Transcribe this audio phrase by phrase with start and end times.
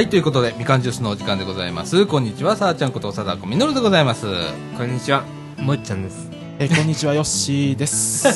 [0.00, 2.06] はい、ということで、みかんジュースのお時間でございます。
[2.06, 4.24] こんにちは、さあちゃんこと、さだこみのるでございます。
[4.78, 5.24] こんにちは、
[5.58, 6.30] もっちゃんです。
[6.58, 8.26] えーこんにちは、ヨッシーです。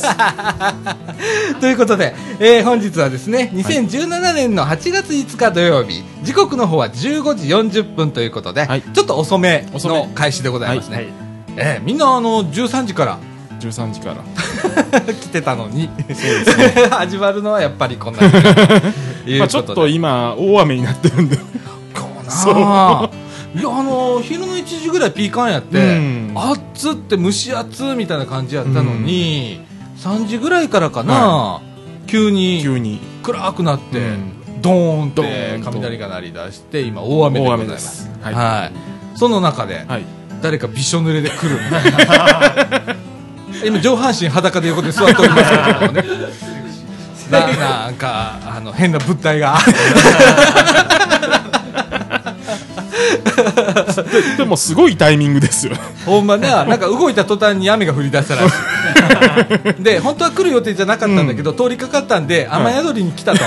[1.62, 10.96] ということで、えー本日はですね、2017年の8月5日土曜日、時刻の方は15時40分ということで、はいちょっと遅め遅めの開始でございますね。
[10.96, 11.06] はい。
[11.56, 13.18] えーみんなあの、13時から
[13.60, 14.16] 13時から。
[15.14, 16.88] 来てたのに、そうですね。
[16.92, 18.20] 始まるのはやっぱりこんな
[19.38, 21.36] まあちょっこと今、大雨になってるんで。
[21.36, 21.48] かな
[22.28, 23.10] あ。
[23.54, 26.32] いやあの昼の1時ぐらいピーカンやって、うん。
[26.34, 29.60] 暑って蒸し暑みたいな感じやったのに、
[29.98, 31.62] 3時ぐらいからかな、
[32.06, 33.00] 急に急に。
[33.22, 34.32] 暗くなって、うん。
[34.60, 38.04] ドーンっドて雷が鳴り出して今大雨でございます。
[38.04, 38.10] す。
[38.22, 38.68] は、はい。
[38.68, 40.04] いその中で、はい。
[40.44, 41.56] 誰かびしょ濡れで来る
[43.64, 46.04] 今上半身裸で横で座っておりますけれどもね
[47.30, 49.58] ななんかあの変な物体が
[54.04, 55.76] で でも、すごいタイミングですよ。
[56.06, 58.52] ほんまね、なんか動いた途端に雨が降り出したらし
[59.80, 59.82] い。
[59.82, 63.40] で、本当は来る予定じゃなかったんだけど、通りかかったんで、雨宿りに来たと。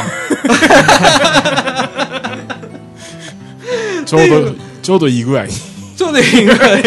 [4.06, 5.54] ちょうど、ちょうどいい具合に。
[5.98, 6.84] ちょうどいいぐらい。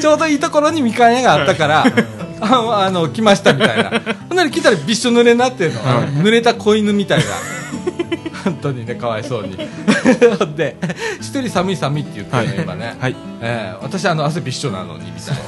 [0.00, 1.84] ちょうどいいところにみかん屋があったから、
[2.40, 3.90] ああの、来ましたみたいな。
[4.28, 5.80] ほんなら来たらびっしょ濡れになってんの。
[5.80, 7.24] はい濡れた子犬みたいな。
[8.44, 9.56] 本当にね、かわいそうに。
[10.56, 10.76] で、
[11.20, 12.94] 一人寒い寒いって言ってるね、今ね。
[12.98, 13.16] はい。
[13.40, 15.40] ええ私あの汗びっしょなのにみたいな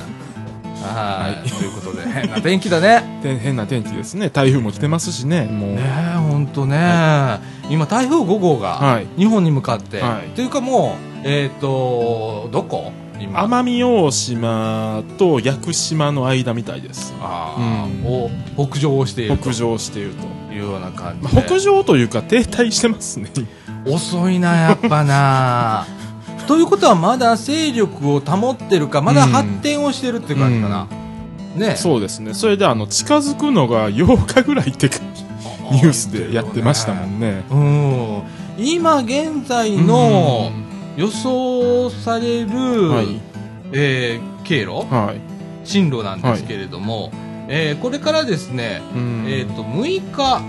[0.86, 4.30] はいはいということで変な天気だねて変な天気ですね。
[4.30, 5.42] 台風も来てますしね。
[5.44, 5.70] もう。
[5.74, 12.92] ねえ本当ね、今台風5号がはい日本に向かって、はいというかもうえっ、とどこ？
[12.92, 17.14] 今奄美大島と屋久島の間みたいです。
[17.20, 18.04] あうん。
[18.04, 18.30] ーを
[18.68, 19.42] 北上をしていると。
[19.44, 20.36] 北上していると。
[20.56, 23.30] いうような感まじで、あ北上というか停滞してますね。
[23.86, 25.86] 遅いなやっぱな。
[26.48, 30.86] ということはまだ勢力を保ってるかまだ発展をしてるって感じかな、
[31.56, 32.34] ねそうですね。
[32.34, 34.98] それであの、近づくのが8日ぐらいってか
[35.72, 37.44] ニュースでやってましたもんね。
[37.50, 38.22] うん。
[38.58, 40.52] 今現在の
[40.96, 42.48] 予想される、
[42.90, 43.20] はい。
[43.72, 45.20] えー経路はい。
[45.68, 47.10] 進路なんですけれども、
[47.48, 50.42] えーこれからですね、うんえー、と6日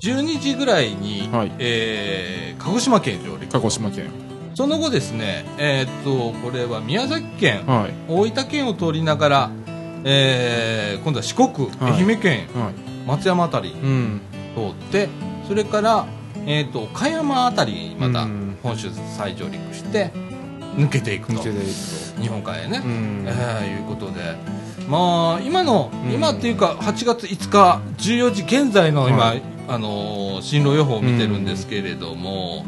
[0.00, 4.10] 12時ぐらいに、はいえー鹿児島県上陸鹿児島県。
[4.54, 7.94] その後ですね、えー、とこれは宮崎県、はい。
[8.08, 9.50] 大分県を通りながら、
[10.04, 12.74] えー今度は四国、はい愛媛県はい。
[13.06, 14.20] 松山あたりうん。
[14.54, 15.08] 通って
[15.46, 16.06] それから、
[16.46, 20.10] えー、と岡山あたりにまたうん本州再上陸して
[20.76, 21.42] 抜けていくと。
[21.42, 22.84] 日本海へね、と。
[22.84, 23.24] うん。
[23.26, 24.36] えーいうことで。
[24.88, 26.12] まあ今の、うん。
[26.12, 29.42] 今っていうか8月5日14時現在の今、はい。
[29.68, 32.64] あのー進路予報を見てるんですけれども、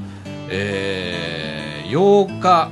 [0.49, 2.71] えー8日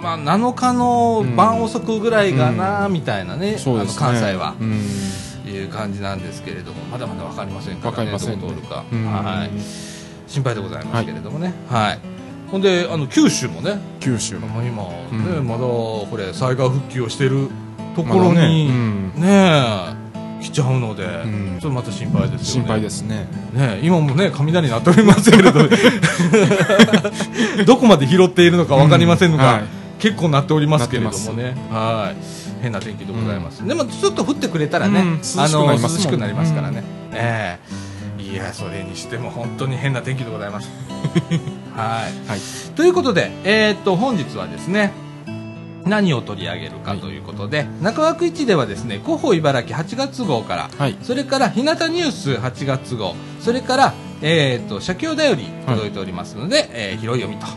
[0.00, 4.06] まあ、7日の晩遅くぐらいかな、みたいなねそうですね。
[4.06, 4.80] あの関西は、うん。
[5.50, 8.40] いう感じなんですけれどもまだまだ分かりませんから、ね、わかりませんね。
[8.40, 9.04] どこ通るか、うん。
[9.04, 9.50] はい、
[10.30, 11.98] 心配でございますけれどもね、はい
[12.50, 13.78] ほんであの九州もね。
[14.00, 14.38] 九州。
[14.38, 14.48] も。
[14.48, 15.34] もう今、うん。
[15.36, 17.48] ねまだこれ災害復旧をしてる
[17.94, 18.74] ところまだに、ね
[19.16, 20.00] ねえ
[20.42, 21.58] 来ちゃうので、ん。
[21.60, 22.44] ちょっとまた心配ですよね。
[22.44, 23.28] 心配ですね。
[23.52, 25.60] ねえ今もね雷鳴っておりますけれど
[27.66, 29.52] どこまで拾っているのか分かりませんのが、うん。
[29.58, 29.64] はい。
[30.00, 32.16] 結構鳴っておりますけれども鳴ねはい。
[32.62, 35.20] 変な天気でございます、でもちょっと降ってくれたらね、うん。
[35.38, 37.89] あの涼しくなりますもん涼しくなりますからね、ええ
[38.30, 40.68] いやそれにしても本当に変な天気でございます。
[41.74, 42.28] はい。
[42.28, 42.40] はい。
[42.76, 44.92] ということで、えー、っと本日はですね
[45.84, 50.96] 何を取り上げるかということで、中枠1ではですね広報茨城8月号から、はい。
[51.02, 57.48] それから日向ニュース8月号それから、えー、っと写経だより届いておりますので、えー広い読みと、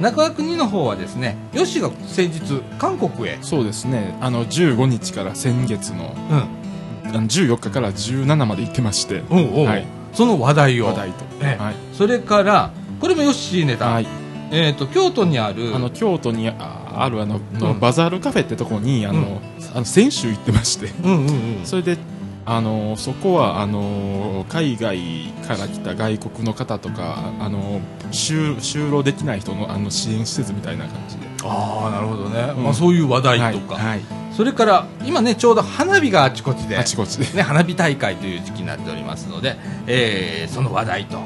[0.00, 4.16] 中枠2の方はですねよしが先日韓国へ、そうですね。
[4.20, 9.66] あの、15日から先月の、うん、あの14日から17まで行ってまして、おうおう。
[9.66, 10.86] はいその話題を。
[10.86, 11.24] 話題と。
[11.42, 11.62] ええ。
[11.62, 11.74] はい。
[11.92, 12.70] それから
[13.00, 14.06] これもヨッシーネタ、はい。
[14.52, 17.80] えー、っと京都にあるあの、京都にああるあの、のうん。
[17.80, 19.76] バザールカフェってとこに、あの、うん。
[19.76, 21.64] あの先週行ってまして、うんうんうん。
[21.64, 21.98] それで、
[22.46, 24.98] あのそこはあの海外
[25.46, 27.80] から来た外国の方とかあの
[28.10, 32.64] 就就労できない人のあの支援施設みたいな感じでああなるほどね、うん。
[32.64, 34.00] まあ、そういう話題とか、はいはい。
[34.34, 37.36] それから今ねちょうど花火があちこちであちこちで。
[37.36, 39.56] ね、花火大会という時期になっておりますので、
[39.86, 41.18] えーその話題と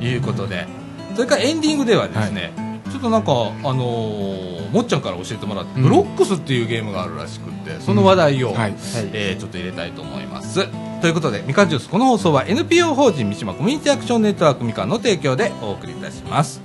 [0.00, 0.66] いうことで。
[1.14, 2.52] それからエンディングではですね、
[2.90, 5.82] ちょっとなんか、あのーもっちゃんから教えてもらって、うん。
[5.84, 8.74] ブロックスっていうゲームがあるらしくってその話題を、はい。
[9.12, 10.66] えーちょっと入れたいと思います。
[11.00, 16.62] ということでみかんジュースこの放送は NPO 法人三島コミュニティアクションネットワークみかんの提供でお送りいたします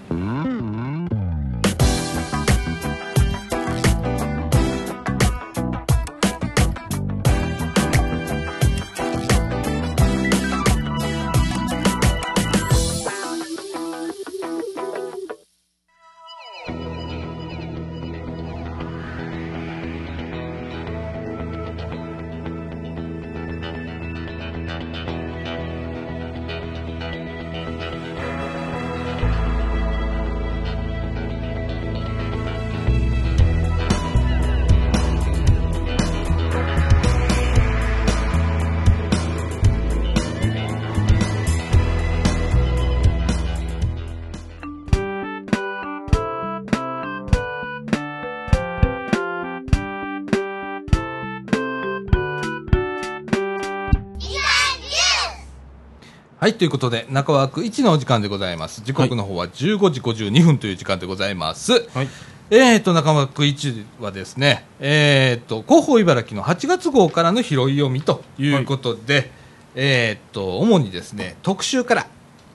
[56.39, 58.81] はい、ということで、中枠1のお時間でございます。
[58.85, 61.85] 時刻の方は15時52分という時間でございます。
[61.89, 62.07] はい。
[62.49, 69.31] えーと、中枠1はですね、えーと、広報茨城の8月号からの拾い読みということで、
[69.75, 72.07] えーと、主にですね、特集から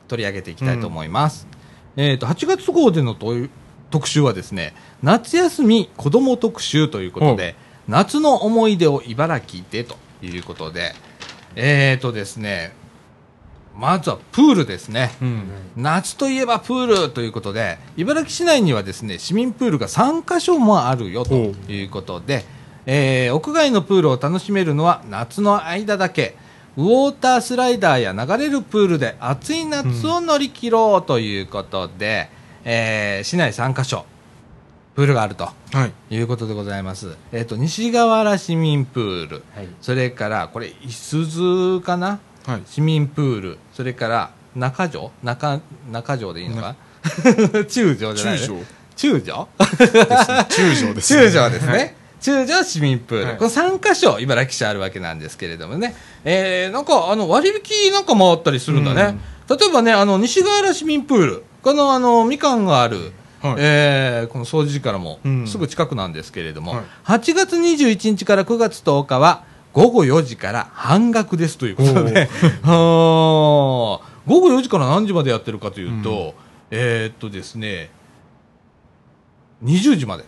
[0.09, 1.47] 取り上げていきたいと思います。
[1.99, 3.35] えーと、8月号でのと
[3.91, 7.55] 特集はですね、夏休み子供特集ということで、
[7.87, 10.95] 夏の思い出を茨城でということで、
[11.55, 12.73] えーとですね、
[13.77, 15.11] まずはプールですね。
[15.21, 15.43] うん。
[15.77, 21.35] 夏といえばプールということで、茨城市内にはですね、市民プールが3カ所もあるよと
[21.69, 22.45] いうことで、
[22.87, 26.37] えー屋外のプールを楽しめるのは夏の間だけ、
[26.77, 32.29] ウォータースライダーや流れるプールで暑い夏を乗り切ろうということで、
[32.65, 34.05] えー市内3カ所、
[34.95, 36.15] プールがあるとはい。
[36.15, 37.17] いうことでございます。
[37.33, 39.69] えっ、と、西河原市民プール、はい。
[39.81, 42.21] それから、これ、いすずかな？
[42.47, 42.63] はい。
[42.67, 45.11] 市民プール、それから中条？
[45.23, 45.61] 中
[45.91, 46.75] 中条でいいのか？
[47.69, 48.55] 中条じゃない中条。
[48.97, 49.49] 中条？
[49.59, 50.47] ですね。
[50.49, 51.21] 中条ですね。
[51.25, 51.97] 中条ですね。
[52.21, 53.37] 中条市民プール、はい。
[53.37, 55.95] この3カ所、茨城市あるわけなんですけれどもね、
[56.25, 63.13] えー、なんかあの割引なんかもあったりするんだね、例えばね、あの西河原市民プール、このあのみかんがある、
[63.43, 63.55] はい。
[63.59, 65.47] えーこの掃除時からもうん。
[65.47, 66.85] すぐ近くなんですけれども、はい。
[67.05, 69.43] 8月21日から9月10日は
[69.75, 72.31] 午後4時から半額ですということで、
[72.65, 76.35] 午後4時から何時までやってるかというと、
[76.71, 77.91] えーっとですね、
[79.65, 80.25] 20時まで。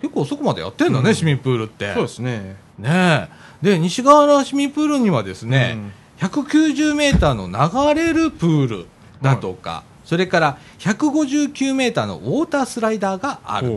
[0.00, 1.14] 結構遅くまでやってんだね、うん。
[1.14, 1.92] 市民プールって。
[1.94, 2.56] そうですね。
[2.78, 3.28] ねえ。
[3.60, 5.76] で、西側原市民プールにはですね、
[6.20, 8.86] 190メーターの流れるプール
[9.20, 13.76] だとか、それから159メーターのウォータースライダーがある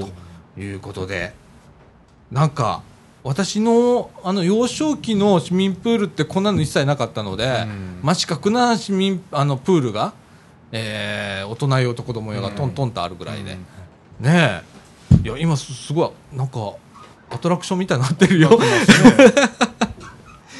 [0.55, 1.33] ということで、
[2.31, 2.83] なんか、
[3.23, 7.99] 私のあの幼少期の市民プールってこんなの一切なかったので、うん。
[8.01, 10.13] 真四角な市民あのプールが、
[10.71, 13.57] えー大人用と子供用がトントンとあるぐらいで、
[14.19, 14.63] ね
[15.21, 15.21] え。
[15.23, 16.73] いや今すすごいなんか
[17.29, 18.57] アトラクションみたいになってるよ。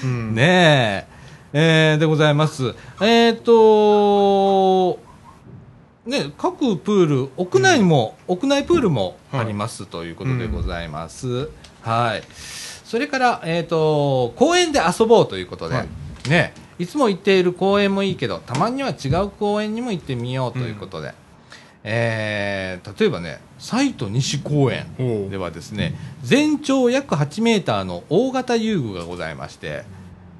[0.04, 0.36] うん。
[0.36, 1.08] ね
[1.54, 1.92] え。
[1.94, 2.76] えーでございます。
[3.02, 5.00] えっ、と
[6.06, 11.61] ね各プール屋内にも、屋内プールもありますということでございます、はい
[12.86, 16.30] それから、えー、と公園で遊ぼうということで、はい。
[16.30, 21.14] ねいつも行っている公園もいいけどたまには違う公園にも行ってみようということで、
[21.84, 29.84] えー例えばね西都西公園おではですね全長約8メーターの大型遊具がございまして、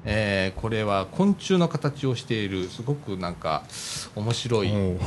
[0.04, 3.62] えーこれは昆虫の形をしているすごくなんか
[4.16, 4.98] 面白いお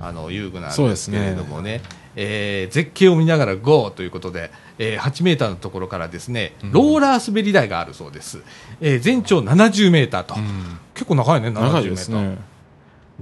[0.00, 1.80] あの遊具なんですけれどもね
[2.16, 6.72] えー絶景を見ながら GO ということで、えー8メーターのところからですねうん。
[6.72, 8.42] ローラー滑り台があるそうです、
[8.80, 10.78] えー全長70メーターと、うん。
[10.94, 11.90] 結構長いね70メーター。
[11.90, 12.18] ですね。
[12.28, 12.38] ね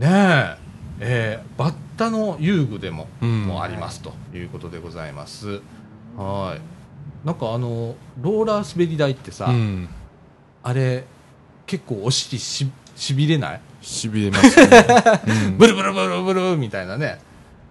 [0.09, 0.57] え。
[1.01, 3.47] えーバッタの遊具でも,、うん。
[3.47, 4.13] もありますと。
[4.35, 5.61] いうことでございます。
[6.17, 6.61] はい。
[7.27, 9.89] なんかあのローラー滑り台ってさ、うん。
[10.63, 11.05] あれ
[11.67, 14.87] 結構お尻ししびれない、しびれますね。
[15.47, 15.59] うん。
[15.59, 17.19] ブルブルブルブルみたいなね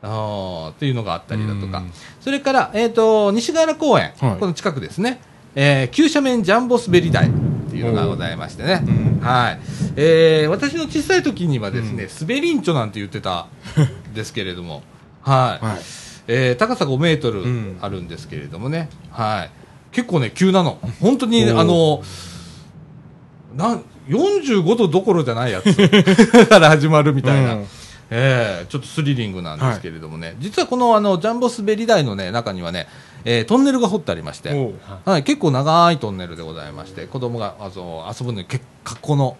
[0.03, 1.91] あーっていうのがあったりだとか、うん。
[2.19, 4.39] それから、えー、と西河原公園、はい。
[4.39, 5.21] この近くですね、
[5.55, 7.31] えー急斜面ジャンボ滑り台っ
[7.69, 9.19] ていうのがございましてね、うん。
[9.21, 9.59] はい。
[9.95, 13.47] えー私の小さい時にはですね、滑りんちょなんて言ってたん
[14.13, 14.83] ですけれども、
[15.21, 15.65] はい。
[15.65, 15.77] はい。
[16.27, 17.77] えー高さ5メートルうん。
[17.81, 19.49] あるんですけれどもね、はい、
[19.91, 22.01] 結構ね、急なの、本当にあの
[23.55, 25.75] なん45度どころじゃないやつ
[26.47, 27.65] から始まるみたいな、うん
[28.13, 32.87] えーちょっとスリリングなんですけれどもね、実はこのあのジャンボ滑り台の、ね、中にはね、
[33.25, 34.49] えートンネルが掘ってありまして、
[35.05, 39.37] はい、結構長いトンネルでございまして、子供があの遊ぶのに結格好の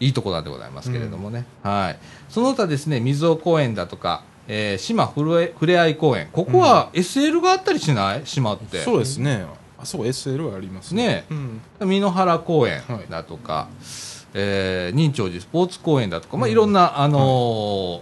[0.00, 8.22] いいところでございますけれどもね、はい、その他ですね、水尾公園だとか、えー島ふれふれあい公園、ここは SL があったりしない？
[8.24, 8.78] 島って。
[8.82, 9.44] そうですね。
[9.76, 11.24] あそこ SL はありますね。
[11.30, 11.88] うん。
[11.88, 13.06] 美濃原公園はい。
[13.10, 13.68] だとか、
[14.34, 18.00] えー仁長寺スポーツ公園だとか、まあ、いろんな、あのー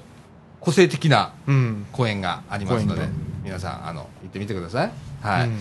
[0.61, 1.87] 個性的なうん。
[1.93, 3.03] 公園がありますので
[3.43, 5.49] 皆さんあの行ってみてください、はい。
[5.49, 5.59] うん。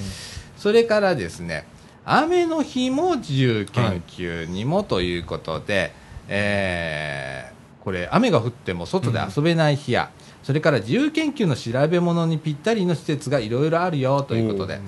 [0.57, 1.65] それからですね
[2.05, 5.91] 雨の日も自由研究にもということで、
[6.27, 7.51] えー
[7.83, 10.11] これ雨が降っても外で遊べない日や、
[10.43, 14.79] それから自由研究の調べ物にぴったりの施設がいろいろあるよということで、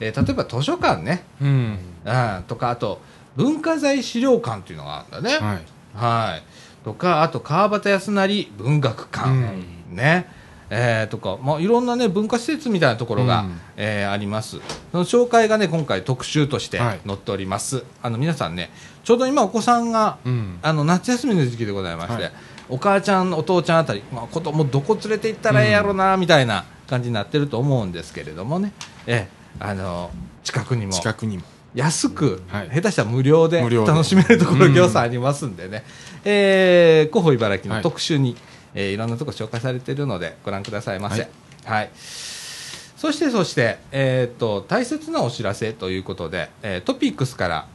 [0.00, 1.78] えー例えば図書館ね、うん。
[2.04, 3.00] うん、とかあと
[3.36, 5.62] 文化財資料館っていうのがあるんだね、はい。
[5.94, 6.42] はい、
[6.84, 9.96] とかあと川端康成文学館、うん。
[9.96, 10.26] ね。
[10.74, 13.60] えーとか、まあ、いろんなね文化施設みたいなところが、うん。
[13.76, 14.58] えーあります。
[14.90, 17.00] その紹介がね今回特集としてはい。
[17.06, 18.70] 載っております、あの皆さんね
[19.04, 20.58] ちょうど今お子さんがうん。
[20.62, 22.32] あの夏休みの時期でございまして、はい。
[22.68, 28.72] お母ちゃん、お父ちゃんあたり、まあ、子供どこ連れて行ったらええやろな、みたいな感じになってると思うんですけれどもね、
[29.06, 30.10] ええあの
[30.42, 30.92] 近くにも。
[30.92, 32.70] 近くにも安く、はい。
[32.70, 35.84] 下手したら無料で楽しめるところうんぎょうさんありますんでね、
[36.24, 37.82] えー、広報茨城のはい。
[37.82, 38.36] 特集に、
[38.74, 41.22] えーいろんなところ紹介されているのでご覧くださいませ。
[41.22, 41.28] は
[41.64, 41.86] はい。
[41.86, 47.66] いそしてそして、えー、と大切なお知らせということで、えートピックスから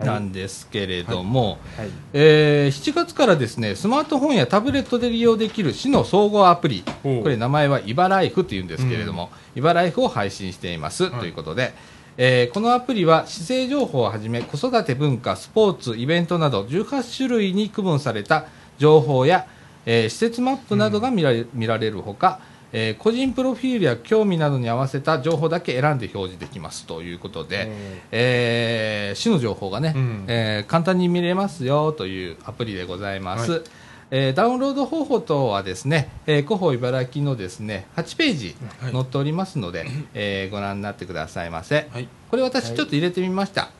[0.00, 1.88] なんですけれども、はい。
[2.12, 11.74] えー7月からですねスマートフォンやタブレットで利用できる市の総合アプリこれ名前はイバライフというんですけれども、イバライフを配信しています、ということで、
[12.20, 18.46] えーこのアプリは市政情報をはじめ子育て文化スポーツイベントなど18種類に区分された
[18.76, 19.46] 情報や、
[19.86, 22.40] えー施設マップなどが見られ,、見られるほか、
[22.72, 26.86] えー個人プロフィールや興味などに合わせた情報だけ選んで表示できます。
[26.86, 27.70] ということで、
[28.10, 30.24] えー市の情報がね、うん。
[30.26, 33.50] えー簡単に見れますよというアプリでございます。
[33.52, 33.62] はい
[34.10, 41.88] えーダウンロード方法とはですね、えー広報茨城のですね8ページはい載っておりますので、えーご覧になってくださいませ。
[41.92, 43.70] はいこれ私ちょっと入れてみました。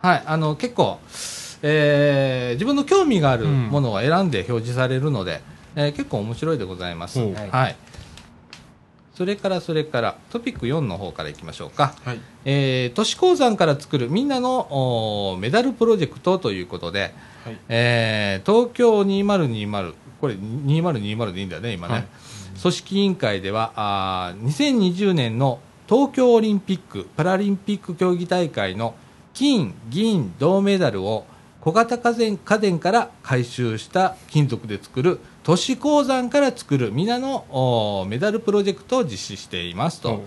[0.00, 0.98] はい、あの結構、
[1.62, 5.40] えー自分の興味があるうんものを選んで表示されるので、
[5.76, 7.18] えー結構面白いでございます。
[7.18, 7.76] はい。
[9.14, 11.94] それからそれからトピック4の方からいきましょうか。
[12.04, 12.20] はい。
[12.44, 17.58] えー都市鉱山から作るみんなのメダルプロジェクトということで、はい。
[17.68, 22.06] えー東京2020これ2020でいいんだね今ね、はい。
[22.60, 28.94] 組織委員会ではあー2020年の東京オリンピック・パラリンピック競技大会の
[29.32, 31.26] 金、銀、銅メダルを
[31.60, 40.22] 小型家電家電から回収した金属で作る都市鉱山から作る皆のメダルプロジェクトを実施していますと。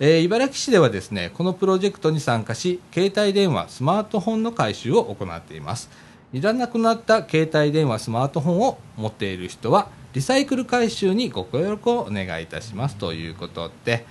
[0.00, 5.88] えー茨城市ではですねこのプロジェクトに参加し携帯電話スマートフォンの回収を行っています。
[6.34, 12.96] いらなくなった携帯電話スマートフォンを持っている人はリサイクル回収にご協力をお願いいたします。
[12.96, 14.04] ということで、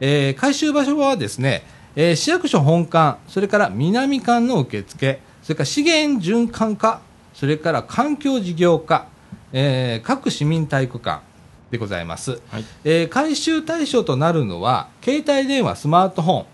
[0.00, 1.62] えー回収場所はですね、
[1.96, 7.00] えー市役所本館それから南館の受付それから資源循環課
[7.32, 9.06] それから環境事業課、
[9.52, 11.22] えー各市民体育館
[11.70, 12.64] でございます、はい。
[12.84, 16.46] えー回収対象となるのは携帯電話、スマートフォン、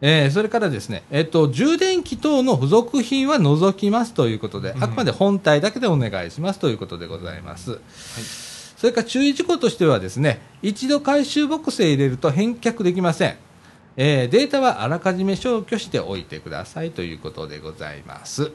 [0.00, 4.84] えーそれからですね、えっと充電器等の付属品は除きますということで、うん。
[4.84, 7.80] あくまで本体だけでお願いしますということでございます。
[8.76, 13.36] それから注意事項としてはですね一度回収ボックスへ入れると返却できません、
[13.96, 18.52] えーデータはあらかじめ消去しておいてくださいということでございます。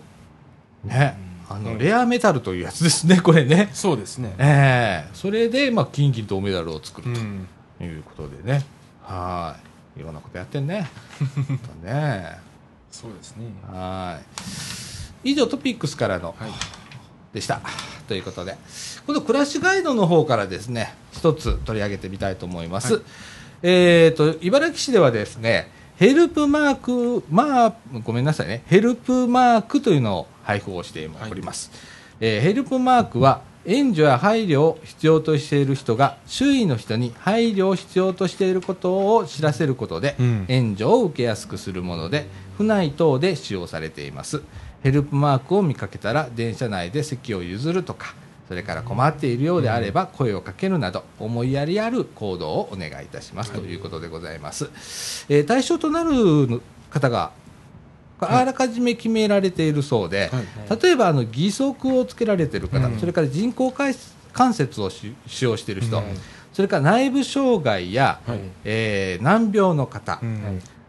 [0.83, 1.17] ね、
[1.49, 3.69] あのレアメタルというやつですね、 これね。
[3.73, 4.33] そうですね。
[4.37, 5.09] ええ。
[5.13, 7.47] それで、まあ、金銀銅メダルを作るうん。
[7.77, 8.63] ということでね、
[9.03, 9.57] は
[9.97, 10.89] い、いろんなことやってんね。
[11.83, 12.37] ね、
[12.91, 13.45] そうですね。
[13.71, 14.19] は
[15.23, 15.31] い。
[15.31, 16.51] 以上トピックスからのはい。
[17.33, 17.61] でした。
[18.07, 18.57] ということで、
[19.07, 22.95] この暮らしガイドの方からですね、一つ取り上げてみたいと思います。
[22.95, 23.03] はい。
[23.63, 27.73] えっ、と、茨城市ではですね、ヘルプマーク、まあ、
[28.03, 31.71] ごめんなさいね、ヘルプマークというのを配布をしております。
[32.19, 40.45] えーヘルプマークは、援助や配慮を必要としている人が周囲の人に配慮を必要としていることを知らせることで、うん。
[40.47, 44.41] 援助を受けやすくするもので府内等で使用されています。
[44.83, 48.15] ヘルプマークを見かけたら電車内で席を譲るとか
[48.47, 53.51] それから困っているようであれば声をかけるなど思いやりある行動をお願いいたします。
[53.51, 57.31] ということでございます、えー対象となる方が
[58.29, 60.81] あらかじめ決められているそうで、はい。
[60.83, 62.99] 例えばあの義足をつけられている方、うん。
[62.99, 63.93] それから人工関
[64.33, 66.03] 関節をし使用している人、うん。
[66.53, 68.39] それから内部障害や、はい。
[68.63, 70.19] えー難病の方、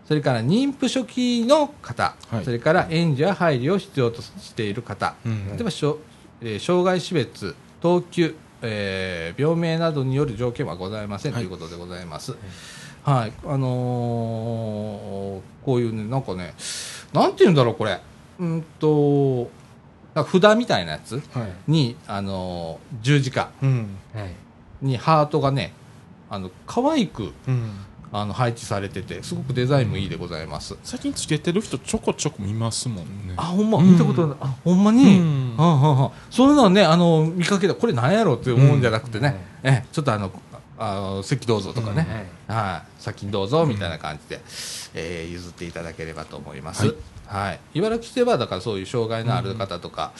[0.06, 2.44] それから妊婦初期の方、はい。
[2.44, 5.48] それから援助や配慮を必要としている方、うん。
[5.48, 5.98] 例えばしょ、
[6.40, 11.42] えー障害種別、等級、えー病名などによる条件はございません、はい。
[11.42, 12.34] ということでございます。
[13.04, 16.54] はい、あのーこういうね、なんかね、
[17.12, 18.00] なんていうんだろう、これ、
[18.38, 19.50] うんと、
[20.14, 21.52] 札みたいなやつはい。
[21.70, 23.50] に、あのー十字架。
[24.80, 25.72] にハートがね、
[26.28, 27.70] あの可愛くうん。
[28.14, 30.76] あの配置されてて、すごくデザインもいいでございます。
[30.84, 33.32] 最近つけてる人ちょこちょこ見ますもんね。
[33.38, 33.92] あ、ほんま、うん。
[33.92, 34.36] 見たことない。
[34.38, 35.02] あ、ほんまに？
[35.02, 35.56] ううん。
[35.56, 36.10] ん、うん、うん。
[36.30, 40.30] そういうのはね、あの、見かけた、これなんやろって思うんじゃなくてね、え、ちょっとあの、
[40.78, 44.42] あの席どうぞとかね、はい、先にどうぞみたいな感じで、
[44.94, 46.94] えー譲っていただければと思います。
[47.26, 50.12] はい、茨城市ではだからそういう障害のある方とか、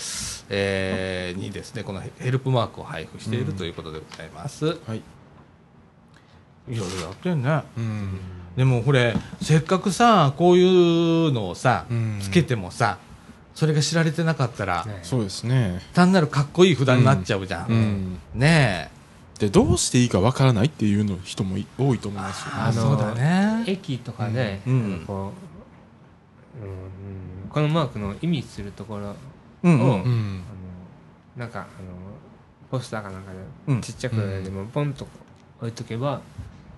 [0.49, 4.67] えーにですねこのヘルプマークを配布しているということでございます。
[4.67, 5.03] はい。
[6.69, 7.63] いろいろやってんね。
[7.77, 8.21] うん。
[8.57, 12.19] でもこれせっかくさこういうのをさ、うん。
[12.21, 12.99] つけてもさ
[13.55, 15.81] それが知られてなかったら、ねそうですね。
[15.93, 18.19] 単なるかっこいい札になっちゃうじゃん、うん。
[18.35, 19.02] ねえ
[19.43, 22.53] でどうしていいかわからないっていうの人もい多いと思いますよ。
[22.55, 23.65] ああのそうだね。
[23.67, 25.05] 駅とかで、うん。
[25.05, 25.33] こ
[26.63, 26.79] う、うんうん
[27.51, 29.17] このマークの意味するところ、
[29.65, 30.39] うんううんうん。
[30.39, 30.43] ん
[31.37, 31.69] あのなんかあの
[32.71, 33.33] ポスターかなんか
[33.67, 33.81] うん。
[33.81, 35.09] でちっちゃくでもポンと
[35.59, 36.21] 置いとけば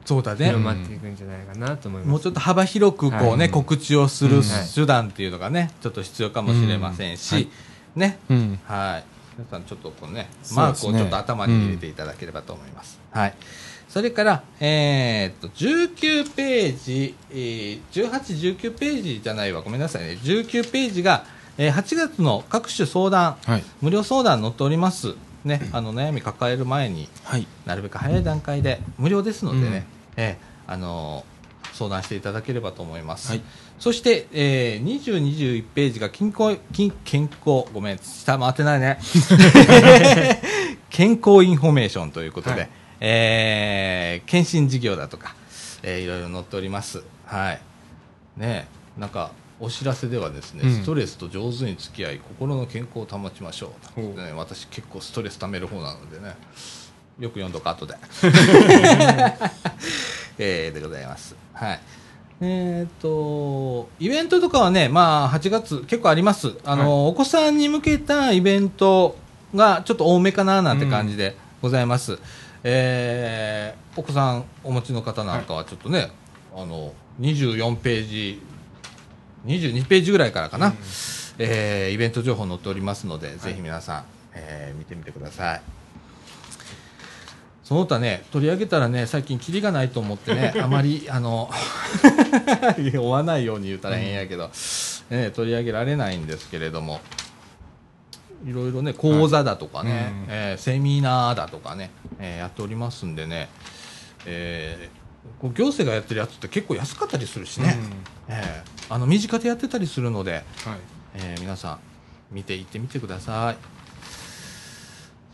[0.07, 0.47] そうだね。
[0.47, 2.11] 広まっていくんじゃないかなと思います。
[2.11, 3.51] もうちょっと幅広くこうね、はい。
[3.51, 4.43] 告知をするうん。
[4.75, 7.37] 手段っていうのがねちょっと必要かもしれませんし、うん。
[7.37, 7.49] はい。
[7.97, 8.19] ね。
[8.31, 8.59] うん。
[8.65, 13.35] はい皆さんちょっとこうねマークをちょっと頭に入れていただければと思います、はい。
[13.89, 19.63] それから、えーっと19ページ、えー、18、19ページじゃないわ。
[19.63, 20.19] ごめんなさいね。
[20.23, 21.25] 19ページが、
[21.59, 23.65] えー8月の各種相談はい。
[23.81, 25.15] 無料相談載っております。
[25.45, 27.47] ねあの悩み抱える前にはい。
[27.67, 29.75] なるべく早い段階で無料ですのでね、うん。
[29.75, 29.85] え
[30.17, 31.35] えあのー
[31.75, 33.43] 相談していただければと思います、はい
[33.79, 38.99] そして、えー、20、21ページが健康健健康ごめん下回ってないね。
[40.91, 42.71] 健康インフォメーションということで、はい。
[43.01, 45.35] えー検診事業だとか、
[45.83, 47.03] えーいろいろ載っております。
[47.27, 47.61] はい。
[48.37, 50.73] ねえなんかお知らせではですね、うん。
[50.73, 54.01] ストレスと上手に付き合い心の健康を保ちましょう。
[54.01, 56.37] ね、私結構ストレス溜める方なのでね
[57.19, 57.95] よく読んどく後で。
[60.39, 61.35] えーでございます。
[61.53, 61.81] はい
[62.47, 66.55] えっ、とイベントとかはねまあ8月結構あります。
[66.65, 69.17] あの、お子さんに向けたイベント
[69.55, 72.19] がちょっと多めかななんて感じでございます、
[72.63, 76.11] えーお子さんお持ちの方なんかはちょっとね、
[76.55, 78.43] あの24ページ
[79.47, 80.75] 22ページぐらいからかな、
[81.39, 84.05] えーイベント情報載っておりますので、ぜひ皆さん、
[84.35, 85.63] えー見てみてください
[87.65, 91.51] その他ね取り上げたらね最近キリがないと思ってね あまりあの
[92.79, 94.51] 追わないように言うたら変やけど、
[95.11, 97.01] ね、取り上げられないんですけれども
[98.47, 100.27] いろいろね講座だとかね、はいうん。
[100.29, 103.49] えーセミナーだとかね、えーやっておりますんでね、
[104.27, 107.79] えーこう行政がやってるやつって結構安かったりするしね、
[108.29, 110.45] えーあの身近でやってたりするので、はい。
[111.15, 111.79] えー皆さん
[112.31, 113.57] 見ていってみてください。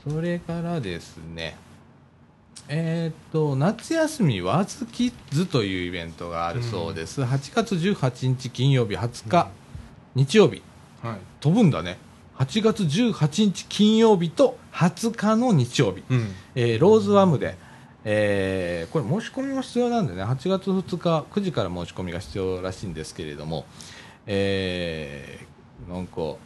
[0.09, 1.57] それからですね
[2.73, 9.49] えーっと夏休みワズキッズというイベントがあるそうです、8月18日金曜日20日、
[10.15, 10.63] 日曜日。
[11.03, 11.19] はい。
[11.41, 11.99] 飛ぶんだね。
[12.39, 16.29] 8月18日金曜日と20日の日曜日、うん。
[16.55, 17.57] えーローズワムで、
[18.05, 20.23] えーこれ申し込みも必要なんでね。
[20.23, 23.65] 8月2日9時から申し込みが必要らしいんですけれども、
[24.29, 26.37] えーなんか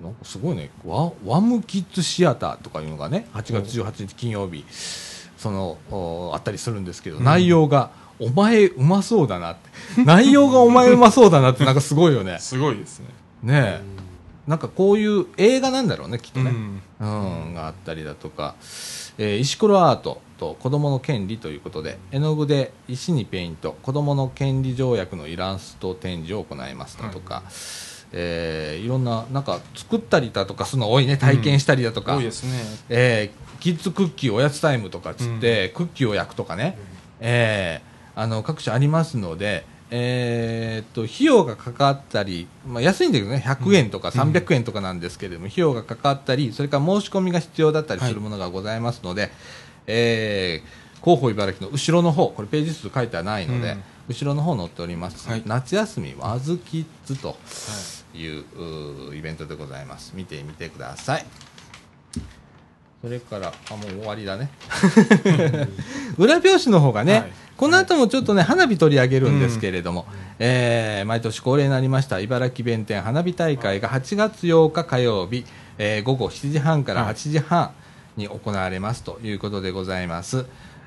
[0.00, 0.70] なんかすごいね。
[0.84, 4.64] ワワムキッズシアターとかいうのがね8月18日金曜日
[5.36, 7.24] そのおあったりするんですけど、うん。
[7.24, 9.70] 内容がお前うまそうだなって。
[10.04, 12.38] 内容がお前うまそうだなってなんかすごいよね。
[12.38, 13.06] すごいですね。
[13.42, 14.00] ねえ。
[14.46, 17.46] なんかこういう映画なんだろうねきっとね、うん。
[17.46, 18.54] うん、があったりだとか、
[19.16, 27.42] えー石ころアートと子どもの権利ということで絵の具で石にペイント子どもの権利条約のイラスト展示を行いますだとか、
[28.12, 31.16] えーいろんななんか作ったりだとかするの多いね。
[31.16, 32.58] 体験したりだとか、多いですね。
[32.88, 36.78] えーキッズクッキーおやつタイムとかっつって、クッキーを焼くとかね、
[37.20, 43.42] えーあの各種ありますので、えーっと費用がかかったり、まあ、安いんだけどね。
[43.44, 49.30] 100円とか300円とかなんですけれども、費用がかかったりそれから申し込みが必要だったりするものがございますので、
[49.86, 53.82] えー広報茨城の後ろの方これページ数書いてはないので、うん。
[54.08, 55.42] 後ろの方載っております、はい。
[55.46, 57.30] 夏休みわずキッズと。
[57.30, 57.32] い
[58.14, 58.44] う,、
[59.08, 60.12] うーイベントでございます。
[60.14, 61.26] 見てみてください。
[63.02, 64.50] それからあもう終わりだね。
[66.18, 67.32] 裏表紙の方がね、はい。
[67.56, 70.06] この後もちょっとね花火取り上げるんですけれども、
[70.38, 75.44] えー毎年恒例になりました茨城弁天花火大会が8月8日火曜日、
[75.78, 77.72] えー午後7時半から8時半
[78.16, 80.46] に行われますということでございます、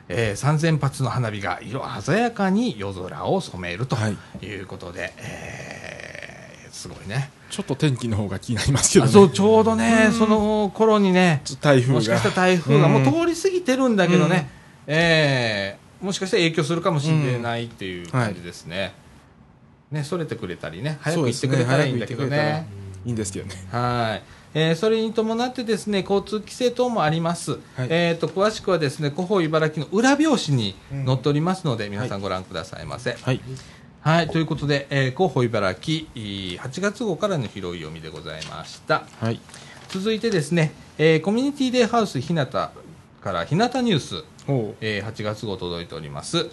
[0.09, 4.45] えー3000発の花火が色鮮やかに夜空を染めるとはい。
[4.45, 6.02] いうことで、えー
[6.83, 7.31] すごいね。
[7.49, 9.09] ちょっと天気の方が気になりますけどね。
[9.09, 11.99] あそうちょうどねその頃にね台風が。
[11.99, 14.49] もしかしたら台風がもううん通り過ぎてるんだけどね、
[14.87, 18.93] えーもしかしたら影響するかもしれないっていう感じですね、
[19.89, 22.29] ねそれてくれたりね早く行ってくれたらいいんだけどね。
[22.29, 22.67] 早ね
[23.05, 23.55] いいんですけどね。
[23.71, 27.87] はい、えーそれに伴ってですね交通規制等もあります、はい。
[27.89, 33.39] えー、と詳しくはですね広報茨城の裏表紙に載っておりますので、皆さんご覧くださいませ、はい
[34.03, 39.39] はい、ということで、えー広報茨城いい8月号からの拾い読みでございましたはい
[39.87, 42.71] 続いてですね、えーコミュニティデイハウス日向か
[43.23, 46.49] ら日向ニュース、ほえー8月号届いております。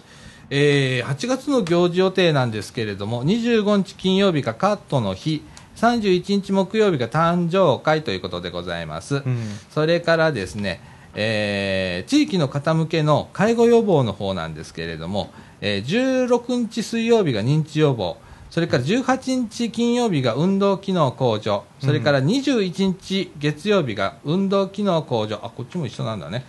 [0.49, 5.43] えー8月の行事予定なんですけれども、25日金曜日がカットの日、
[5.75, 9.15] 31日木曜日が誕生会ということでございます。
[9.15, 9.23] う。
[9.25, 9.37] うん。
[9.71, 10.79] それからですね、
[11.15, 15.31] えー地域の方向けの介護予防の方なんですけれども、
[15.61, 18.17] えー16日水曜日が認知予防、
[18.49, 26.45] それから18日金曜日が運動機能向上、それから21日月曜日が運動機能向上、あ、こっちも一緒なんだね。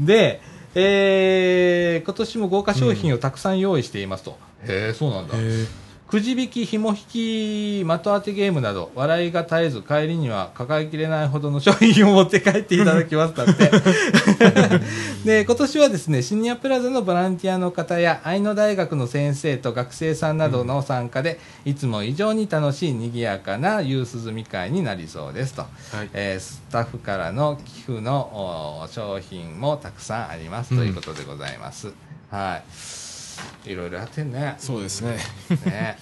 [0.00, 5.34] で、えー今年も豪華商品をたくさん用意していますと、へえそうなんだ。
[6.14, 6.96] くじ引き、紐引
[7.82, 13.68] き、的当てゲームなど、笑いが絶えず、帰りには抱えきれないほどの商品を持って帰っていただきますだって。
[15.26, 25.62] で、今年はですね、シニアプラザのボランティアの方や、愛の大学の先生と学生さんなどの参加で、いつも以上に楽しい賑やかな夕涼み会になりそうですと。
[25.62, 25.68] は
[26.04, 26.10] い。
[26.12, 31.92] えースタッフからの寄付のお商品もたくさんあります、ということでございます。
[32.30, 33.03] はい。
[33.64, 34.54] いろいろやってんね。
[34.58, 35.18] そうですね。
[35.64, 35.98] ね、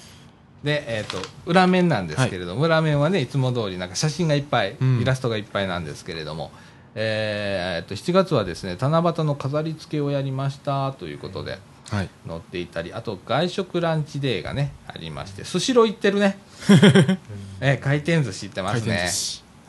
[0.63, 6.51] で、えー、と裏面なんですけれども、裏面はねいつも通りなんか写真がいっぱい、うんイラストがいっぱいなんですけれども、
[6.95, 11.59] えーえーと7月はですね七夕の飾り付けをやりましたということで
[11.91, 12.09] はい。
[12.27, 16.39] 載っていたりあと外食ランチデーがねありましてスシロー行ってるね、
[17.61, 19.11] えー回転寿司行ってますね。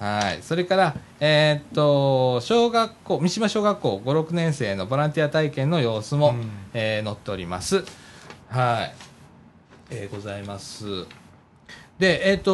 [0.03, 7.85] はい、それから、えーっと小学校三島小学校5、6年生のボランティア体験の様子も、うんえー載っております。
[8.49, 8.93] はい、
[9.91, 11.05] えーございます。
[11.99, 12.51] で、えーっと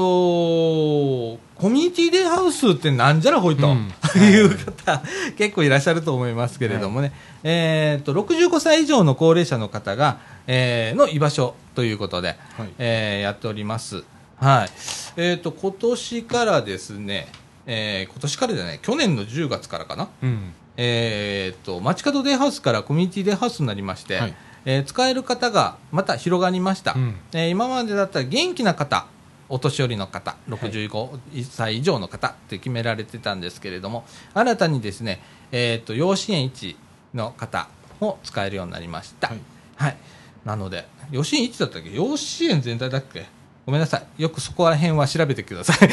[1.59, 5.01] コミュニティデイハウスってなんじゃらほいと、うん いう方、
[5.35, 7.11] 結構いらっしゃると思いますけれどもね、
[7.43, 12.69] えーっと65歳以上の高齢者の方が、えーの居場所ということで、はい。
[12.77, 14.03] えーやっております。
[14.39, 14.69] はい。
[15.17, 17.27] えっ、と、今年からですね、
[17.65, 20.09] えー今年からじゃない、去年の10月からかな。
[20.23, 20.53] うん。
[20.77, 24.33] えっ、と、街角デイハウスからコミュニティデイハウスになりまして、はい
[24.65, 26.93] えー使える方がまた広がりました。
[26.93, 29.07] うんえー今までだったら元気な方、
[29.49, 35.21] お年寄りの方、65歳以上の方って決められてたんですけれども、新たにですね、
[35.51, 36.75] えっ、と、養子縁1
[37.13, 37.67] の方
[37.99, 39.29] も使えるようになりました。
[39.29, 39.39] はい
[39.75, 39.97] はい。
[40.45, 41.93] なので、養子縁1だったっけ？
[41.93, 43.25] 養子縁全体だっけ？
[43.69, 44.21] ごめんなさい。
[44.23, 45.89] よくそこら辺は調べてください。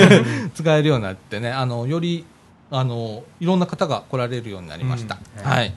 [0.56, 2.24] 使えるようになってね、あの、より、
[2.70, 5.18] あの、いろんな方が来られるようになりました。
[5.36, 5.74] うんはい。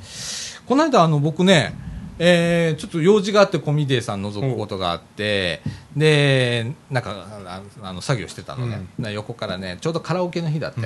[0.65, 1.75] この間、あの、僕ね、
[2.17, 5.61] えーちょっと用事があってコミデイさん覗くことがあって、
[5.97, 10.81] で、なんか、ああの、作業してたのね、な横からね、ちょうどカラオケの日だって、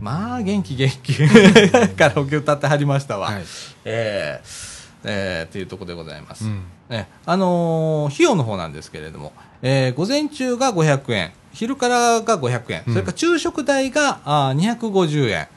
[0.00, 1.12] まあ、元気元気、
[1.98, 3.26] カラオケ歌ってはりましたわ。
[3.30, 3.42] はい。
[3.84, 4.72] えー
[5.04, 6.44] えーっていうところでございます。
[6.44, 6.62] うん。
[6.88, 15.48] ねあのー費用の方なんですけれども、えー午前中が500円、昼からが500円、うんそれから昼食代があー250円。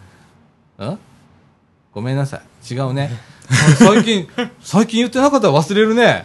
[0.93, 0.99] ん？
[1.93, 2.73] ごめんなさい。
[2.73, 3.09] 違うね。
[3.49, 4.27] あ最近、
[4.61, 6.23] 最近言ってなかったら忘れるね。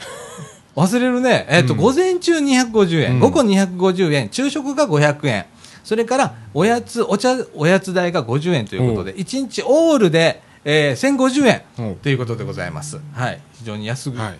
[0.76, 1.46] 忘れるね。
[1.48, 5.46] えっ、と、うん午前中250円、うん午後250円、昼食が500円、
[5.84, 12.98] それからおやつ、お茶、おやつ代が50円ということで、1日オールで、えー1050円ということでございます。
[13.14, 13.40] はい。
[13.58, 14.38] 非常に安く、はい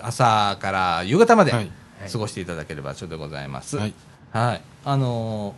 [0.00, 1.70] 朝から夕方まではい
[2.10, 3.76] 過ごしていただければ場所でございます。
[3.76, 3.94] はい。
[4.30, 5.54] はい、あの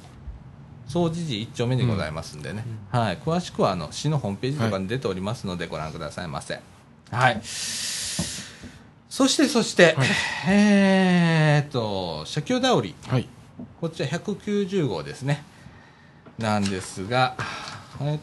[0.88, 6.61] ー、総持寺一丁目にございますんでね、はい、詳しくはあの市のホームページとかに出ておりますのでご覧くださいませ。
[7.11, 7.40] はい。
[7.42, 10.09] そしてそして、はい。
[10.48, 12.94] えーっと社協だおり。
[13.09, 13.29] はい。
[13.81, 15.44] こちら190号ですね。
[16.38, 17.37] なんですが
[18.00, 18.20] えーっ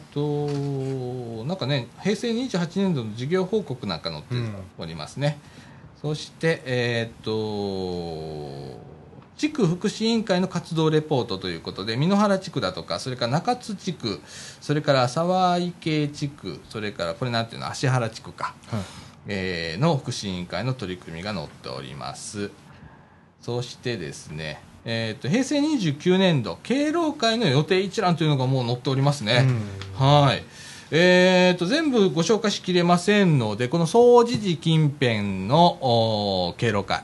[1.40, 4.34] となんかね平成28年度の事業報告なんか載って
[4.78, 5.38] おりますね、
[6.00, 8.88] そしてえーっと
[9.38, 14.20] 地区福祉委員会の活動レポートということで美濃原地区だとかそれから中津地区
[14.60, 18.80] それから沢池地区それからこれなんていうの芦原地区か、はい。
[19.28, 22.50] えーの福祉委員会の取り組みが載っております。
[23.40, 29.46] そしてですね、えー、と平成29年度敬老会の予定一覧というのがもう載っておりますね、
[29.94, 30.42] はい
[30.90, 37.02] えー、と全部ご紹介しきれませんのでこの総持寺近辺のおー敬老会、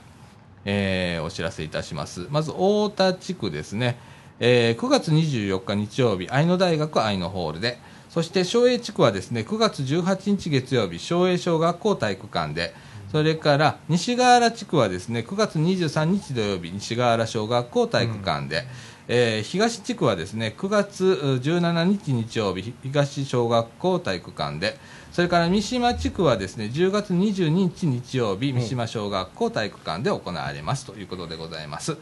[0.65, 2.27] えーお知らせいたします。
[2.31, 3.99] まず太田地区ですね、
[4.41, 12.73] えー9月24日日曜日愛野大学愛野ホールでそして昭栄地区はですね9月18日月曜日昭栄小学校体育館で
[13.13, 18.65] それから西河原地区はですね9月23日土曜日西河原小学校体育館で、
[19.09, 24.79] えー東地区はですね9月う17日日曜日東小学校体育館で
[25.13, 31.93] それから三島地区はですね10月22日日曜日三島小学校体育館で行われますということでございます。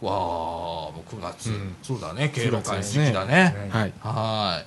[0.00, 3.68] わあもう9月、うんそうだね敬老会の時9期だね。
[3.70, 4.62] はいは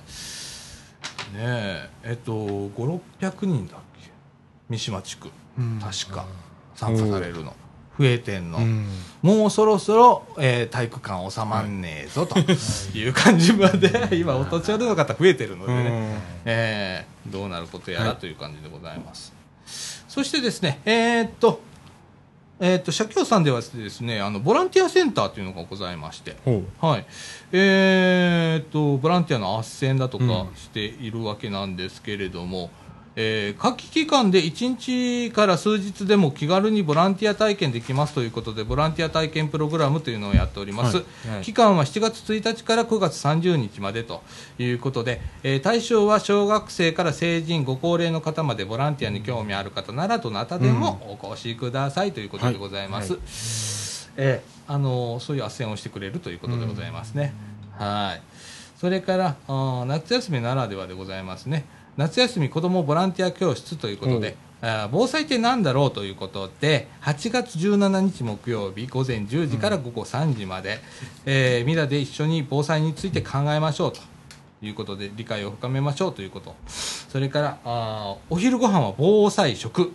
[1.32, 1.36] い。
[1.36, 2.74] ねえ、えっと、5、
[3.20, 4.10] 600人だっけ？
[4.68, 5.30] 三島地区。
[5.80, 6.26] 確か。
[6.74, 7.56] 参加されるの。
[7.98, 8.58] 増えてんの。
[8.58, 8.86] うん。
[9.22, 12.38] もうそろそろ、えー体育館収まんねえぞと。
[12.38, 13.08] い。
[13.08, 19.32] う感じまで、今、お年寄りの方増えてるのでね、えーどうなることやらはいという感じでございます。
[20.08, 21.60] そしてですね、えーっと、
[22.60, 26.36] えーっと、社協さんではですね、あの、ボランティアセンターというのがございまして、
[26.80, 27.06] はい。
[27.52, 29.62] えーっと、ボランティアの斡
[29.94, 30.56] 旋だとかうん。
[30.56, 32.70] しているわけなんですけれども、
[33.14, 34.76] えー夏季期間で1
[35.28, 40.96] 日から数日でも気軽にボランティア体験できますということで、ボランティア体験プログラムというのをやっております。
[40.96, 44.22] はいはい期間は7月1日から9月30日までと
[44.58, 53.12] いうことで、えー対象は小学生から成人、ご高齢の方までボランティアに興味ある方ならどなたでもお越しくださいということでございます。
[53.12, 53.22] はい
[54.16, 57.34] えーあのそういう斡旋をしてくれるということでございますね。
[57.78, 58.22] はい。
[58.80, 61.66] それからあー夏休みならではでございますね。
[61.96, 70.78] 夏休み子どもボランティア教室ということで、あー防災って何だろうということで8月17日木曜日午前10時から午後3時まで、
[71.26, 74.00] えーみんなで一緒に防災について考えましょうと
[74.62, 76.54] いうことで理解を深めましょうということ。
[76.66, 79.92] それからあーお昼ご飯は防災食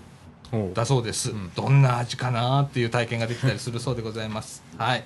[0.74, 4.64] だそうです、どんな味かなっていう体験ができたりするそうでございます。
[4.78, 5.04] はい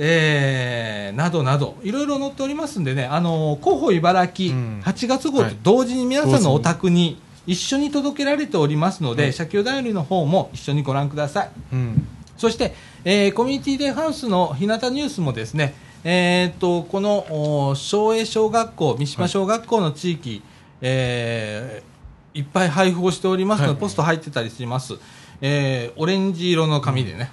[0.00, 1.76] えー、などなど。
[1.82, 4.80] いろいろ載っておりますんでねあの広報茨城、うん。
[4.84, 5.56] 8月号とはい。
[5.62, 9.32] 同時に皆さんのお宅に一緒に届けられておりますので、はい。
[9.32, 11.50] 社協だよりの方も一緒にご覧ください。
[11.72, 12.06] うん。
[12.36, 20.42] そして、えーコミュニティデイハウスの日向ニュースもですね、えーっとこのお昭栄小学校、三島小学校の地域、
[20.80, 23.80] えーいっぱい配布をしておりますので、はい。
[23.80, 24.94] ポスト入ってたりします、
[25.40, 27.30] えーオレンジ色の紙でね、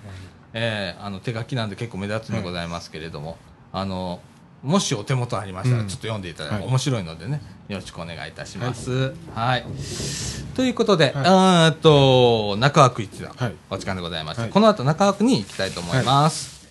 [0.57, 3.37] えーあの手書きなんで結構目立つのございますけれども、
[3.71, 4.21] あの
[4.63, 5.87] もしお手元ありましたら、うん。
[5.87, 6.67] ちょっと読んでいただいて、はい。
[6.67, 9.13] 面白いのでね、よろしくお願いいたします。
[9.35, 9.65] はい。
[10.55, 11.13] ということで、はい。
[11.25, 13.53] あーっと、中枠一段、はい。
[13.69, 14.51] お時間でございまして、はい。
[14.51, 16.67] この後中枠に行きたいと思います。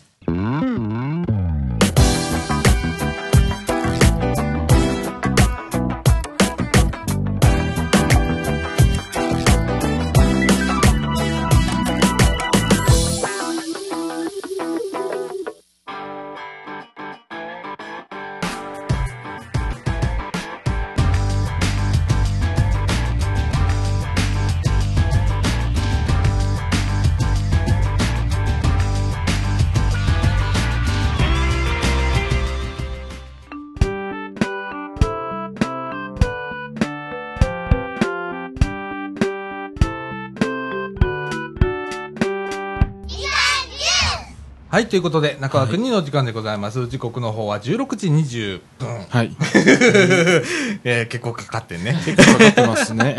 [44.74, 46.88] はい、ということで、中枠2の時間でございます。
[46.88, 49.06] 時刻の方は16時20分。
[49.08, 49.30] はい
[50.82, 51.96] えー結構かかってんね。
[52.04, 53.16] 結構かかってますね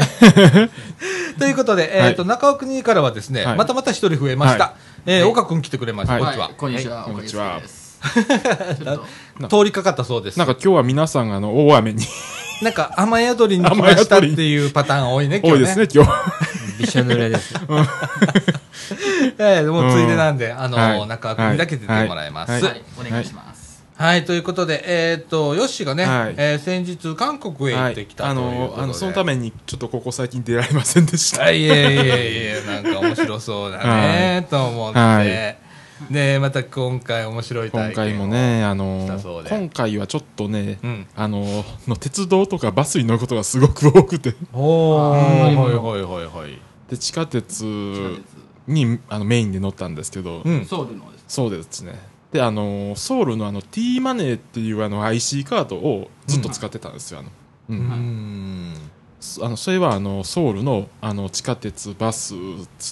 [1.39, 4.63] ということで、えっ、と、中枠2からはですね、はいまたまた一人増えました。
[4.65, 4.73] はい
[5.05, 6.15] えー岡君来てくれました。
[6.15, 6.21] はい
[6.57, 7.03] こんにちは。
[7.03, 7.45] こんにちは。
[7.45, 8.23] はいこん
[8.73, 10.37] にちは通りかかったそうです。
[10.37, 12.03] なんか今日は皆さんがあの大雨に
[12.63, 15.73] なんか雨宿りに来ましたっていうパターン多いね、今日ね。
[15.73, 17.53] 多いですね今日びしょ濡れです。
[19.39, 22.51] ええもうついでなんで、あの、はい中川君にだけ出てもらいます。
[22.51, 23.83] ははいい、はい、お願いします。
[24.25, 31.43] ということで、えっ、と、ヨッシーがね、はいえー先日韓国へ行ってきたあということで、のあのそのためにちょっとここ最近出られませんでした。
[31.43, 31.77] はい、いえいえい
[32.57, 34.99] え、なんか面白そうだね、と思って。
[34.99, 35.65] はい
[36.11, 38.27] で、また今回面白い今回も。
[38.27, 39.07] ね、あの
[39.49, 41.07] 今回はちょっとね、うん。
[41.15, 46.59] あのの鉄道とかバスに乗ることがすごく多くて、おー、うんはいはいはいはい。
[46.89, 48.23] で地下鉄地
[48.67, 50.65] にあのメインで乗ったんですけど、うん。
[50.65, 51.25] ソウルのです。
[51.27, 51.99] そうですね。
[52.31, 57.19] で、あのソウルのあの T マネーっていうあの IC カードをずっと使ってたんですよ。
[57.19, 57.29] あの
[57.69, 58.73] うん
[59.41, 62.35] あのそれはあのソウルのあの地下鉄、バス、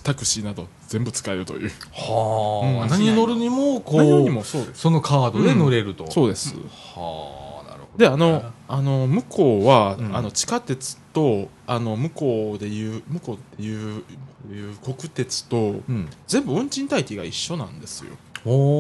[0.02, 1.72] タクシーなど全部使えるという。
[1.92, 4.68] はあ、うん何に乗るにも、こう、何にもそう。
[4.74, 6.10] そのカードで乗れると。
[6.10, 6.56] そうです。
[6.96, 14.04] はあ、なるほど、であのあの向こうは、うんあの地下鉄とあの向こうでいう向こうでいう
[14.52, 16.10] いう国鉄とうん。
[16.28, 18.12] 全部運賃体系が一緒なんですよ。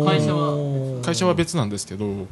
[0.06, 2.28] 会社は会社は別なんですけど、はい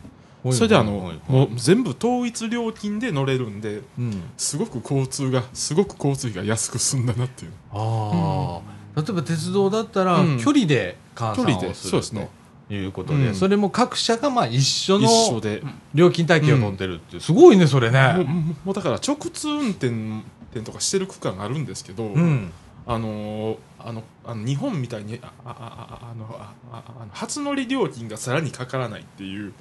[0.50, 4.24] それであの、もう全部統一料金で乗れるんでうん。
[4.38, 7.52] すごく交通がすごく交通費が安く済んだなっていう。
[7.72, 8.60] あ
[8.96, 10.40] あ、例えば鉄道だったら、うん。
[10.40, 12.22] 距離で換算距離でをするそうですね。
[12.22, 12.41] と
[12.76, 13.36] いうことで、うん。
[13.36, 18.26] それも各社がまあ一緒一緒ので、料金体系を取ってるっていう、すごいね、それね。
[18.64, 22.52] もうだから直通運転とかしてる区間があるんですけど、うん。
[22.88, 29.54] あのーあのあの日本みたいにあああああのあああの初乗り料金がさらにかからないっていう。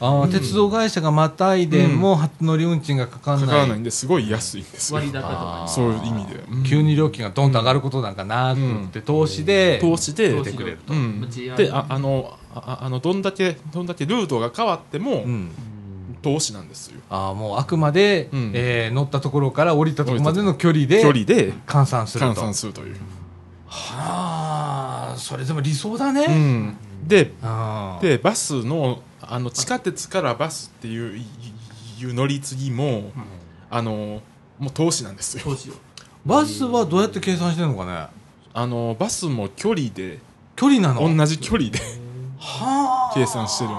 [0.00, 0.30] ああ、うん。
[0.30, 3.46] 鉄道会社がまたいでも初乗り運賃がかかんない。
[3.46, 4.96] かからないんですごい安いんですよ。
[4.96, 5.64] 割高とか。
[5.68, 6.62] そういう意味で、うん。
[6.64, 10.32] 急に料金がドンと上がることなんかなくって、投資で投資で。
[10.32, 10.92] 出てくれると。
[10.92, 15.50] うん、JR でああのああのどんだけどんだけルートが変わっても、うん。
[16.20, 17.00] 投資なんですよ。
[17.10, 18.52] ああ、もうあくまで、うん。
[18.54, 22.32] えー乗ったところから降りたところまでの距離で距離で換算すると。
[22.32, 22.96] 換算するという、
[23.66, 26.26] はあ、それでも理想だうね。
[26.26, 27.32] ん、で
[28.00, 31.24] でバスのあの地下鉄からバスっていうい
[32.00, 33.10] いう乗り継ぎも、
[33.70, 34.20] あの
[34.58, 35.42] もう投資なんですよ。
[35.44, 35.72] 投資を。
[36.24, 38.06] バスはどうやって計算してるのかね。
[38.54, 40.20] あのバスも距離で
[40.54, 41.16] 距離なの？
[41.16, 41.78] 同じ距離で。
[41.78, 42.01] はあ
[43.14, 43.72] 計算してるん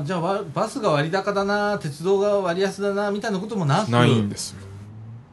[0.00, 0.06] で。
[0.06, 3.90] じゃあわバスが割高だな鉄道が割安だなみたいなこともなく。
[3.90, 4.66] ないんですよ。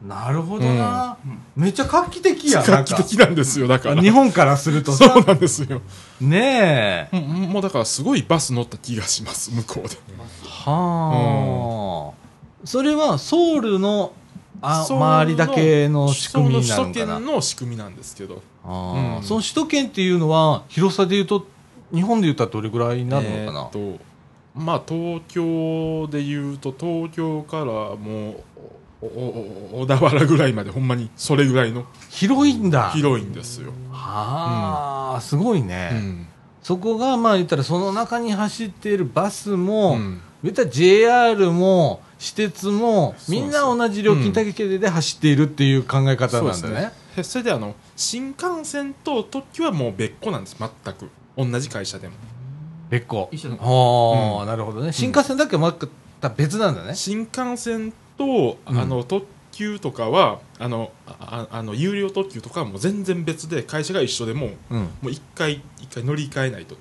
[0.08, 1.18] なるほどな、
[1.56, 4.02] めっちゃ画期的や画期的なんですよだから。
[4.02, 5.10] 日本からするとさ。
[5.10, 5.82] そうなんですよ。
[6.20, 7.20] ねえ。
[7.22, 9.96] もうだからすごいバス乗った気がします向こうで。
[10.46, 14.12] はあ、それはソウルの
[14.62, 18.42] あ周りだけの仕組みにな首都圏の仕組みなんですけど。
[18.66, 19.18] あー。
[19.18, 19.24] うん。
[19.24, 21.48] その首都圏っていうのは広さでいうと
[21.93, 23.99] 日本で言ったらどれぐらいになるのかな、えー
[24.56, 28.43] まあ東京でいうと東京からもう
[29.01, 32.91] おおお小田原ぐらいまでほんまにそれぐらいの広いんだ。
[32.91, 36.27] 広いんですよ、はあ、すごいね、うん。
[36.62, 40.21] そこがまあ言ったらその中に走っているバスも、うん。
[40.43, 43.41] 言ったら JR も私鉄もそうそう。
[43.41, 46.91] みんな同じ料金体系で走っているっていう考え方なんだね。
[47.17, 52.13] へそれであの新幹線と特急はもう別個なんです全く同じ会社でも。
[52.89, 53.29] 別個。
[53.31, 54.47] 一緒だはあ、うん。
[54.47, 54.91] なるほどね。
[54.91, 55.73] 新幹線だけま
[56.21, 56.95] た別なんだね。
[56.95, 58.79] 新幹線と、うん。
[58.79, 64.79] あの特急とかはあのああの有料特急とかはもう全然別で会社が一緒でもうん。
[64.79, 66.75] もう一回一回乗り換えないと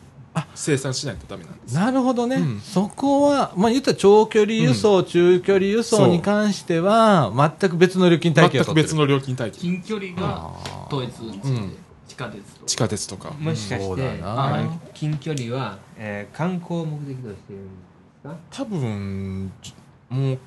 [0.55, 1.75] 生産しないとダメなんです。
[1.75, 2.61] なるほどね、うん。
[2.61, 8.89] そこは、まあ、言ったら長距離輸送、中距離輸送に関しては、全く別の料金体系を取ってる。
[8.89, 9.59] 全く別の料金体系。
[9.59, 11.77] 近距離があ統一運賃で、
[12.13, 12.67] 地下鉄と。
[12.67, 13.31] 地下鉄とか。
[13.31, 14.45] もしかそうして、だな。
[14.57, 17.71] あの近距離は、えー観光を目的としているんで
[18.23, 18.37] すか？
[18.51, 19.75] 多分ち
[20.11, 20.39] もう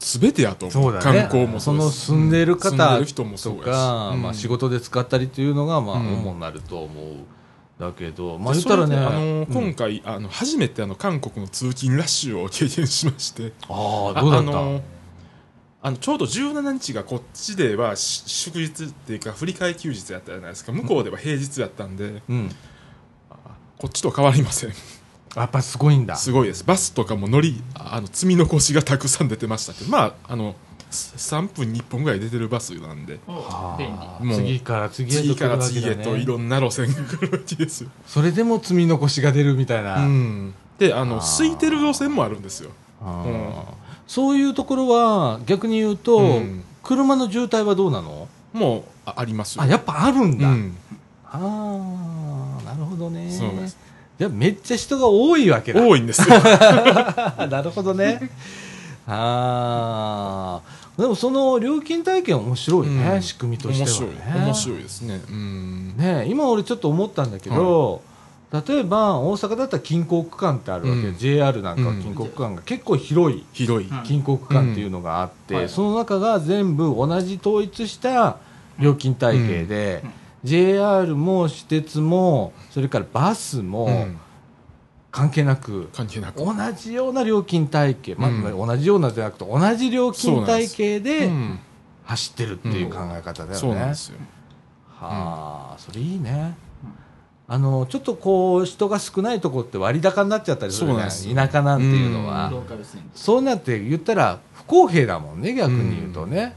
[0.00, 0.92] 全てやとー思う。
[0.92, 1.20] そうだね。
[1.20, 2.06] 観光もそうのです。
[2.06, 3.64] 住んでる方住んでる人もそうやし。
[3.64, 4.22] とか、うん。
[4.22, 6.14] まあ、仕事で使ったりっていうのが、まあ、うん。
[6.18, 7.14] 主になると思う。
[7.78, 9.46] だけど、まあ、で言ったらね、あのうん。
[9.46, 13.52] 今回、あの初めてあの韓国の通勤ラッシュを経験しまして。
[13.68, 14.50] ああ、どうだった？
[14.50, 14.80] あの
[15.86, 20.72] あのちょうど17日がこっちではし祝日っていうか振り替え休日やったじゃないですか。
[20.72, 22.50] 向こうでは平日やったんで、うん。
[23.76, 24.72] こっちと変わりません。
[25.36, 26.16] やっぱすごいんだ。
[26.16, 26.64] すごいです。
[26.64, 30.56] バスとかも乗りあの積み残しがたくさん出てましたけどまああの
[30.90, 33.20] 3分に1本ぐらい出てるバスなんで。
[34.32, 36.24] 次から次へと次から次へといね。
[36.24, 39.98] ろんな路線が来るわけですよ、それでも積み残しが出るみたいな。
[39.98, 42.70] うん、であの空いてる路線もあるんですよ。
[43.02, 46.64] うんそういうところは逆に言うと、うん。
[46.82, 48.28] 車の渋滞はどうなの？
[48.52, 49.62] もうあありますよ。
[49.62, 50.76] あやっぱあるんだ、うん、
[51.24, 51.38] あ
[52.60, 53.30] あなるほどね。
[53.30, 53.78] そうです。
[54.18, 55.80] じゃあめっちゃ人が多いわけだ。
[55.80, 56.38] 多いんですよ。
[57.48, 58.30] なるほどね。
[59.06, 63.22] ああでもその料金体系面白いね、うん。
[63.22, 64.10] 仕組みとしては面白い。
[64.10, 65.20] ね面白いですね。
[65.26, 65.96] うん。
[65.96, 68.02] ね今俺ちょっと思ったんだけど、
[68.66, 71.16] 例えば大阪だったら近郊区間ってあるわけ、うん。
[71.16, 72.62] JR なんかは近郊区間が。
[72.62, 73.44] 結構広い。
[73.52, 73.88] 広い。
[73.88, 75.60] うん近郊区間っていうのがあって、うん。
[75.60, 78.36] はいその中が全部同じ統一した
[78.78, 80.10] 料金体系で、うん。
[80.44, 84.18] JR も私鉄もそれからバスもうん。
[85.10, 86.44] 関係なく、関係なく。
[86.44, 88.42] 同じような料金体系、まあうん。
[88.42, 91.58] 同じようなじゃなくて同じ料金体系でうん
[92.04, 93.94] 走ってるっていう考え方だよね。
[95.00, 96.54] はあ、それいいね。
[97.46, 101.34] あのちょっとこう人が少ないところって割高になっちゃったりするそうなんですよ。
[101.34, 102.50] ね田舎なんていうのは、
[103.14, 106.56] そうなって言ったら不公平だもんね逆に言うとね、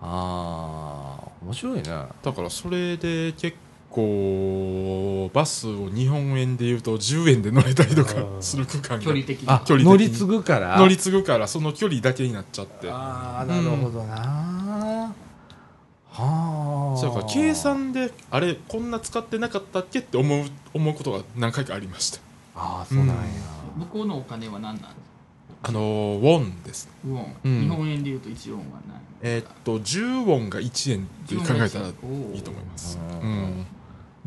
[0.00, 1.82] ああ面白いね。
[1.84, 3.56] だからそれで結
[3.88, 9.48] 構バスを日本円で言うと10円で乗れたりとかする区間が距離的に。
[9.48, 9.84] あ距離的に。
[9.84, 10.78] 乗り継ぐから。
[10.78, 12.90] 乗り継ぐからその距離だけになっちゃって。
[12.90, 15.14] ああなるほどな、
[16.16, 16.98] はあ。
[17.00, 20.44] そうか計算であれこんな使ってなかったっけって思う
[20.74, 22.18] 思うことが何回かありました。
[22.54, 23.14] ああそうなんや、
[23.76, 24.96] 向こうのお金は何なんですか？
[25.68, 27.60] あのウォンですウォン、うん。
[27.62, 31.90] 日本円でいうと1ウォンは何えーっと10ウォンが1円って考えたらい
[32.38, 32.98] いと思います。
[32.98, 33.30] ううん。
[33.60, 33.66] ん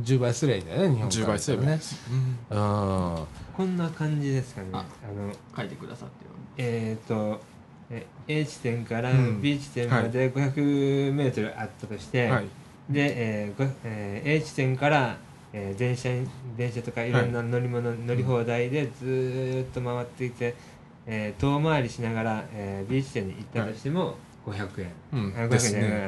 [0.01, 1.95] 10倍すりゃいいんだよね日本10倍すればいいねです。
[2.11, 2.37] うん。
[2.55, 4.67] こんな感じですかね。
[4.73, 7.48] ああの書いてくださってるえっ、とえ
[8.27, 9.41] A 地点からうん。
[9.41, 12.45] B 地点まで500メートルあったとして、はい。
[12.89, 13.13] で、
[13.47, 15.17] えーごえー A 地点から、
[15.53, 16.27] えー電車に
[16.57, 17.11] 電車とかい。
[17.11, 20.55] ろんな乗り物、乗り放題でずーっと回っていて、
[21.07, 24.15] えー遠回りしながら、えー B 地点に行ったとしても
[24.45, 25.33] 500円、うん。
[25.35, 26.05] あ500円ですじゃないね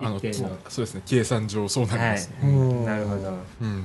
[0.00, 0.58] あの一定の。
[0.68, 1.02] そうですね。
[1.06, 2.36] 計算上そうなりますね。
[2.40, 2.84] はい、うん。
[2.86, 3.38] なるほど。
[3.60, 3.84] うん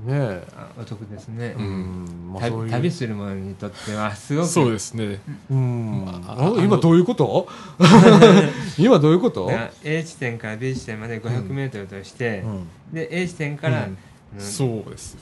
[0.00, 0.42] ね
[0.80, 2.30] お得ですね、うん。
[2.32, 4.48] まあ旅旅する者にとってはすごく。
[4.48, 5.20] そうですね。
[5.50, 6.04] うん。
[6.26, 7.48] ああ今どういうこと？
[8.78, 9.50] 今どういうこと、
[9.82, 12.68] A 地点から B 地点まで500メートルとして、うん。
[12.92, 13.98] で A 地点から、うん。
[14.36, 14.40] うん。
[14.40, 15.14] そうです。
[15.14, 15.20] よ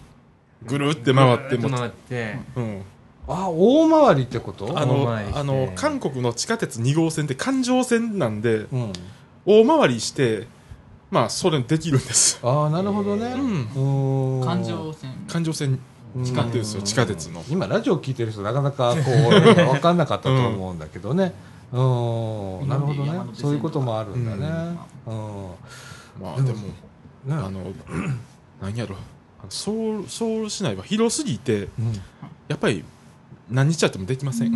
[0.66, 2.82] ぐるって回っても回って、うん。
[3.28, 4.66] あ大回りってこと？
[4.66, 8.92] 大あのあの韓国の地下鉄2号線って環状線なんでうん、
[9.46, 10.46] 大回りして
[11.16, 12.38] まあそれできるんです。
[12.42, 14.40] ああなるほどね、うん。
[14.40, 14.44] うん。
[14.44, 15.10] 環状線。
[15.26, 15.78] 環状線
[16.22, 17.42] 地下鉄ようん地下鉄の。
[17.48, 19.04] 今ラジオ聞いてる人なかなかこう
[19.40, 21.32] 分かんなかったと思うんだけどね。
[21.72, 22.68] うん。
[22.68, 23.18] なるほどね。
[23.32, 24.46] そういうこともあるんだね。
[25.06, 25.56] うん、でも
[26.20, 26.74] まあでもね。
[27.28, 27.72] あの
[28.60, 28.96] 何やろ。
[29.40, 31.94] あのソウルソウル市内は広すぎてうん。
[32.48, 32.84] やっぱり
[33.50, 34.54] 何日あってもできません。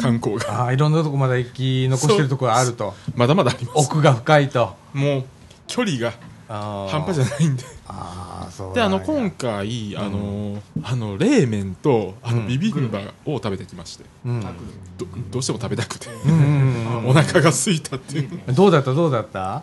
[0.00, 0.62] 観光が。
[0.62, 2.94] ああいろんなとこまで行き残してるところがあると。
[3.14, 3.78] まだまだあります。
[3.78, 4.74] 奥が深いと。
[4.94, 5.24] もう
[5.68, 6.12] 距離が
[6.48, 7.64] 半半端じゃないんで。
[7.86, 12.42] ああそうであの今回あのあの冷麺とあうん。
[12.42, 14.04] のビビンバを食べてきまして。
[14.98, 16.08] どどうしても食べたくて。
[17.06, 18.30] お腹が空いたっていう。
[18.52, 18.92] どうだった？
[18.94, 19.62] どうだった？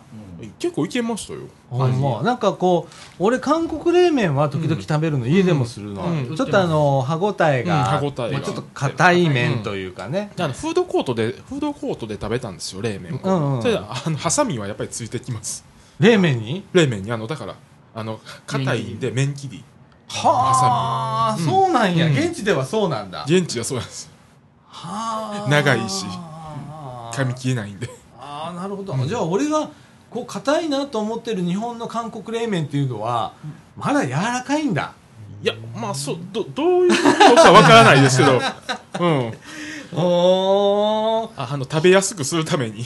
[0.58, 1.40] 結構いけましたよ。
[1.70, 2.22] ほんま。
[2.22, 6.36] なんかこう俺韓国冷麺は時々食べるの、家でもするの、うん。
[6.36, 8.38] ちょっとあの歯ごたえが、うん歯応えが。
[8.38, 13.62] まあちょっと硬い麺というかね、であのフードコートでフードコートで食べたんですよ冷麺を、うんうん。
[13.62, 15.64] それであのハサミはやっぱりついてきます
[16.00, 16.64] 冷麺に？
[16.72, 17.12] 冷麺に？
[17.12, 17.56] あのだから
[17.94, 19.64] あの硬いんで麺切り。
[20.08, 21.44] はあ、うん。
[21.44, 22.12] そうなんや、うん。
[22.12, 23.24] 現地ではそうなんだ。
[23.28, 24.10] 現地はそうなんです。
[24.68, 25.50] はあ。
[25.50, 27.10] 長いしあ。
[27.14, 27.88] 噛み切れないんで。
[28.20, 29.70] あーなるほど、じゃあ俺が
[30.10, 33.32] こう硬いなと思ってる日本の韓国冷麺っていうのは
[33.76, 34.92] まだ柔らかいんだ。
[35.42, 36.96] いやまあそうどどういうこ
[37.30, 38.40] とかわからないですけど。
[39.00, 39.32] うん。
[39.98, 42.84] おあの食べやすくするために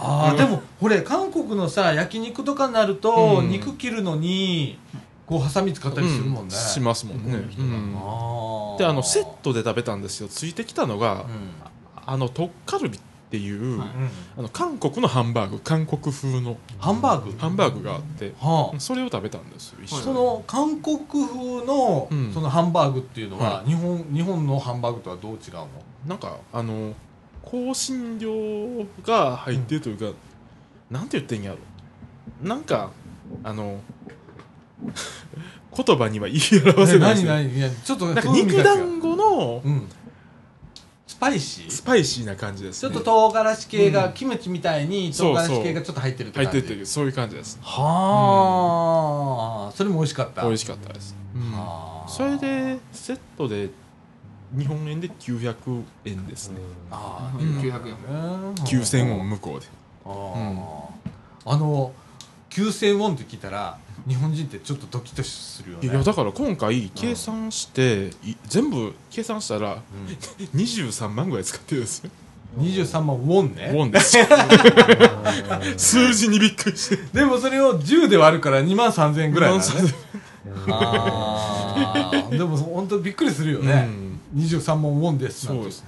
[0.00, 0.36] あー、うん。
[0.36, 3.50] でもこれ韓国のさ焼肉とかになると、うん。
[3.50, 4.78] 肉切るのに
[5.26, 6.50] こうハサミ使ったりするもんね、うん。
[6.50, 7.96] しますもんね、うん。
[7.96, 8.78] あー。
[8.78, 10.28] であのセットで食べたんですよ。
[10.28, 11.28] ついてきたのが、うん。
[12.06, 14.10] あのトッカルビっていう、はいうん。
[14.38, 15.58] あの韓国のハンバーグ。
[15.58, 16.56] 韓国風の。
[16.78, 17.38] ハンバーグ？
[17.38, 18.80] ハンバーグがあってはあ。
[18.80, 20.02] それを食べたんですよ一緒に。
[20.04, 22.32] その韓国風のうん。
[22.32, 25.68] そのハンバーグっていうのは、は日本日本のハンバーグとはどう違うの？
[26.06, 26.94] なんかあの
[27.50, 30.06] 香辛料が入ってるというか、
[30.90, 31.58] なんて言ってんやろ。
[32.42, 32.90] なんか
[33.42, 33.80] あの
[35.76, 39.88] 言葉には言い表せないです何よ何いやちょっとなんか肉団子のうん。
[41.06, 41.70] スパイシー？
[41.70, 42.92] スパイシーな感じですね。
[42.94, 44.12] ちょっと唐辛子系が、うん。
[44.12, 46.58] キムチみたいに唐辛子系がちょっと入ってるって入感じ。
[46.60, 50.42] ってるそういう感じですはあ、それも美味しかった。
[50.42, 51.52] 美味しかったです、うん。
[51.52, 53.70] はあそれでセットで
[54.56, 57.60] 日本円で900円ですね、あうん。
[57.60, 57.94] 900円。
[58.10, 59.66] あ9000ウォン向こうで。
[60.04, 61.52] あー。
[61.52, 61.92] あの
[62.50, 65.88] 9000ウォンって聞いたら日本人ってちょっとドキッとするよね。
[65.88, 70.58] いやだから今回計算して、い全部計算したらうん。
[70.58, 72.10] 23万ぐらい使ってるんですよ。
[72.56, 73.70] 23万ウォンね。
[73.74, 74.16] ウォンです。
[75.76, 76.96] 数字にびっくりして。
[77.12, 79.94] でもそれを10で割るから2万3000円ぐらいなんだね。
[80.46, 82.36] 2万あー。
[82.38, 83.88] でも本当びっくりするよね、
[84.38, 85.62] 23万ウォンですなんて。
[85.62, 85.84] そうです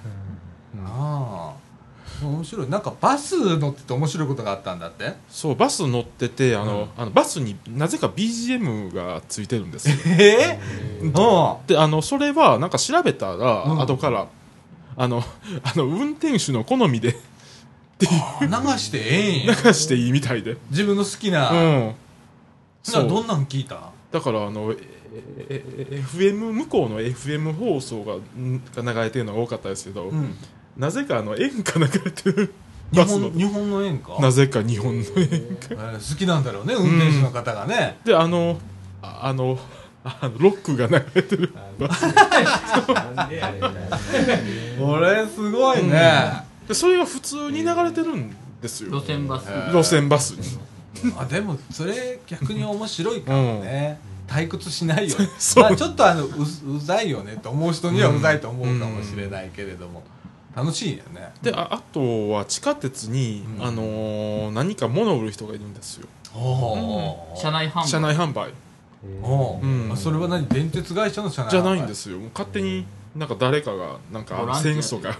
[0.85, 2.25] ああ。
[2.25, 2.69] 面白い。
[2.69, 5.13] なんかバス乗ってて面白いことがあったんだって？
[5.29, 9.95] そうバス乗っててあの、あのバスになぜか BGM がついてるんですよ。
[10.19, 10.59] え
[11.01, 11.01] え？
[11.01, 11.13] うん。
[11.65, 13.81] であのそれはなんか調べたら、うん。
[13.81, 14.27] 後から
[14.97, 15.23] あの
[15.63, 17.15] あの運転手の好みで。
[17.99, 18.07] 流
[18.77, 19.55] してええんや。
[19.63, 21.95] 流していいみたいで、自分の好きな、うん、
[22.83, 23.79] そどんなん聞いた？
[24.11, 30.35] だからあのえええ FM 向こうの FM 放送がんが流れてるのが多かったですけど、うん。
[30.77, 32.53] なぜかあの演歌流れてる
[32.91, 33.29] 日バスの。
[33.29, 34.21] 本日本の演歌？
[34.21, 35.19] なぜか日本の演歌。
[35.19, 36.13] えー。
[36.13, 38.57] 好きなんだろうね運転手の方がね、であの
[39.01, 39.59] ああの
[40.03, 41.53] あのロックが流れてる
[44.79, 48.99] これすごいね、でそれが普通に流れてるんですよ。
[48.99, 49.45] 路線バス。
[49.71, 50.59] 路線バスに。
[51.17, 53.99] あでもそれ逆に面白いかもね、
[54.31, 55.29] 退屈しないよね。
[55.37, 55.63] そう。
[55.63, 60.03] まあちょっとあのううざいよねと思う人にはうざいと思うかもしれないけれども、
[60.55, 63.65] 楽しいよねでああとは地下鉄に、うん。
[63.65, 66.07] あのー何か物を売る人がいるんですよ。
[66.33, 67.87] お車内販売。
[67.87, 68.51] 車内販売。
[69.21, 69.89] おうん。
[69.91, 70.47] あそれは何？
[70.47, 72.17] 電鉄会社の社内じゃないんですすよ。
[72.19, 75.17] もう勝手になんか誰かがなんかあのボランティア戦争が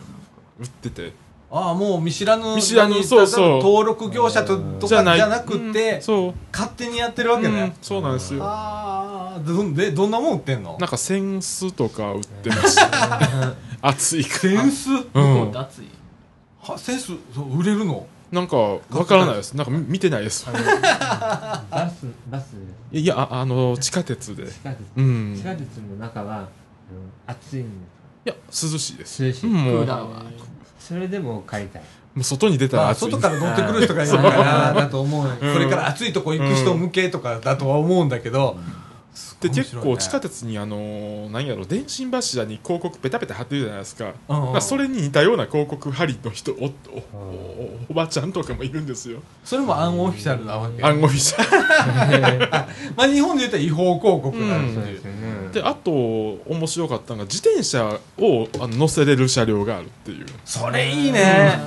[0.59, 1.13] 売ってて
[1.53, 3.49] ああもう見知らぬ見知らぬ何そうそう。
[3.57, 8.41] 登録業者ととかじゃなくて、うんそう、勝手にやってるわけうんね、そうなんですよ。
[8.43, 10.77] ああでどんなもん売ってんの？
[10.79, 12.79] なんかセンスとか売ってます。
[13.83, 14.39] 熱いから。
[14.39, 14.89] センス？
[14.91, 15.49] うん。
[15.49, 15.51] い？
[16.61, 17.11] はセンス？
[17.35, 18.07] そう売れるの？
[18.31, 19.53] なんかわからないです。
[19.57, 20.45] なんか見見てないです。
[20.45, 20.53] バ
[21.89, 22.55] スバス。
[22.93, 24.45] いやああの地下鉄で。
[24.47, 24.79] 地下鉄。
[24.95, 25.33] うん。
[25.33, 26.47] い地下鉄の中は
[27.27, 27.69] 暑いんで
[28.23, 29.15] や涼しいです。
[29.15, 30.23] す涼しい、クーラーは
[30.91, 31.81] それでも買いたい。
[32.13, 33.11] もう外に出たらまあ、暑い。
[33.11, 38.80] 外から乗ってくる人がいるからだと思う、これから暑いとこ行く人向けとかだとは思うんだけど、で面
[39.13, 39.63] 白いね。
[39.63, 44.61] 結構地下鉄にあのー何やろ電信柱に広告ペタペタ貼ってるじゃないですか,、うんうん。
[44.61, 46.67] それに似たような広告貼りの人おお
[47.17, 49.19] おおばちゃんとかもいるんですよ。
[49.43, 51.37] それもアンオフィシャルなわけ、暗号飛車。
[52.95, 55.21] まあ、日本で言ったら違法広告なんですよね。
[55.51, 60.25] であと面白かったのが自転車をあの乗せれる車両があるっていう。
[60.45, 61.59] それいいね。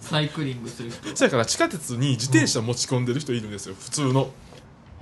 [0.00, 1.16] サイクリングする人。
[1.16, 4.28] そやから地下鉄に自転車持ち込んでる人いるんですよ普通の。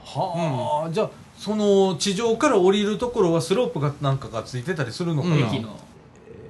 [0.04, 1.10] はあ、じゃあ
[1.40, 5.42] その地上から降りるところはスロープがなんかがついてたりするのかな、うん。
[5.44, 5.74] 駅の。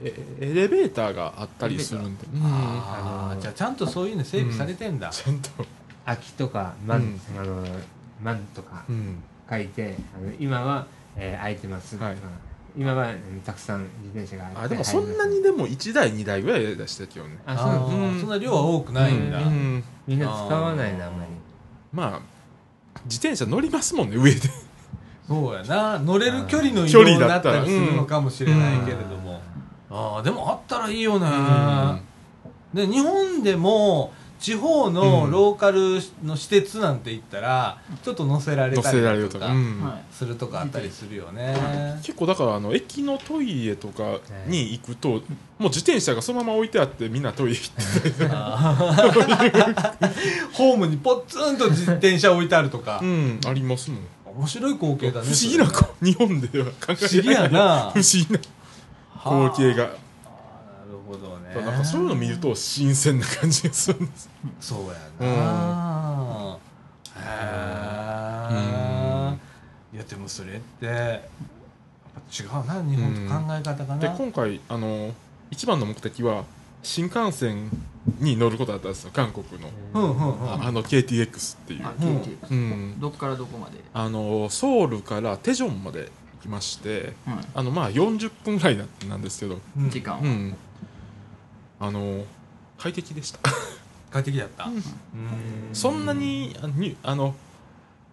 [0.03, 5.51] えエレベーターがあったりするんで、うんああじゃあちゃんとそういうの整備されてんだ、ちゃんと、
[6.05, 7.41] 空きとかマン、うん。
[7.41, 7.65] あの
[8.21, 9.23] マンとかうん。
[9.49, 11.93] 書いてあの今は、えー空いてます。
[11.93, 12.17] とか、はい
[12.77, 17.39] 今は、うんたくさん自転車があってあでもそんなにでも1台2台ぐらい出してたけどね。
[17.47, 17.95] あそうなんです。
[17.95, 18.21] あーうん。
[18.23, 19.85] そんな量は多くないんだ、うん。
[20.09, 21.31] みんな使わないなあんまり。
[21.93, 22.41] まあ
[23.05, 24.41] 自転車乗りますもんね上で
[25.31, 26.01] そうやな。
[26.01, 29.41] 乗れる距離の移距動になっ離だったりするのかもしれないけれども、
[29.89, 32.03] ああでもあったらいいよね、
[32.75, 35.31] で日本でも地方のうん。
[35.31, 39.55] ローカルの施設なんて言ったらちょっと乗せられ乗たりとか、
[40.11, 41.55] するとかあったりするよね。
[42.03, 44.19] 結構だからあの駅のトイレとか
[44.49, 45.23] に行くと、もう
[45.65, 47.83] 自転車がそのまま置いてあってみんなトイレ行って。
[50.55, 53.01] ホームにポッツンと自転車置いてあるとか。
[53.03, 54.01] うんありますもん
[54.37, 55.67] 面白い光景だね不思議な
[56.03, 56.97] 日本では考えられない。
[56.97, 57.91] 不思議やな。
[57.91, 58.39] 不思議な
[59.23, 59.85] 光景が。
[59.85, 59.97] なる
[61.07, 61.55] ほどね。
[61.55, 64.31] なんかそういうの見ると新鮮な感じがするんです。
[64.61, 66.59] そうやな、
[67.17, 67.21] へ
[69.93, 71.21] え、いやでもそれってやっ
[72.15, 75.13] ぱ違うな日本と考え方がな、で今回あの
[75.51, 76.45] 一番の目的は
[76.83, 77.71] 新幹線
[78.19, 80.51] に乗ることだったんですよ韓国の、うんうんうん。
[80.51, 83.01] ああの KTX っていう。
[83.01, 83.79] どっからどこまで？
[83.93, 86.09] あのソウルからテジョンまで行
[86.43, 89.61] きましてはあのまあ40分ぐらいななんですけど。
[89.77, 89.89] うん。
[89.89, 90.21] い時間は？
[90.23, 90.57] うん。
[91.79, 92.25] あの
[92.79, 93.39] 快適でした。
[94.11, 94.75] 快適だった、うん。
[94.75, 94.83] うん。
[95.73, 97.35] そんなにあにあの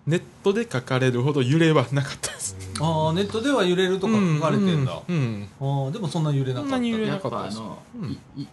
[0.08, 2.56] ネットで書かれるほど揺れはなかったです。
[2.80, 5.16] ああネットでは揺れるとか書かれてんだ、うん。
[5.16, 5.48] うん。
[5.60, 6.70] あーでもそんな揺れなかった。
[6.72, 7.44] そんなに揺れやっなかった。
[7.44, 8.10] ですぱあの、うん。
[8.12, 8.48] いいい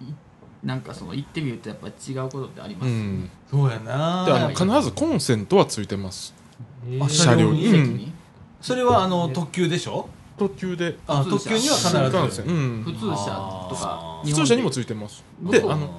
[0.65, 4.25] なんかその行ってみるとやっぱ違うことってあります、うんそうやな。
[4.25, 6.35] であのはい必ずコンセントはついてます。
[7.01, 7.65] あ車両に。
[7.67, 8.13] 席に。
[8.61, 10.09] それはあの特急でしょ？
[10.37, 10.97] 特急で。
[11.07, 11.91] あ特急には必
[12.37, 12.43] ず。
[12.43, 12.83] 線うん。
[12.83, 13.07] 普通車
[13.71, 13.79] とか。
[13.83, 15.23] あー普通車にもついてます。
[15.41, 15.61] で。
[15.61, 15.91] あの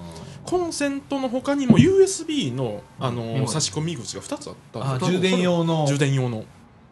[0.46, 5.86] コンセントの他にも USB のあの差し込み口が2つあったんで充電用の。
[5.88, 6.44] 充電用の。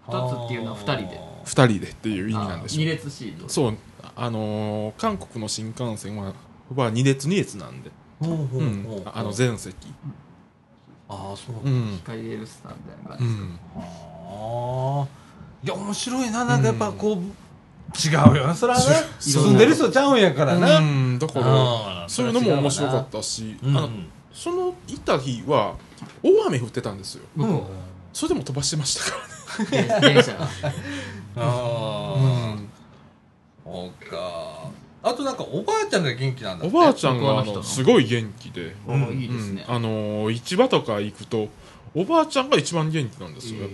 [0.07, 1.19] 2つっていうのは2人で。
[1.45, 3.77] 2人でっていう意味なんでしょ2う列シートそう。
[4.15, 6.33] あのー韓国の新幹線は
[6.75, 8.61] は2列2列なんで、ほうほうほう。
[8.61, 8.83] うん。
[8.83, 9.75] ほうあの全席。
[11.09, 11.55] ああそう。
[11.63, 15.07] うん、光エルスターみたいな感うじ、ん、ああ
[15.63, 16.45] いや面白いな。
[16.45, 17.17] なんかやっぱこう、
[17.93, 18.55] 違うよな。
[18.55, 18.85] それはな
[19.19, 23.77] ち住んでる人ちゃうんやからな、うん、だからそういうのも面白かったし、うん。
[23.77, 23.89] あの
[24.33, 25.75] その行った日は
[26.23, 27.23] 大雨降ってたんですよ。
[28.11, 29.17] それでも飛ばしてましたか
[29.63, 30.71] うで電車があら
[31.35, 32.67] あ、ね、
[33.63, 34.71] そうか。
[35.05, 38.75] あとなんかおばあちゃんが元気なんだおばあちゃんがすごい元気で、
[39.13, 39.65] いいですね。
[39.67, 41.49] うん、あの市場とか行くと
[41.95, 43.69] おばあちゃんが一番元気なんですよやっ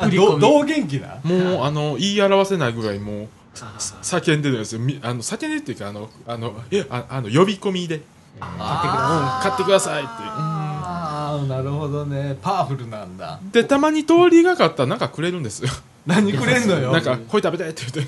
[0.00, 0.16] ぱり。
[0.16, 1.18] どどう元気な？
[1.24, 4.80] もうあの言い表せないぐらいもう叫んでるんですよ。
[4.80, 8.02] みあの叫んでるっていうかあのあのえああの呼び込みで。
[8.38, 10.10] あ買ってくださいって。
[10.10, 12.36] ああなるほどね。
[12.42, 13.40] パワフルなんだ。
[13.50, 15.70] でたまに通りがかったらなんかくれるんですよ。
[16.06, 16.92] 何くれんのよ？
[16.92, 18.06] なんかこれ食べてって言っ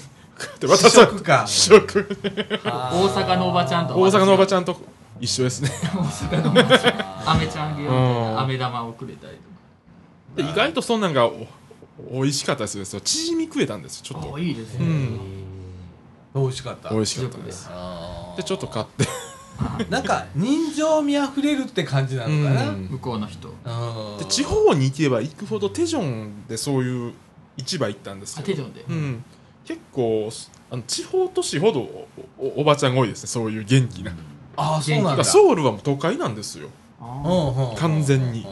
[0.58, 1.44] て 渡さ食か。
[1.46, 2.06] 食
[2.62, 4.78] 大大阪のおばちゃんと大阪のおばちゃんと
[5.20, 5.70] 一緒ですね。
[5.84, 9.36] 大阪のおばちゃん飴ちゃんあげようみたい玉をくれたり
[10.36, 11.46] とで意外とそんなんがお
[12.12, 14.36] 美味しかったですよチヂミ食えたんですよちょっかと。
[14.36, 15.20] あいいですね、うん。
[16.34, 16.90] 美味しかった。
[16.90, 17.68] 美味しかったです。
[18.36, 19.04] でちょっと買って。
[19.90, 22.88] なんか人情味あふれるって感じなのかな、うん。
[22.90, 23.48] 向こうの人。
[23.48, 24.18] うん。
[24.18, 27.12] で地方に行けば行くほどテジョンでそういう
[27.56, 29.24] 市場行ったんですよあテジョンで、うん、
[29.64, 30.30] 結構
[30.70, 32.08] あの地方都市ほどお
[32.38, 34.12] おおばちゃんが多いですねそういう元気な、
[34.60, 35.10] ああそうなんだ。
[35.10, 36.68] だからソウルはもう都会なんですよ。
[37.00, 37.76] あうんうんうん。
[37.76, 38.44] 完全に。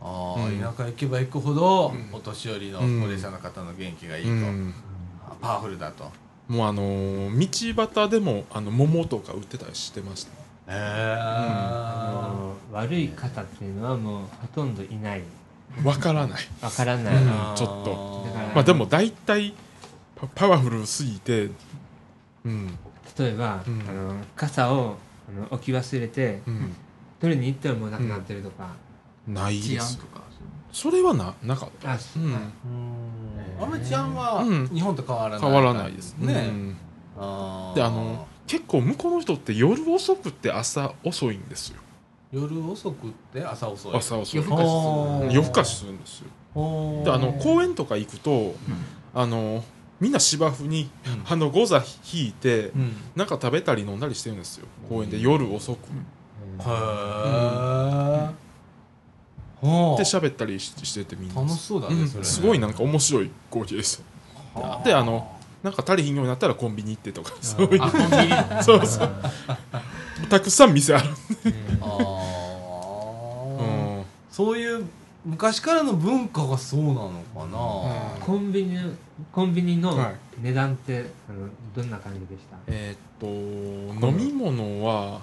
[0.00, 0.60] ああ、うん。
[0.60, 2.14] 田舎行けば行くほど、うん。
[2.14, 4.74] お年寄りのうん高齢者の方の元気がいいと、うん、
[5.26, 6.10] あパワフルだと。
[6.48, 10.30] もうあのー道端でもあの桃とか売ってたりしてました。
[10.32, 10.34] へ
[10.68, 15.22] え、あの悪い方っていうのはもうほとんどいない。
[15.82, 16.42] わからない。
[16.60, 18.26] わからない、うんちょっと。
[18.54, 19.54] まあでも大体
[20.16, 21.48] パパワフルすぎて
[22.44, 22.78] うん
[23.18, 23.82] 例えば、うん。
[23.88, 24.96] あの傘を
[25.28, 26.76] あの置き忘れてうん。
[27.20, 28.74] 取りに行ったらもうなくなってるとか、
[29.28, 29.68] ないです。
[29.68, 30.22] 治安とか
[30.72, 31.92] それはななかった。
[31.92, 32.34] あうん。
[33.60, 34.68] あんまり治安はうん。
[34.68, 36.76] 日本と変わらない、変わらないですね、うん。
[37.18, 37.76] あー。
[37.76, 41.80] であの結構向こうの人って夜遅くって朝遅いんですよ。
[42.32, 43.96] 夜遅くって朝遅い。
[43.96, 44.40] 朝遅い。
[44.40, 47.04] 夜更かしするあー夜更かしするんですよ。
[47.04, 48.54] であの公園とか行くと
[49.14, 49.62] あの
[50.02, 50.90] みんな芝生に
[51.30, 51.80] あのゴザ
[52.12, 52.96] 引いてうん。
[53.14, 54.66] なんか食べたり飲んだりしてるんですよ。
[54.88, 55.78] 公園で夜遅く。
[55.78, 58.28] へえ
[59.60, 61.40] ほで喋ったりししててみんな。
[61.40, 62.08] 楽しそうだね、うん。
[62.08, 64.02] それすごいなんか面白い光景です。
[64.56, 65.30] よであの
[65.62, 67.32] なんか足りひんようになったらコンビニ行ってとか。
[67.40, 67.80] そういう。
[67.80, 68.32] あコンビニ
[68.64, 69.10] そうそう。
[70.28, 71.10] たくさん店ある。
[71.80, 73.98] あー。
[73.98, 74.04] うん。
[74.32, 74.84] そういう
[75.24, 78.76] 昔からの文化がそうなのかな、コンビニ
[79.30, 80.14] コンビニのはい。
[80.40, 82.56] 値段って、あのどんな感じでした？
[82.66, 85.20] えーっと飲み物は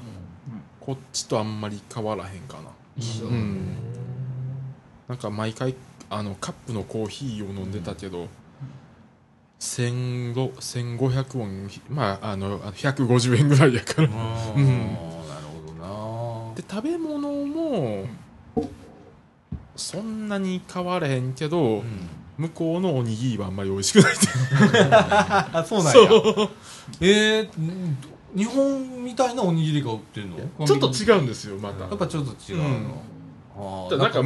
[0.79, 2.69] こっちとあんまり変わらへんかな。
[2.95, 3.27] 一緒。
[3.27, 3.75] うん。
[5.09, 5.75] なんか毎回
[6.09, 8.27] あのカップのコーヒーを飲んでたけど、
[9.59, 14.07] 1500 1500ウォンまああのあの150円ぐらいやから。
[14.07, 14.15] うんう
[14.61, 14.77] ん。
[14.87, 14.97] なる
[15.65, 16.55] ほどな。
[16.55, 18.05] で食べ物も
[19.80, 21.84] そんなに変わらへんけど、
[22.38, 24.27] 向こうのおにぎりはあんまり美味しくないって
[25.67, 26.49] そうなんや。
[27.01, 27.97] えー、ん
[28.36, 30.38] 日本みたいなおにぎりが売ってるの？
[30.38, 33.03] やちょっと違うんですよまた、っぱちょっと違うの、
[33.57, 34.21] あーなんか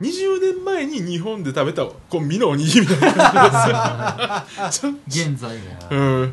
[0.00, 4.92] 20年前に日本で食べたコンビニのおにぎりみたいな感じですよ。
[5.34, 6.32] 現在もうん。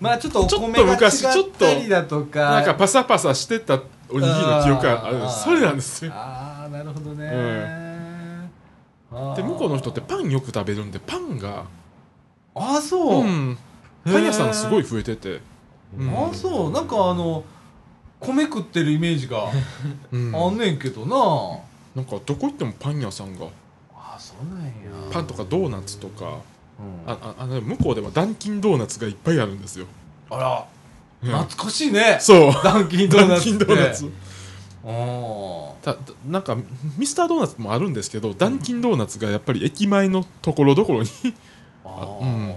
[0.00, 2.50] まあちょっとお米が違昔ちょったりだとか。
[2.50, 5.18] なんかパサパサしてたおにぎりの記憶がある。
[5.28, 6.12] それなんですよ
[6.68, 7.28] なるほどね、
[9.12, 9.36] あー。
[9.36, 11.64] で向こうの人ってパンよく食べるんでパンが。
[12.54, 13.58] ああそう、うん。
[14.04, 15.40] パン屋さんすごい増えてて、
[15.98, 16.10] うん。
[16.10, 16.72] ああそう。
[16.72, 17.44] なんかあの
[18.20, 19.44] 米食ってるイメージが
[20.10, 20.34] うん。
[20.34, 21.60] あんねんけどな、
[21.94, 23.46] なんかどこ行ってもパン屋さんが。
[23.94, 24.72] ああそうなんや。
[25.12, 26.24] パンとかドーナツとか。
[26.26, 27.10] うん。
[27.10, 29.86] あああの向こうではダンキンドーナツがいっぱいあるんですよ、
[30.30, 30.64] あら。
[31.22, 31.30] うん。
[31.30, 32.18] 懐かしいね。
[32.20, 32.52] そう。
[32.64, 34.10] ダンキンドーナツ
[35.82, 36.56] たたなんか
[36.96, 41.08] ミスタードーナツもあるんですけどダンキンドーナツがやっぱり駅前のところどころに
[41.84, 42.54] あ、うん。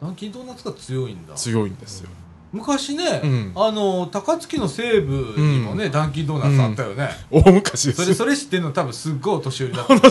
[0.00, 1.34] ダンキンドーナツが強いんだ。
[1.34, 2.08] 強いんですよ。
[2.52, 3.52] 昔ね、うん。
[3.56, 7.96] あの高槻の西部にもね、ダンキンドーナツあったよね、 大昔です。
[7.96, 9.94] そよれそれ知ってんの多分すっごいお年寄りだった。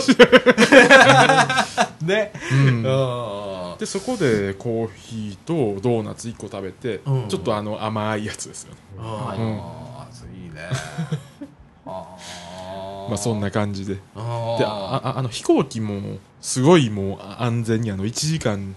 [2.04, 2.32] ね。
[2.52, 2.84] うん。
[2.86, 7.28] あでそこでコーヒーとドーナツ1個食べて、うん。
[7.28, 8.80] ちょっとあの甘いやつですよね。
[8.98, 9.60] あうん。
[9.60, 10.68] あいいね
[11.84, 13.98] まあそんな感じで。
[14.14, 18.74] あであああの飛行機もすごいもうあ安全にあの1時間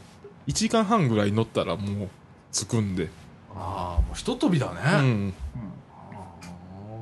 [0.48, 2.10] 1時間半ぐらい乗ったらもう
[2.52, 3.10] 着くんで。
[3.56, 5.34] ああもうひと飛びだね、うん。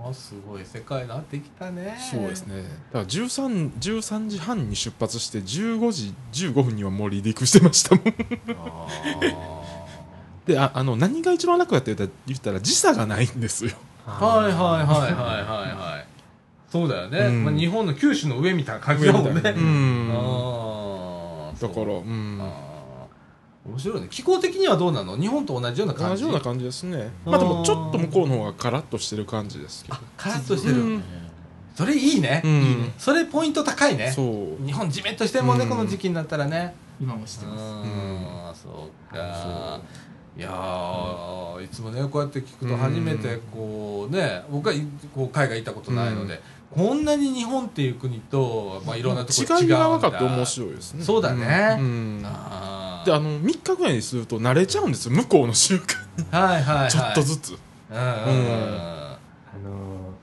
[0.03, 1.97] ああすごい世界になってきたね。
[2.11, 2.61] そうですね。
[2.61, 8.05] だから 13, 13時半に出発して15時15分にはもう離陸してましたもん。
[8.59, 8.87] あ
[10.45, 11.95] でああの何が一番楽だって
[12.27, 13.71] 言ったら時差がないんですよ。
[13.73, 16.05] あはいはいはいはいはいはい。
[16.69, 17.43] そうだよね、うん。
[17.45, 20.11] まあ、日本の九州の上みたいな感じだもんね、うん。
[20.11, 22.39] ああだからうん。
[23.65, 24.07] 面白いね。
[24.09, 25.15] 気候的にはどうなの？
[25.15, 26.09] 日本と同じような感じ？
[26.11, 27.11] 同じような感じですね。
[27.25, 29.95] まあでもちょっと向こうの方がカラッとしてる感じですけど。
[29.95, 31.03] あカラッとしてる、うん。
[31.73, 32.51] それいいね、うん。
[32.51, 34.11] いいねそれポイント高いね。
[34.11, 34.65] そう。
[34.65, 35.69] 日本じめっとしてるもんね、うん。
[35.69, 36.75] この時期になったらね。
[36.99, 38.61] 今もしてうます。
[38.61, 39.79] んそうか
[40.36, 44.75] いやーいつもねこうやって聞くと初めてこうね僕は
[45.13, 51.03] こう海外行ったことないので、こんなに日本っていう国と、まあ、いろんなところ違いが分かんだって面白いですね。
[51.03, 51.77] そうだね。
[51.79, 51.86] うん。
[51.86, 52.23] うん。
[52.25, 53.05] あー。
[53.05, 56.25] であの3日ぐらいにすると慣れちゃうんですよ向こうの習慣に。
[56.31, 56.91] はいはいはい。
[56.91, 57.57] ちょっとずつ。
[57.91, 58.03] うんうんうん。
[58.03, 59.17] あ
[59.63, 60.13] のー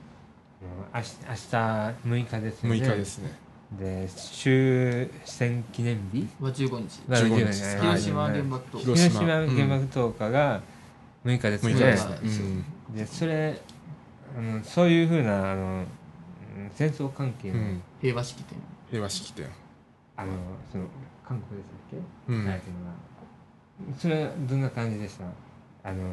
[0.93, 2.75] 明日明日6日ですよね。
[2.75, 3.39] 6日ですね
[3.79, 6.27] で終戦記念日？
[6.41, 7.01] は15日。
[7.07, 10.61] が15日広島原爆と広広島原爆投下が
[11.25, 12.15] 6日です6ね日ですね。
[12.15, 12.95] ねうん。
[12.95, 13.61] でそれ
[14.37, 17.81] あのそういうふうなあのうん戦争関係の,、うん。
[18.01, 18.57] 平和式典。
[18.89, 19.47] 平和式典。
[20.17, 20.31] あの
[20.71, 20.85] その
[21.25, 22.45] 韓国でしたっけ、うん。
[22.45, 22.61] はい
[23.97, 25.89] それはどんな感じでした？
[25.89, 26.03] あの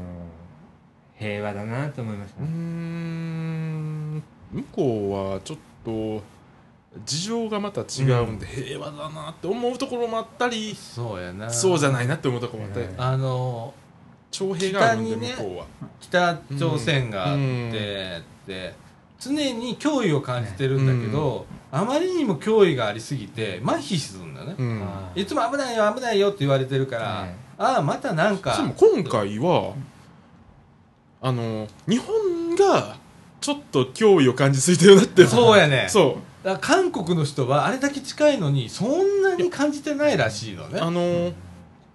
[1.16, 4.22] 平和だなと思いました、うーん。
[4.52, 4.82] 向こ
[5.32, 6.22] うはちょっと
[7.05, 11.51] 事情がまた違うんで、平和だなって思うところもあったりそうやな。
[11.51, 13.01] そうじゃないなって思うところもあったりうん。
[13.01, 13.74] あの
[14.30, 15.66] 徴兵があるんで北にね向こうは。
[16.01, 17.72] 北朝鮮があって、うん。
[18.47, 18.74] で
[19.20, 24.55] 常に脅威を感じてるんだけど、あまりにも脅威がありすぎて麻痺するんだよね、
[25.16, 29.74] いつも危ないよ危ないよって言われてるから、はいああまたなんかでも今回は
[31.20, 32.97] あの日本が
[33.41, 40.80] ちょっと脅威を感じすぎてるなってそうやね そうだ韓国の人はあれだけ近いのにそんなに感じてないらしいのね。
[40.80, 41.32] あの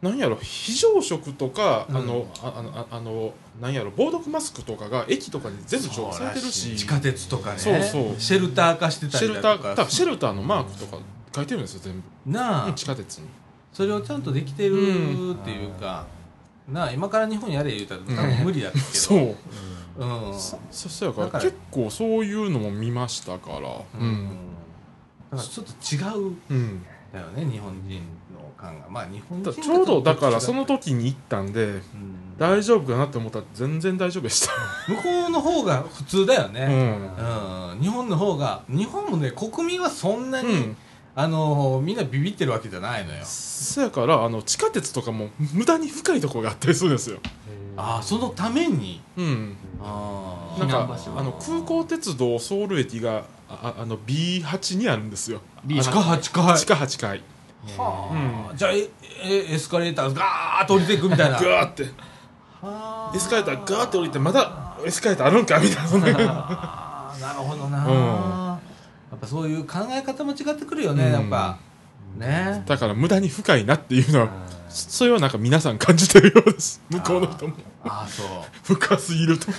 [0.01, 1.97] なんやろ非常食とか、うん。
[1.97, 6.75] あのああのああのなんやろ防毒マスクとかが駅とかに全部調されてるし。
[6.75, 7.59] 地下鉄とかね。
[7.59, 8.19] そうそう。
[8.19, 10.97] シェルター化してたシェルタりだとかー多分シェルターのマークとか
[11.35, 13.27] 書いてるんですよ全部、なあ、うん地下鉄に。
[13.71, 14.75] それをちゃんとできてる
[15.31, 16.05] っていうか、
[16.69, 18.83] なあ今から日本やれ言うたら多分無理だけど。
[18.93, 19.19] そう。
[19.19, 19.35] うん
[19.97, 23.81] そそそやから結構そういうのも見ましたから。
[23.99, 24.37] うん。
[25.37, 26.35] ちょっと違う。
[26.49, 26.85] うん。
[27.13, 28.01] だよね日本人
[28.33, 28.87] の感が。
[28.89, 31.81] まあ日本人だちょうどだからそのと、時に行ったんでうん。
[32.39, 34.51] 大丈夫かなって思ったら全然大丈夫でした。
[34.87, 37.73] 向こうの方が普通だよね、うん。
[37.73, 37.79] うん。
[37.79, 40.77] 日本の方が日本もね国民はそんなに、うん。
[41.15, 43.19] あのみんなビビってるわけじゃないのよ。
[43.23, 47.19] そやからあの地下鉄とかも無駄に深いところがあったりするんですよ。
[47.77, 48.99] ああそのために。
[49.15, 49.55] うん。
[49.62, 55.41] あなんかあの空港鉄道ソウル駅があああの B8 にあるんですよ。
[55.65, 57.23] ビ地下8階地下8階
[57.77, 58.89] はあ、じゃあえ
[59.23, 60.93] えエスカレーターガーッと降りて。
[60.93, 61.83] いくみたいなガーって。
[62.61, 63.11] はあ。
[63.15, 65.87] エスカレーターガーって降りてまだエスカレーターあるんかみたいな。
[65.87, 67.15] そんなあ。
[67.17, 67.95] ーなるほどな、うん。
[67.95, 68.59] や
[69.15, 71.11] っぱそういう考え方も違ってくるよね、うん。
[71.13, 71.57] やっぱ。
[72.17, 72.63] ね。
[72.65, 74.42] だから無駄に深いなっていうのはあ
[74.73, 76.81] そそれはなんか皆さん感じてるようです。
[76.89, 77.53] 向こうの人も。
[77.83, 78.27] ああそう。
[78.75, 79.45] 深すぎると。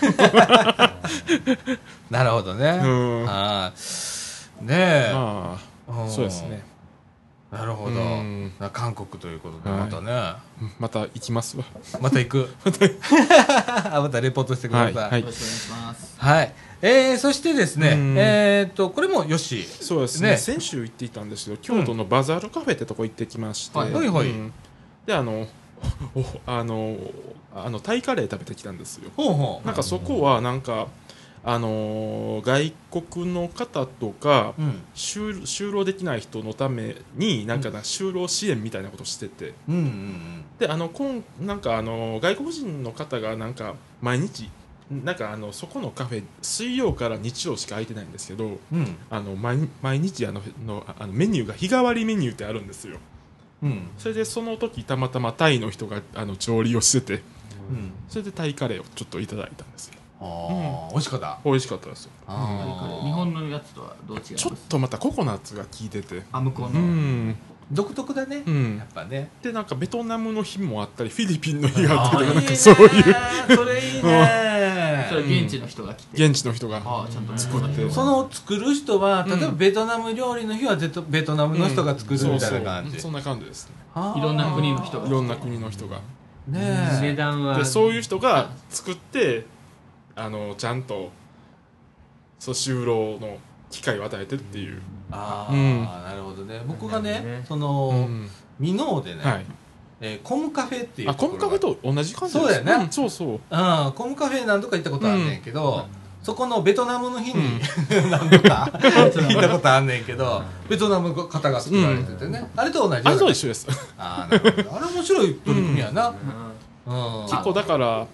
[2.11, 2.89] なるほどね、う
[3.25, 3.29] ん。
[3.29, 3.73] ああ
[4.63, 5.57] ねえ、あ
[6.09, 6.65] そうですね。
[7.53, 8.51] なるほど、うん。
[8.73, 9.81] 韓国ということではい。
[9.83, 10.33] またね、
[10.81, 11.63] また行きますわ。
[12.01, 12.53] また行く。
[13.93, 14.95] あまたレポートしてください。
[14.95, 15.11] はい。
[15.11, 15.21] はい。
[15.21, 16.17] よろしくお願いします。
[16.19, 16.53] はい。
[16.83, 18.17] えー、そしてですねうん。
[18.19, 19.65] えー、っとこれもよし。
[19.81, 20.31] そうですね。
[20.31, 20.39] ね。
[20.39, 23.93] 先週行っていたんですけど京都のバザールカフェってとこ行ってきまして、はい。
[23.93, 24.31] はいはい。
[24.31, 24.53] うん
[25.07, 25.47] であの
[26.15, 26.97] おあの
[27.55, 29.11] あのタイカレー食べてきたんですよ。
[29.17, 29.67] ほうほう。
[29.67, 30.89] なんかそこはなんか
[31.45, 32.73] あのー外
[33.13, 34.81] 国の方とかうん。
[34.95, 39.53] 就就労できない人のためになんかな就労支援みたいなことしてて。
[39.69, 44.49] うんうんであのこんなんかあの外国人の方がなんか毎日
[44.91, 48.59] なんかあのそこのカフェ水曜から日曜しか空いてないんですけどうん。
[48.73, 52.97] うんあの毎毎日あののあのメニューが日替わりメニューってあるんですよ
[53.65, 53.89] うん。
[53.99, 57.23] それでその時たまたまタイの人があの調理をしてて
[57.71, 57.93] うん。
[58.09, 59.95] それでタイカレーをちょっといただいたんですよ。
[60.21, 61.41] ああ、美味しかった？
[61.45, 62.11] 美味しかったですよ。
[62.29, 64.35] 日本のやつとはどう違います？
[64.37, 66.23] ちょっとまたココナッツが効いてて。
[66.31, 67.37] あ向こううの、ん。
[67.73, 68.77] 独特だね、うん。
[68.77, 69.31] やっぱね。
[69.43, 73.57] でなんかベトナムの日もあったりフィリピンの日があったりなんかそういう。
[73.57, 74.54] それいいね
[75.23, 76.83] それ現地の人が来て、現地の人が。
[76.85, 77.91] ああちゃんと作って。
[77.91, 82.99] その作る人は例えばうんベトナム料理の日はベトベトナムの人が作るみたいな感じそう。
[82.99, 83.75] そうそんな感じですね。
[84.17, 85.07] いろんな国の人が。
[85.07, 85.97] いろんな国の人が。
[86.49, 86.61] ね
[86.99, 87.01] え。
[87.01, 87.59] 値段は。
[87.59, 89.47] でそういう人が作って
[90.17, 91.11] あのちゃんと
[92.39, 93.39] そう就労の
[93.71, 95.83] 機会を与えてるっていう、ああ、うん。
[95.83, 96.63] なるほどね。
[96.67, 97.43] 僕がね。
[97.49, 98.29] その、うん。
[98.61, 99.45] 箕面でね、はい、
[100.01, 102.87] えーコムカフェっていうあコムカフェとと同じ感じそうだよね。
[102.87, 103.29] んそうそう。
[103.29, 103.39] うん
[103.95, 105.87] コムカフェ何度か行ったことあんねんけど、
[106.23, 107.61] そこのベトナムの日に、う
[108.09, 113.67] 何度か 行ったことあんねんけど、ベトナムの方が作られててね、あれと同じあれと一緒です。
[113.99, 114.77] あーなるほど。
[114.77, 116.15] あれ面白い取り組みやな、
[116.87, 117.23] うん。
[117.25, 118.07] 結構だから、はい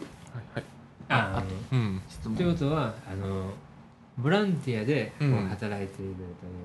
[0.55, 0.64] はい。
[1.09, 2.03] あうん、
[2.37, 3.45] ということはあの
[4.19, 6.15] ボランティアでこううん働いている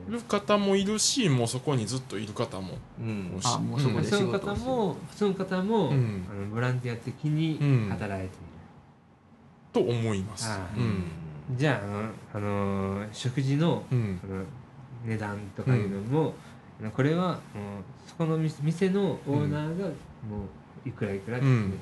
[0.08, 0.18] という。
[0.18, 2.78] いる方もいるしもうそこにずっといる方も。
[3.00, 3.40] うん。
[3.44, 6.26] あもうそこでその仕事をする方もその方も、うん。
[6.30, 7.90] あのボランティア的にうん。
[7.90, 8.46] 働いている、
[9.72, 10.50] と思います。
[10.50, 10.80] あー。
[10.80, 11.04] うん。
[11.58, 11.82] じゃ
[12.34, 12.50] ああの、
[12.98, 14.20] あの食事のうん。
[14.22, 14.44] その
[15.06, 16.34] 値段とかいうのも、
[16.82, 17.40] あのこれはもう
[18.08, 19.92] そこの店店のオーナーがも
[20.86, 21.78] ういくらいくらって決めて、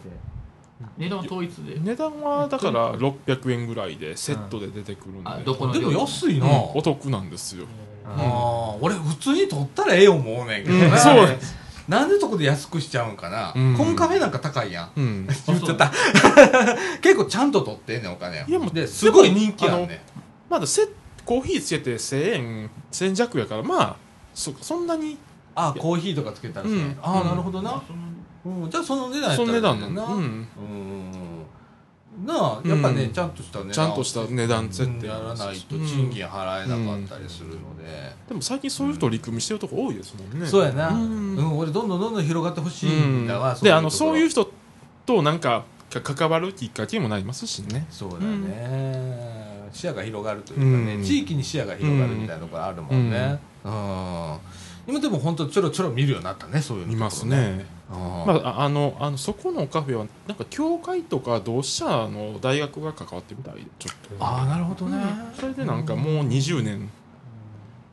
[0.97, 1.79] 値段は統一で。
[1.79, 6.51] 値段はだから600円ぐらいでセットで出てくるんで、あどこのでも安いな、うん。
[6.75, 7.65] お得なんですよ、
[8.05, 10.97] あー俺普通に取ったらええよ思うねんけどな、うん。
[10.97, 11.37] そう。
[11.87, 13.75] なんでそこで安くしちゃうんかな、うん。
[13.77, 14.91] コムカフェなんか高いやん。
[14.95, 15.91] うん、 言っちゃった。
[17.01, 18.45] 結構ちゃんと取ってんねんお金。
[18.47, 20.03] いやもうですごい人気やんね
[20.49, 20.87] まだセ
[21.25, 23.95] コーヒーつけて1000円1000弱やからまあ
[24.33, 25.17] そそんなに。
[25.55, 26.97] あコーヒーとかつけたらそうやうん。
[26.99, 27.79] ああなるほどな、
[28.45, 30.01] うん、じゃあその値段やったらその値段いいねんな。
[30.01, 30.47] な、うん、うん
[32.25, 33.11] なあやっぱね、うん。
[33.11, 33.71] ちゃんとした値段。
[33.73, 40.45] ちゃんとした値段設定やらないとうん賃金払えなかったりするので、でも最近そういう取り組みしてるとこ多いですもんね。
[40.45, 44.51] そうやな、ううんん俺どんどんどんどん広がってほしいんだわ、であのそういう人人
[45.05, 47.85] となんかか関わるきっかけにもなりますしね。
[47.89, 51.03] そうだね、視野が広がるというかね、うん。
[51.03, 54.37] 地域に視野が広がるみたいなところあるもんね、うん。
[54.87, 57.37] 今でも本当ちょろちょろ見るようになったねそういうの見ますね。
[57.37, 57.39] う
[57.69, 64.25] んまあ、ああのあのそこのカフェはなんか教会とか同志社の大学が関わってるみたいでちょっと。
[64.25, 64.97] ああなるほどね、
[65.39, 66.89] それでなんかもう20年。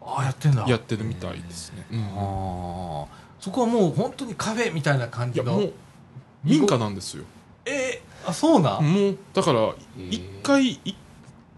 [0.03, 0.65] ああやってんだ。
[0.67, 2.01] やってるみたいですね、うん。
[2.01, 3.07] ああ
[3.39, 5.53] そこはもう本当にカフェみたいな感じの。
[5.53, 5.73] もう
[6.45, 7.25] 民家なんですよ。
[7.65, 9.75] えーあそうなん、もうだからー
[10.11, 10.95] 一回い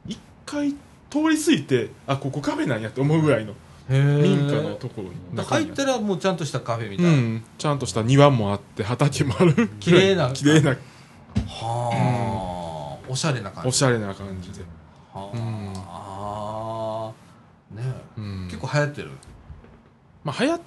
[0.06, 0.72] 一回
[1.10, 3.50] 通り過ぎてあここカフェなんやって思うぐらいの。
[3.50, 3.56] へー
[3.92, 9.68] 民家のところにだから入ったらもうちゃんとしたカフェみたいな、うん、ちゃんとした庭もあって畑もある。
[9.80, 10.30] 綺麗な。
[10.32, 10.70] 綺麗な。
[11.46, 13.68] はあ、おしゃれな感じ。
[13.68, 14.64] おしゃれな感じで、
[15.12, 15.72] はうん。
[15.76, 17.12] あ、
[17.74, 17.94] ね。
[18.16, 19.10] うん、結構流行ってる？
[20.24, 20.60] まあはや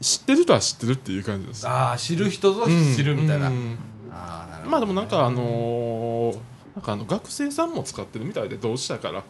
[0.00, 1.68] 知ってる人は知ってるっていう感じです。
[1.68, 3.78] ああ知る人ぞうん知るみたいな、うん。
[4.10, 4.70] ああなるほどね。
[4.70, 6.38] まあでもなんかあのー
[6.74, 9.22] なんかあの学生さんも使ってるみたいで同志社から。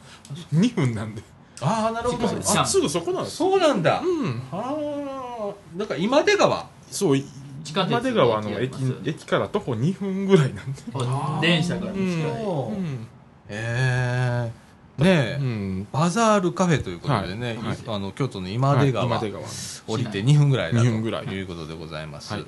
[0.54, 1.22] 2分なんで
[1.62, 2.60] ああなるほど。
[2.60, 4.42] あすぐそこなんですそうなんだ、うん。
[4.50, 6.66] はあなんか今出川？
[6.90, 7.24] そうい
[7.64, 10.82] 地下鉄今出川の駅駅から徒歩2分ぐらいなんで。
[10.94, 13.06] あ電車からう近いううん。
[13.48, 14.50] へえ
[14.98, 15.86] ねえ、うん。
[15.90, 17.56] バザールカフェということでね、はい。
[17.56, 17.78] はい。
[17.86, 19.18] あの京都の今出川、はい。
[19.18, 19.44] 今出川。
[19.86, 21.26] 降りて2分ぐらいだと2分ぐらい。
[21.26, 22.44] いうことでございます、はい。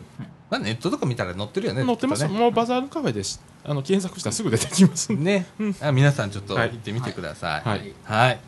[0.50, 5.40] まあ、ネットとか見たら載ってるよね載ってます、もうバザールカフェでしあの検索したらすぐ出てきますんで。
[5.40, 5.76] ね、うん。
[5.80, 6.70] あ皆さんちょっとはい。
[6.70, 7.68] 行ってみてください。
[7.68, 7.94] はい。
[8.04, 8.38] はい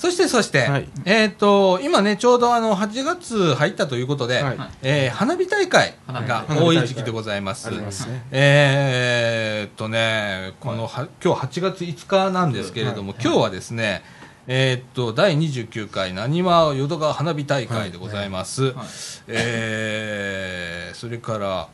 [0.00, 0.88] そして、そして、はい。
[1.04, 4.58] えっ、と、今ね、ちょうどあの、8月入ったということで、はい。
[4.80, 7.70] えー花火大会が多い時期でございます。
[7.70, 8.24] ますね。
[8.30, 14.02] えーっとね、このは、今日8月5日なんですけれども、今日はですね、
[14.46, 18.72] えーっと、第29回なにわ淀川花火大会でございます。
[18.72, 18.86] はい。
[19.28, 21.68] えーそれから、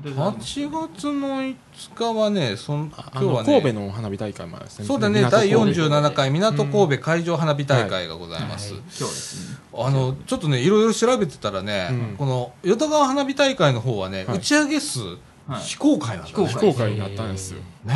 [0.00, 1.56] 8月の5
[1.96, 8.74] 日はね、そんあ今日はね、神戸の花火大会もあるんですねそうだね、第港神戸47回港神戸海上花火大会がございます。
[8.74, 16.28] はい今日ですねあの、ちょっとね、いろいろ調べてたらね、うんこの、淀川花火大会の方はね、はい打ち上げ数、はい非公開なんだね。
[16.28, 17.94] 非公非公開になったんですよ非公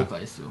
[0.00, 0.50] ね開ですよ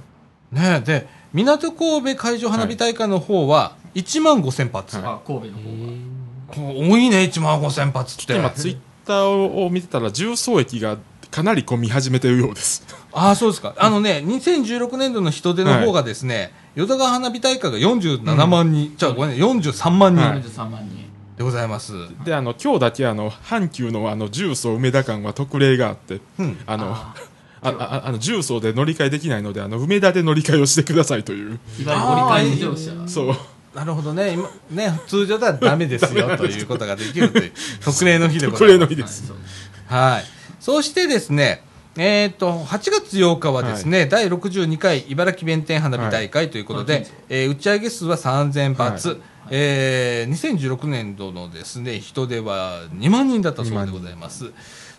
[0.53, 0.55] え。
[0.55, 0.79] ねえ。
[0.85, 4.95] で、港神戸海上花火大会の方は、1万5千発。
[4.97, 8.37] はいあ神戸の方が多いね、1万5千発って。
[8.37, 10.97] 今ツイッターを見てたら重曹駅が
[11.31, 12.85] かなり混み始めてるようです。
[13.11, 13.73] ああ、そうですか。
[13.77, 20.41] あのね、2016年度の人出の方がですね、淀川花火大会が47万人、じゃあごめんね、43万人はい。
[20.41, 21.03] 43万人
[21.37, 21.93] でございます。
[22.23, 26.57] であの今日だけあの阪急のあの重曹梅田間は特例があってうん。
[26.67, 27.15] あのあ
[27.63, 31.59] あああの重曹で乗り換えできないのであの梅田で乗り換えをしてくださいという。
[31.79, 33.07] いわゆる折り返し乗車。
[33.07, 33.35] そう
[33.73, 34.33] なるほどね。
[34.33, 37.51] 今、ね、通常ではダメですよ、ということができるという、
[37.83, 38.95] 特例の日でござ特います。
[38.95, 40.25] です、はいはい。
[40.59, 41.63] そしてですね、
[41.95, 49.17] えっ、と、8月8日はですね、第62回茨城弁天花火大会ということで、はいえー打ち上げ数は3000発、はい
[49.51, 54.51] えー2016年度のですね、人出は2万人だったそうでございます。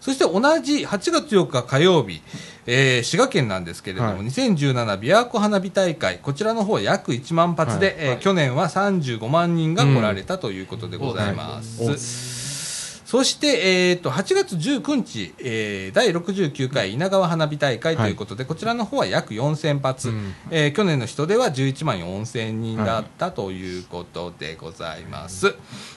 [0.05, 2.20] そして同じ8月4日火曜日、
[2.66, 4.18] えー滋賀県なんですけれども、はい。
[4.26, 11.82] 2017琵琶湖花火大会、こちらの方は約1万発で、えー去年は35万人が来られたということでございます。
[11.82, 11.90] うん。
[11.92, 20.34] おそして、えー、と8月19日、えー第69回稲川花火大会ということで、こちらの方は約4000発、うん。
[20.50, 25.55] えー去年の人では11万4000人だったということでございます。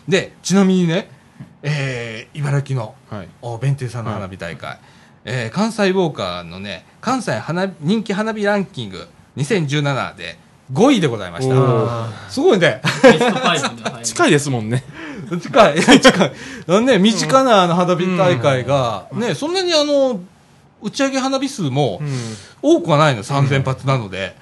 [0.07, 1.16] でちなみにね、
[1.63, 3.29] えー茨城のはい。
[3.41, 4.79] お弁天さんの花火大会、
[5.25, 9.07] えー関西ウォーカーのね関西花人気花火ランキング
[9.37, 10.37] 2017で
[10.73, 12.81] 5位でございましおたすごいね。
[13.03, 14.83] ベスト5には入る近いですもんね。
[15.41, 15.81] 近い。
[15.81, 16.31] 近い。
[16.67, 20.19] あのね身近なあの花火大会が、ねそんなにあの
[20.81, 22.01] 打ち上げ花火数も
[22.61, 24.35] 多くはないの3000発なので、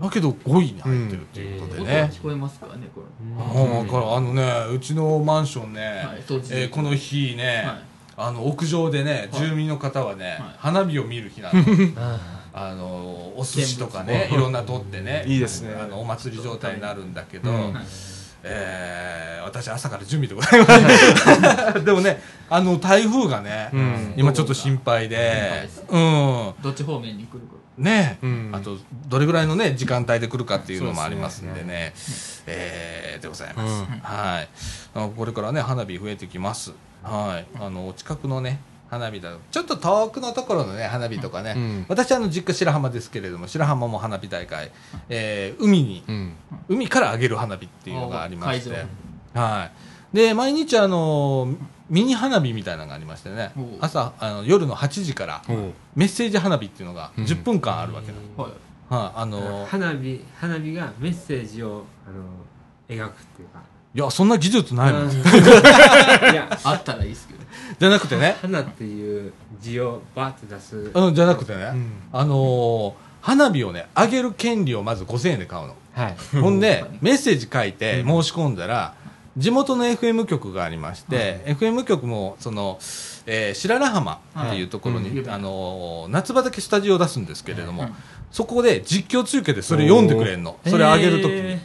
[0.00, 3.02] だけど5位に入ってるっていうことでね、聞こえますからねこ
[3.38, 6.54] ああだからあのねうちのマンションね、はい当時。
[6.54, 7.82] えーこの日ね、はい。
[8.16, 9.40] あの屋上でねはい。
[9.40, 10.54] 住民の方はね、はい。
[10.58, 11.60] 花火を見る日なの
[12.52, 12.86] あの
[13.36, 15.74] お寿司とかねいろんな取ってねいいですね。
[15.80, 17.50] あのお祭り状態になるんだけど、
[18.42, 22.20] えー私朝から準備でございます でもね
[22.50, 24.14] あの台風がね、うん。
[24.16, 25.68] 今ちょっと心配で。
[25.88, 26.54] うん。
[26.62, 28.50] どっち方面に来るかね、うん。
[28.52, 28.76] あと
[29.08, 31.94] どれぐらいのね時間帯で来るかっていうのもありますんでね。
[32.46, 33.98] えーでございます、うん。
[34.00, 34.48] はい。
[34.94, 36.72] あこれからね花火増えてきます。
[37.02, 37.46] はい。
[37.60, 38.60] あのお近くのね
[38.90, 41.86] 花火だちょっと遠くのところのね花火とかね、うん。
[41.88, 44.70] 私あの実家白浜ですけれども白浜も花火大会、
[45.08, 46.32] えー海にうん。
[46.68, 48.70] 海から上げる花火っていうのがありまして。
[49.34, 49.70] 会は
[50.12, 50.16] い。
[50.16, 51.54] で毎日あの
[51.90, 53.52] ミニ花火みたいなのがありましてね。
[53.80, 55.42] 朝あの夜の8時から
[55.94, 57.24] メッセージ花火っていうのがうん。
[57.24, 58.52] 10分間あるわけなの、はい。
[58.88, 63.60] はい、あの花火花火がメッセージをあの描くっていうか。
[63.94, 65.02] いやそんな技術ないもん。
[65.04, 65.10] うん。
[65.12, 65.14] い
[66.34, 67.40] やあったらいいですけど。
[67.78, 68.36] じゃなくてね。
[68.42, 70.90] 花っていう字をバーって出す。
[70.92, 71.92] うんじゃなくてね、うん。
[72.12, 75.74] あのー花火をね上げる権利をまず5000円で買うの。
[75.94, 76.16] はい。
[76.40, 78.94] ほんで メッセージ書いて申し込んだら
[79.38, 82.78] 地元の FM 局がありまして、FM 局もその、
[83.24, 85.18] えー白良浜っていうところに、はい。
[85.20, 85.30] うん。
[85.30, 87.92] あのー夏畑スタジオを出すんですけれども、はい。
[88.32, 90.58] そこで実況中継でそれ読んでくれんの。
[90.66, 91.60] それ上げるときに、へ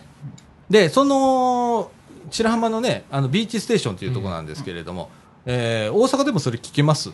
[0.70, 1.92] でその
[2.30, 5.10] 白浜のねあのビーチステーションというところなんですけれども、
[5.46, 7.10] えー大阪でもそれ聞けます、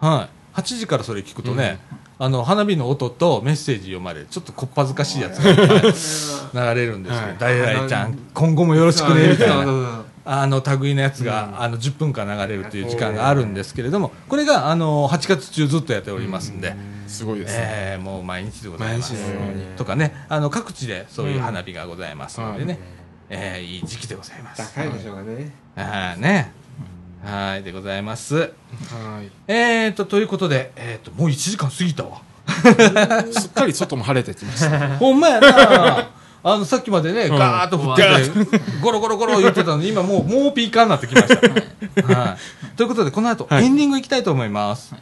[0.00, 1.78] はい、8時からそれ聞くとね、
[2.18, 7.58] あの花火の音とメッセージ読まれるちょっとこっぱずかしいやつが流れるんですけど「はい。
[7.60, 10.04] 誰々ちゃん今後もよろしくね」みたいな。
[10.30, 16.76] あの類のやつが、あの10分間流れるという時間があるんですけれどもこれがあの8月中ずっとやっておりますんで。
[17.06, 17.64] すごいですね。
[17.64, 19.14] えーもう毎日でございます。
[19.14, 22.78] 毎日ですねとかねあの各地でそういう花火がございますのでね、
[23.30, 24.74] えーいい時期でございます。
[24.74, 25.50] 高いでしょうがね。
[25.76, 26.20] はい。
[26.20, 26.52] ね
[27.24, 28.36] はいでございます。
[28.36, 28.46] は
[29.22, 29.30] い。
[29.46, 32.22] えーとということで、えー、ともう1時間過ぎたわ。
[33.32, 34.96] すっかり外も晴れてきました。
[34.98, 36.10] ほんまやな。
[36.42, 37.30] あのさっきまでね、ん。
[37.30, 42.14] ガーッと降ってて、ゴロゴロゴロ言ってたのに、今もう、もうピーカーになってきました。
[42.14, 42.38] はい。
[42.76, 43.64] ということで、この後、はい。
[43.64, 44.94] エンディングいきたいと思います。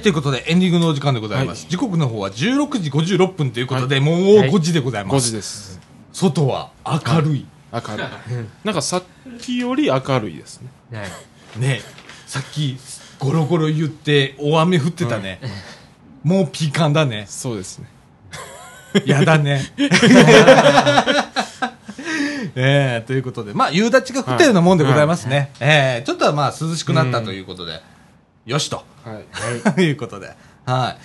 [0.00, 1.66] はい、ということで、エンディングのお時間でございます。
[1.68, 5.26] 時刻の方は16時56分ということで、もう5時でございま5す。
[5.30, 5.78] 時です
[6.14, 7.46] 外は明るい。
[7.70, 8.06] 明るい
[8.64, 9.02] なんかさっ
[9.38, 11.82] きより明るいですねはいね
[12.26, 12.78] さっき、
[13.18, 15.38] ゴロゴロ言って、大雨降ってたね。
[16.24, 17.26] もうピーカンだね。
[17.28, 17.86] そうですね
[19.04, 19.60] やだね。
[22.56, 25.52] え えということで、まあ、夕立が降ったようなもんでございますね。
[25.60, 27.82] ええちょっとはまあ、涼しくなったということで、
[28.46, 28.84] よしと。
[29.04, 29.74] はい。
[29.74, 29.90] とい。
[29.92, 30.30] うことで。
[30.66, 30.96] は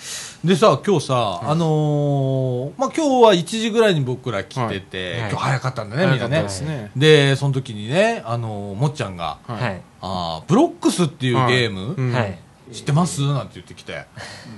[0.44, 0.48] い。
[0.48, 5.22] でさ、今日さ、あのーまあ、今日は1時ぐらいに僕ら来てて、はい。
[5.22, 5.32] はい。
[5.32, 6.42] 今日早かったんだね、みんなね。
[6.44, 6.92] ですね。
[6.96, 9.62] で、その時にね、あのーもっちゃんが、はい。
[9.62, 9.82] はい。
[10.02, 12.14] あーブロックスっていうゲーム、うん。
[12.14, 12.38] はい。
[12.72, 13.22] 知ってます？
[13.22, 14.06] なんて言ってきて、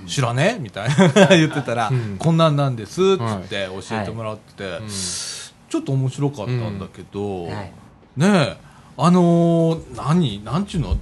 [0.06, 0.56] 知らね？
[0.60, 1.26] みたいな。
[1.36, 2.16] 言ってたら、うん。
[2.18, 4.88] こんなんなんですっつって教えてもらってて、うん。
[4.88, 7.52] ちょっと面白かったんだけど、はい。
[8.16, 8.56] ねえ、
[8.96, 10.96] あのー何、なんちゅうの？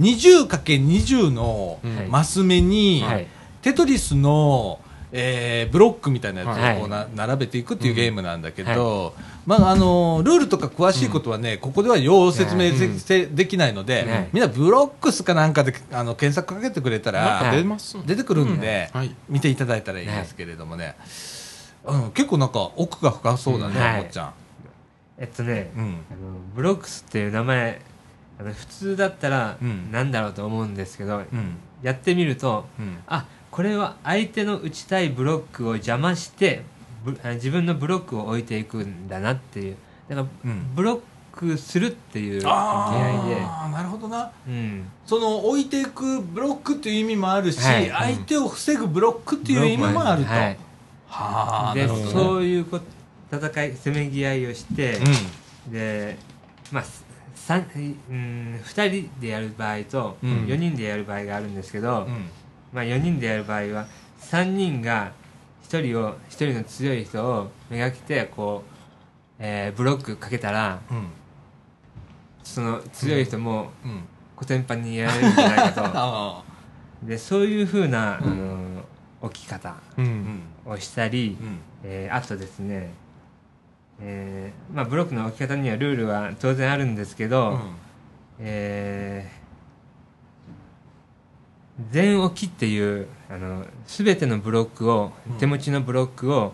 [0.00, 2.10] ?20×20 のうん。
[2.10, 3.26] マス目に、はい。
[3.62, 4.80] テトリスの、
[5.10, 6.76] えーブロックみたいなやつはい。
[6.76, 9.14] をこうな、並べていくっていうゲームなんだけど、
[9.46, 13.34] まあ、あのールールとか詳しいことはね、ここではよう説明で,、うん。
[13.34, 14.28] できないので、はい。
[14.32, 19.14] みんなブロックスかなんかであの検索かけてくれたら、出ます出てくるんで、はい。
[19.28, 20.96] 見ていただいたらいいんですけれどもね、
[21.84, 24.02] うん、結構なんか奥が深そうだね、はい。
[24.02, 24.32] もっちゃん。
[25.16, 25.82] えっとね、うん。
[25.82, 25.96] あの
[26.54, 27.80] ブロックスっていう名前
[28.38, 29.90] あの普通だったらうん。
[29.90, 31.56] なんだろうと思うんですけど、うん。
[31.82, 32.98] やってみるとうん。
[33.06, 36.62] あこれは相手の打ちたいブロックを邪魔して
[37.34, 39.76] 自分のブロックを置いていくんだなっていう。
[40.08, 40.74] だから、うん。
[40.74, 41.00] ブロッ
[41.32, 44.30] クするっていう意味合いで、ああなるほどな。
[44.46, 47.88] うん、その置いていくブロックっていう意味もあるし、はい。
[47.88, 50.54] 相手を防ぐブロックっていう意味もあると、はい。
[50.54, 50.58] で
[51.08, 52.80] はあなるほど、ね、そういうこ
[53.32, 54.98] 戦いせめぎ合いをして、
[55.68, 56.18] うで
[56.72, 57.07] まあ三
[57.56, 60.30] うん2人でやる場合とうん。
[60.46, 62.30] 4人でやる場合があるんですけど、んうん。
[62.72, 63.86] まあ、4人でやる場合は
[64.20, 65.12] 3人が
[65.68, 68.72] 1人を一人の強い人をめがけてこう、
[69.38, 71.06] えーブロックかけたらうん。
[72.42, 74.02] その強い人もうん。
[74.36, 76.44] コテンパンにやられるんじゃないか あ
[77.02, 78.30] とでそういうふうな、うん。
[78.30, 78.84] あの
[79.20, 79.74] 置き方
[80.64, 81.58] をしたり、うん。
[81.82, 82.90] えーあとですね、
[84.00, 87.58] えーまあ、ブロックの置き方にはルールは当然あるんですけど、
[88.38, 89.38] えー
[91.90, 95.38] 全置きっていうあの全てのブロックを、うん。
[95.38, 96.52] 手持ちのブロックを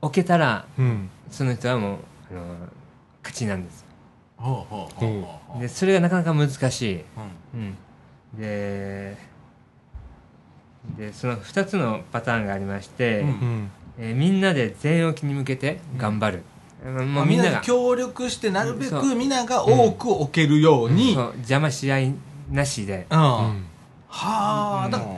[0.00, 1.10] 置けたらうん。
[1.30, 1.98] その人はもう
[2.30, 2.44] あの
[3.22, 3.84] 勝ちなんです。
[5.60, 7.04] でそれがなかなか難しい、
[7.54, 7.76] うん。
[8.34, 9.16] うん、で
[10.96, 16.42] でその2つのパターンがありまして、うんうんえーみんなで全置きに向けて頑張る、
[16.84, 19.28] もまあみんなでうみんなが協力してなるべくみん。
[19.28, 21.24] なが多く置けるように、そう。
[21.38, 22.14] 邪魔し合い
[22.50, 23.06] なしで。
[23.10, 23.18] うん。
[23.18, 23.64] はうん。
[24.08, 25.10] あ、だから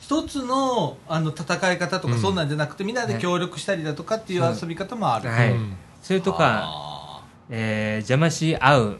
[0.00, 2.20] 一つのあの戦い方とかうん。
[2.20, 5.52] そんなんじゃなくて、みんなで協力したりだとかっていう遊び方もある、はい。
[5.52, 5.76] うん。
[6.02, 7.22] それとか、あ。
[7.50, 8.98] えー邪魔し合う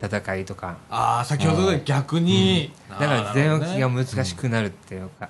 [0.00, 0.68] 戦いとか。
[0.68, 5.28] ーあー先ほどで逆に、だから全置きがむ難しくなるっていうか、うん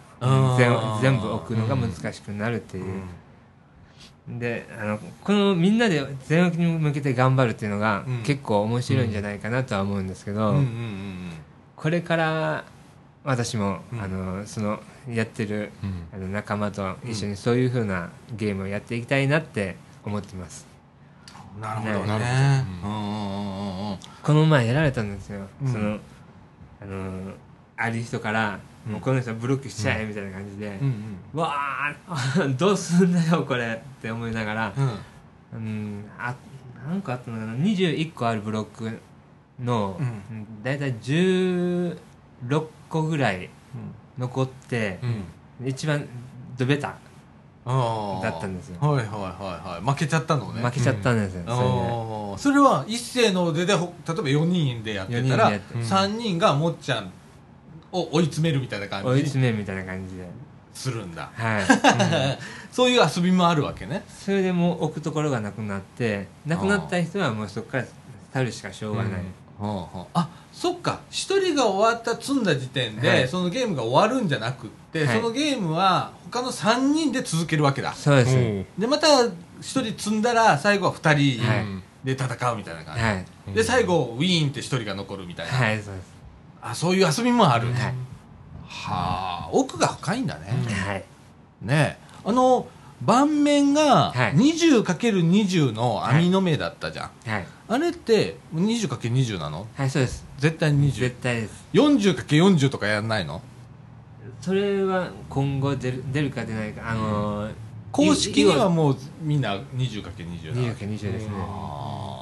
[0.57, 3.03] 全全部置くのが難しくなるっていう、
[4.29, 8.23] であのこのみんなで全置きに向けて頑張るっていうのが、うん。
[8.23, 10.55] 結構面白いんじゃないかなとは思うんですけど、
[11.77, 12.65] これから
[13.23, 14.01] 私も、うん。
[14.01, 16.07] あのそのやってるうん。
[16.13, 20.67] あの仲間と一緒にそういうふうなゲームをやっていきたいなって思ってます。
[20.69, 20.75] うん
[21.61, 22.07] なるほどね。
[22.07, 22.91] なるほど。
[22.91, 22.97] うん。
[22.97, 25.73] うんうんうんこの前やられたんですよ、うん。
[25.73, 25.99] その
[26.81, 27.33] あの
[27.77, 28.93] ある人から、うん。
[28.93, 30.95] もうこの人ブロックしちゃえみたいな感じで、うん
[31.33, 31.95] わあ
[32.57, 34.89] どうすんだよこれって思いながらうん。
[35.55, 36.35] うんあ
[36.89, 38.99] なんかあったのかな21個あるブロック
[39.63, 40.07] の、うん。
[40.07, 41.97] うんだいたい16
[42.89, 43.49] 個ぐらい
[44.19, 44.99] 残って
[45.61, 45.69] う、ん。
[45.69, 46.07] 一番
[46.59, 46.95] ドベタ
[47.65, 48.77] だったんですよ。
[48.81, 49.91] はいはいはいはい。
[49.91, 50.61] 負けちゃったのね。
[50.63, 52.37] 負けちゃったんですよ、あー。
[52.37, 57.11] それは一斉の腕でほ例えば4人でやってたら四人でやって3人がもっちゃん
[57.95, 60.29] を追い詰めるみたいなそれで追い感じに詰めみたいな感じで。
[60.75, 61.31] するんだ。
[61.35, 61.65] はい、
[62.73, 64.03] そういう遊びもあるわけね。
[64.09, 67.85] それでもう置くところがなくなってなくなった人はもうそこから
[68.33, 69.23] 去るしかしょうがない、
[70.15, 71.01] あそっか。
[71.11, 73.29] 一人が終わった積んだ時点で、はい。
[73.29, 75.17] そのゲームが終わるんじゃなくって、はい。
[75.17, 77.95] そのゲームは他の3人で続けるわけだ。
[77.95, 78.67] そうです、うん。
[78.77, 79.25] でまた
[79.61, 81.67] 一人積んだら最後は2人はい。
[82.05, 83.25] で戦うみたいな感じ、はい。
[83.55, 86.14] で最後ウィーンって一人が残るみたいな、はいそうです
[86.67, 87.77] あそういう遊びもある、はい。
[88.67, 90.47] はあ奥が深いんだね、
[90.87, 91.05] はい。
[91.61, 92.19] ねえ。
[92.25, 92.67] あの
[93.03, 94.35] 盤面がはい。
[94.35, 97.47] 20×20 の網の目だったじゃん、はい。
[97.69, 99.67] あれって 20×20 なの？
[99.75, 100.25] はいそうです。
[100.39, 101.65] 絶対に絶対です。
[101.75, 103.43] 2040×40 とかやんないの？
[104.41, 107.53] それは今後出る出るか出ないかあのー
[107.93, 111.33] 公式には囲もうみんな 20×20 碁なの20か20ですね。
[111.37, 112.14] ああ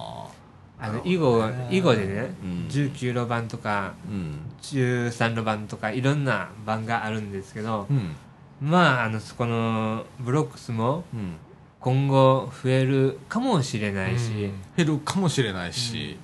[0.91, 2.67] の囲碁囲碁でね、うん。
[2.69, 4.41] 19路盤とかーうん。
[4.61, 8.17] 13路盤とかいろんな盤があるんですけど、うん。
[8.61, 11.35] まああのそこのブロックスもうん。
[11.81, 14.53] 今後増えるかもしれないし、うん。
[14.77, 16.17] 減るかもしれないし、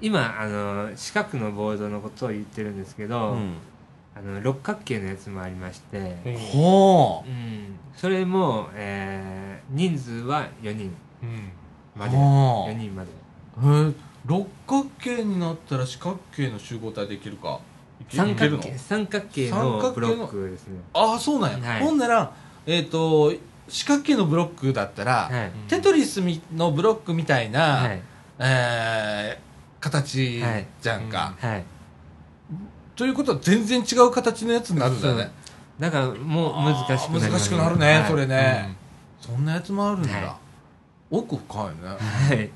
[0.00, 3.54] 今あの四角のボードのことを言ってるんですけど、うん。
[4.16, 6.16] あの六角形のやつもありまして、
[6.52, 7.30] ほう。
[7.30, 10.94] ん、それも、えー人数は4人。
[11.22, 11.50] うん。
[11.96, 13.10] まではあ4人まで。
[13.10, 13.12] う
[13.62, 13.92] へえ
[14.26, 17.60] 六角形になったら四角形の集合体できるか。
[18.00, 18.58] いけ三いけるの？
[18.58, 19.82] 角形三角形三角形の？
[19.82, 20.80] のブロックですね。
[20.92, 21.80] ああそうなんや、はい。
[21.82, 22.32] ほんなら
[22.66, 23.32] えっ、と
[23.68, 25.50] 四角形のブロックだったら、はい。
[25.68, 28.02] テトリスみのブロックみたいな、はい。
[28.38, 29.46] えー
[29.78, 31.64] 形はいじゃんか、はい。
[32.96, 35.30] ということは全然違う形のやつになるんだよね
[35.78, 38.10] だからもう難しくなります難しくなるね、はい。
[38.10, 38.76] それね、
[39.20, 40.32] そんなやつもあるんだ、はい。
[41.10, 41.88] 奥深いね。
[41.88, 42.50] はい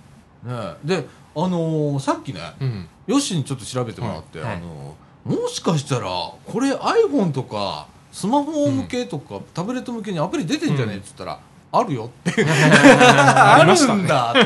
[0.44, 0.74] ね。
[0.84, 2.88] であのーさっきねうん。
[3.06, 4.56] ヨッシーにちょっと調べてもらって、はい。
[4.56, 10.94] あのーもしかしたらこれ iPhone とかスマホ向けとか、タブレット向けにアプリ出てんじゃね？
[10.94, 11.38] えっつったら、
[11.70, 12.42] あるよって。
[12.44, 14.40] あるんだって。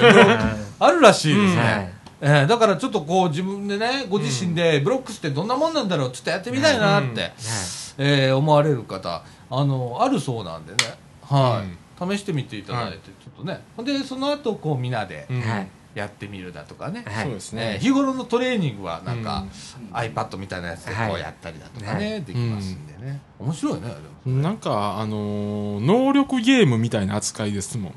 [0.80, 1.92] あるらしいですね、はい。
[2.20, 6.10] えーだからちょっとこう自分でねご自身でブロックスってどんなもんなんだろう？
[6.10, 8.04] ちょっとやってみたいなって、うん。
[8.04, 10.78] えー思われる方あのあるそうなんでね。
[11.22, 13.62] はい、試してみていただいて、ちょっとね。
[13.78, 15.40] でその後こうみんなでうん。
[15.40, 17.24] はいやってみるだとかね、はい。
[17.24, 19.44] そうですえーね日頃のトレーニングはなんか、
[19.90, 19.96] うん。
[19.96, 22.22] iPad みたいなやつでこうやったりだとかね、はい。
[22.22, 23.80] できますんでね、面白いね
[24.24, 24.42] でも。
[24.42, 27.94] なんかあのー能力ゲームみたいな扱いですもん。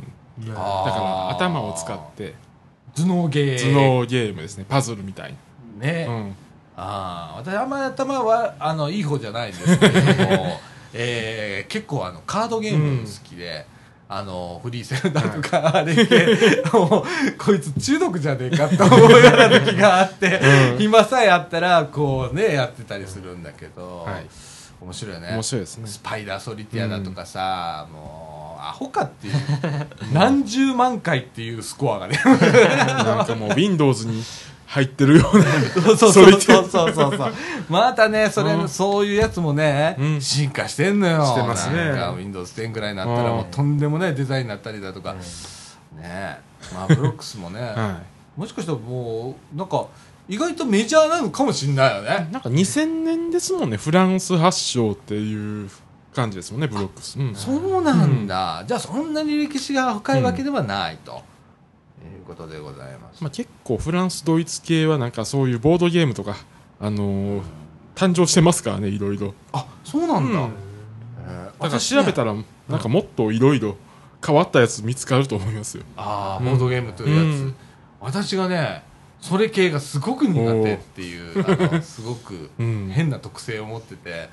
[0.47, 2.35] だから頭を使って。
[2.95, 4.65] 頭脳ゲー頭脳ゲームですね。
[4.67, 5.35] パズルみたい
[5.77, 6.35] ね、な、うん、
[6.75, 10.59] ああ私あんまり頭はあのいい方じゃないんですけれども、
[10.93, 13.67] えー結構あのカードゲーム好きで、
[14.09, 16.27] あのフリーセルだとか、あれ系
[16.73, 20.39] もうこいつ中毒じゃねえかと思うような時があって、
[20.71, 20.77] うん。
[20.77, 24.25] 暇さえあったらこうねやってたりするんだけど、はい。
[24.79, 25.29] 面白いよね。
[25.33, 25.87] 面白いですね。
[25.87, 29.33] スパイダーソリティアだとかさ、もうアホかっていう。
[30.13, 32.17] 何十万回っていうスコアがね。
[32.23, 34.23] なんかもう Windows に
[34.67, 35.45] 入ってるような。
[35.71, 36.41] そうそうそう。
[36.41, 37.33] そうそうそう。
[37.69, 38.69] またねそれ、うん。
[38.69, 40.21] そういうやつもね、うん。
[40.21, 41.25] 進化してんのよ。
[41.25, 41.85] してますね。
[41.85, 43.51] なんか Windows10 ぐらいになったらもううん。
[43.51, 45.15] とんでもないデザインになったりだとか、
[45.95, 46.39] ね。
[46.73, 48.01] まあブロックスもね、 は
[48.35, 49.87] もしかしたらもうなんか
[50.27, 52.27] 意外とメジャーなのかもしれないよね。
[52.29, 53.77] い、なんか2000年ですもんね。
[53.77, 55.69] フランス発祥っていう
[56.17, 61.21] 感じですもんねブロックス、うん、そうなんだ、じゃあそんなに歴史が深いわけではないと、いう
[62.27, 66.35] ことでございます、まあ、結構フランスドイツ系はなんかそういうボードゲームとか、
[66.79, 67.41] あのー
[67.95, 69.33] 誕生してますからねいろいろ。
[69.53, 70.51] あそうなんだ、うん。
[71.25, 72.35] えーだから調べたら
[72.69, 73.75] なんかもっといろいろ
[74.23, 75.83] 変わったやつ見つかると思いますよ。
[75.95, 77.55] ああボードゲームというやつ、うん。
[77.99, 78.83] 私がね
[79.19, 82.91] それ系がすごく苦手っていうすごくうん。
[82.93, 84.29] 変な特性を持ってて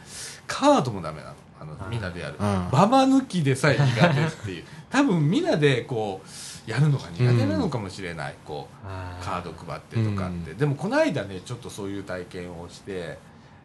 [0.47, 1.35] カードもダメなの。
[1.61, 2.35] あのみんなでやる。
[2.39, 4.65] ババ抜きでさえ苦手っていう。
[4.91, 6.29] 多分みんなでこう
[6.67, 8.87] やるのが苦手なのかもしれない、こう
[9.25, 13.19] カード配ってとかって、でもこの間ねちょっとそういう体験をして、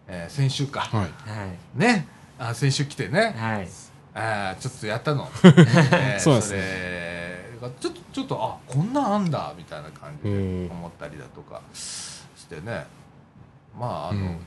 [0.07, 1.01] えー先週か、はい。
[1.01, 1.07] は
[1.45, 1.79] い。
[1.79, 2.07] ね。
[2.37, 3.67] あ先週来てね、はい。
[4.13, 7.39] あーちょっとやったの、 えーそうですね。
[7.81, 10.71] ちょっとちょっとあこんなんあんだみたいな感じでうん。
[10.71, 12.85] 思ったりだとかしてね。
[13.77, 14.37] まああの、うん。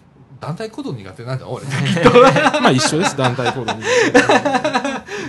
[0.40, 1.64] 団体行動苦手なんだ俺。
[2.60, 3.16] まあ一緒です。
[3.16, 3.82] 団体行動に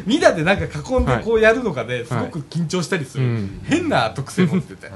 [0.06, 1.24] みんなでなんか囲んではい。
[1.24, 3.62] こうやるのがね、すごく緊張したりする、うん。
[3.66, 4.96] 変な特性持ってて、はい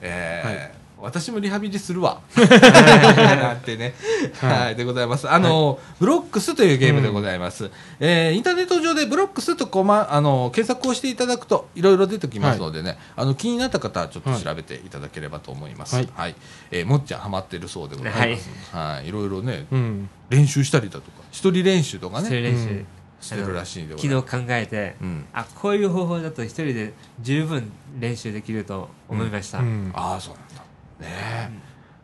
[0.00, 2.22] えー私もリハビリするわ。
[2.34, 3.92] なんてね、
[4.40, 5.30] はい、でございます。
[5.30, 15.96] あの、ブロックスというゲームでございます、えーインターネット上でブロックスとこまあの検索をしていただくといろいろ出てきますのでね、あの気になった方はちょっと調べていただければと思います。
[15.96, 16.30] ははい。
[16.30, 16.34] い、
[16.70, 19.08] えーもっちゃんハマってるそうでございます、はい。
[19.08, 20.08] い、ろいろねうん。
[20.30, 21.22] 練習したりだとか。
[21.32, 22.28] 一人練習とかね。
[22.28, 22.86] それ練習、うん
[23.24, 25.24] してるらしいんで昨日考えて、うん。
[25.32, 26.92] あこういう方法だと一人で
[27.22, 29.90] 十分練習できると思いました、うん。
[29.94, 30.54] ああそうなんだ。
[31.00, 31.50] ねえ。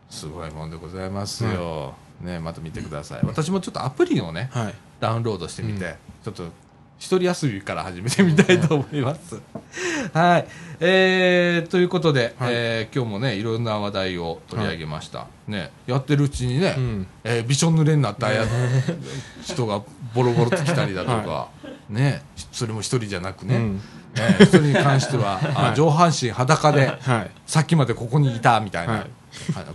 [0.09, 3.21] すごいもんでございますよ、ねえまた見てください。
[3.23, 4.73] 私もちょっとアプリをねはい。
[4.99, 5.93] ダウンロードしてみて、うん。
[6.23, 6.43] ちょっと
[7.01, 9.41] 一人遊びから始めてみたいと思います。
[10.13, 10.47] はい、
[10.79, 12.53] えー、ということで、はい。
[12.53, 15.71] えー今日もねいろんな話題を取り上げました、ね。
[15.87, 17.07] やってるうちにね、うん。
[17.23, 18.45] えーびしょ濡れになったや
[19.41, 19.81] 人が
[20.13, 21.47] ボロボロと来たりだとか、 は
[21.89, 22.21] ね。
[22.51, 23.81] それも一人じゃなくね、うん。
[24.15, 25.75] えー一人に関しては、あ はい。
[25.75, 27.31] 上半身裸ではい。
[27.47, 29.09] さっきまでここにいたみたいな、はいはい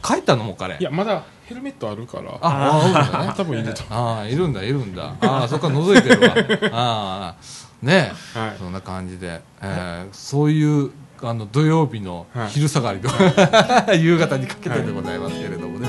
[0.03, 0.77] 帰ったのも彼。
[0.79, 2.33] いやまだヘルメットあるから。
[2.41, 3.83] ああ多分いると。
[3.91, 5.15] ああいるんだいるんだ。
[5.21, 6.71] ああそこから覗いてるわ。
[6.73, 7.35] ああ
[7.83, 8.57] ねえ、はい。
[8.59, 10.91] そんな感じで、えーそういう
[11.23, 12.49] あの土曜日のはい。
[12.51, 13.11] 昼下がりの、
[13.97, 15.89] 夕方にかけてでございますけれどもね、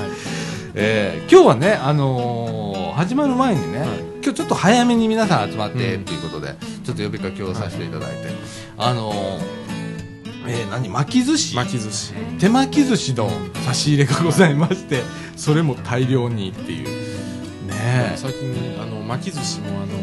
[0.74, 3.88] えー今日はね、あのー始まる前にね、はい。
[4.22, 6.00] 今日ちょっと早めに皆さん集まってうん。
[6.02, 6.54] っていうことで、
[6.84, 8.28] ちょっと呼びかけをさせていただいて、
[8.76, 9.67] あのー
[10.48, 10.88] えー何？
[10.88, 11.54] 巻き寿司？
[11.54, 12.12] 巻き寿司。
[12.38, 13.30] 手巻き寿司の
[13.66, 15.02] 差し入れがございまして
[15.36, 16.88] それも大量にっていう。
[17.66, 19.98] ねね最近あの巻き寿司もあの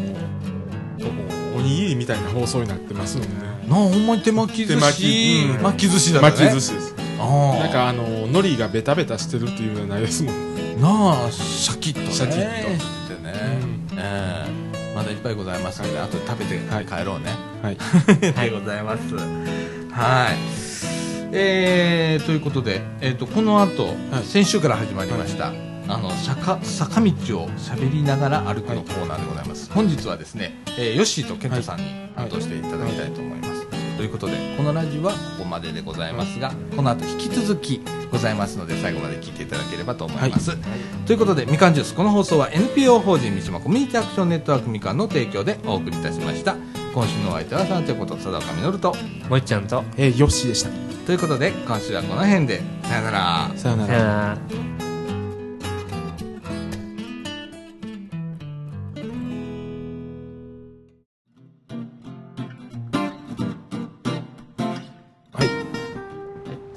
[1.58, 3.36] おにぎりみたいな放送になってますのでね。
[3.68, 5.64] なあほんまに手巻き寿手巻司きうん。
[5.64, 6.30] 巻き寿司だね。
[6.30, 6.96] 巻き寿司です。
[7.20, 7.64] ああ。
[7.64, 10.32] なんかあの海苔がベタベタしてるっていうのはないですも。
[10.32, 12.12] んなあシャキッとね。
[12.12, 12.80] シャキッと。
[12.80, 13.34] してね、
[13.98, 14.46] え
[14.92, 14.96] え。
[14.96, 17.32] まだいっぱいございますので、あとで食べてはい帰ろうね、
[17.64, 17.78] はい。
[18.50, 19.04] でございます
[19.96, 20.36] はい。
[21.32, 23.94] えー、ということで、えー、とこの後、
[24.26, 25.54] 先週から始まりました、
[25.88, 37.80] あの坂坂道を喋りながら歩くのコーナーでございます、本日はですね、えーヨッシーとケントさんに担当していただきたいと思います、ということでこのラジオはここまででございますがこの後引き続き
[38.12, 40.58] ございますので最後まで聞いていただければと思います、
[41.06, 46.58] ということでみかんジュースこの放送は NPO 法人三島コミュニティアクションネットワークみかんの提供でお送りいたしました
[46.96, 48.96] 今週のお相手はさんちゃんこと佐岡実と。
[49.30, 49.84] もっちゃんと。
[49.98, 50.70] えー、ヨッシーでした。
[51.06, 52.62] ということで今週はこの辺で。
[52.84, 53.52] さよなら。
[53.58, 54.38] さよなら。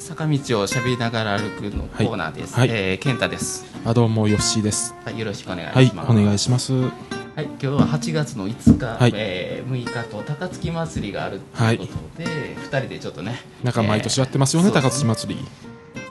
[0.00, 2.56] 坂道を喋りながら歩くのコーナーです。
[2.56, 2.68] はい。
[2.72, 3.64] えー、健太です。
[3.84, 4.96] あどうもヨッシーです。
[5.04, 6.10] はい、よろしくお願いはいします。
[6.10, 9.12] お願いしますはい、今日は8月の5日、はい。
[9.14, 15.44] えー、6日と高槻祭りがあるということで、2人でちょっとね、なんか毎年やってますよね、えー高槻祭り。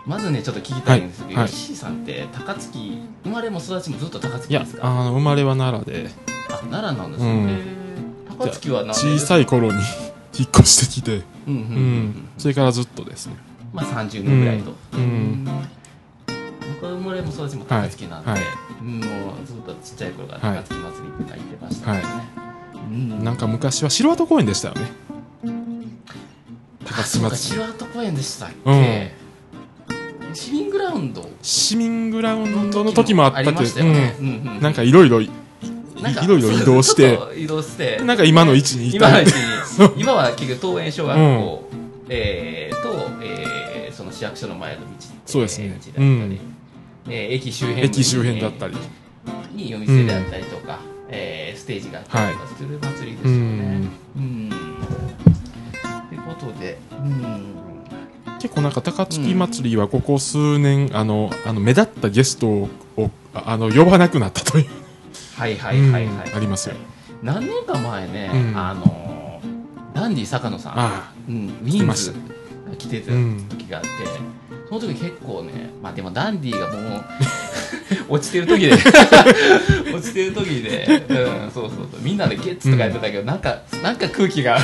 [0.06, 1.50] まずね、ちょっと聞きたいんですけど、はい。
[1.50, 4.88] ヨッシーさんって高�滉、生まれも育ちもずっと高いや槻ですか？
[4.88, 6.10] あの生まれは奈良で。
[6.50, 7.30] あ、奈良なんですね。
[7.30, 7.50] うん。
[7.50, 9.80] えー高槻は何小さい頃に
[10.38, 11.24] 引っ越してきて。
[11.46, 12.04] うんうんううん。
[12.06, 12.30] ん。
[12.38, 13.36] それからずっとですね。
[13.74, 14.74] まあ30年ぐらいと。
[14.94, 15.02] うん。
[15.02, 15.48] うん
[16.76, 18.42] 僕は生まれも育ちも高槻なんで、はい。
[18.82, 22.14] うんもうずっとちっちゃい頃から高槻祭りってのは行ってましたけどね。
[22.90, 23.24] うん。
[23.24, 24.92] なんか昔は城跡公園でしたよね。
[26.86, 27.38] 高槻祭り。
[27.38, 29.14] 城跡公園でしたっけ、
[30.34, 31.30] 市民グラウンド？
[31.42, 34.28] 市民グラウンドの時もあったけどね、うん。
[34.28, 35.30] うんうんなんかいろいろい
[36.28, 37.20] ろいろ移動して。
[37.36, 38.02] 移動して。
[38.04, 39.10] なんか今の位置にいた。
[39.98, 41.70] 今は結局東園小学校、
[42.10, 42.90] えーと、
[43.24, 44.88] えーその市役所の前の道
[45.26, 45.66] そうですね。
[45.68, 46.57] えー道だったり、うん
[47.10, 48.76] えー駅周辺駅周辺だったり。
[49.54, 50.80] に夜店であったりとか、
[51.10, 53.88] えーステージがあったりとかする祭りですよね。
[54.16, 54.50] うん。
[56.10, 57.54] ということで、うん。
[58.40, 62.70] 結構なんか高槻祭りはここ数年あのあの目立ったゲストを
[63.34, 64.66] ああの呼ばなくなったという。
[65.36, 66.06] はいはいはいはい。
[66.06, 66.36] うん。
[66.36, 66.76] ありますよ。
[67.24, 68.58] 何年か前ね、うん。
[68.58, 69.42] あの
[69.96, 72.14] ダンディ坂野さん、あうん、来てミンズ
[72.78, 73.90] 来てたうん時があって、
[74.70, 77.04] その時結構ね、まあでもダンディがもう
[78.10, 78.74] 落ちてる時で。
[79.94, 82.02] 落ちてる時で、うん、そうそうそう。
[82.02, 84.60] みんなでゲッツとかやってたけど、なんかなんか空気が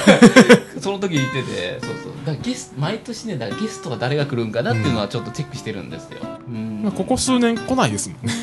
[0.80, 2.12] その時言っててそうそう。
[2.26, 6.82] だからゲス毎年ねだからゲストが誰が来るんかなっていうのはちょっとチェックしてるんですよ、うん。
[6.84, 8.34] まあここ数年来ないですもんね。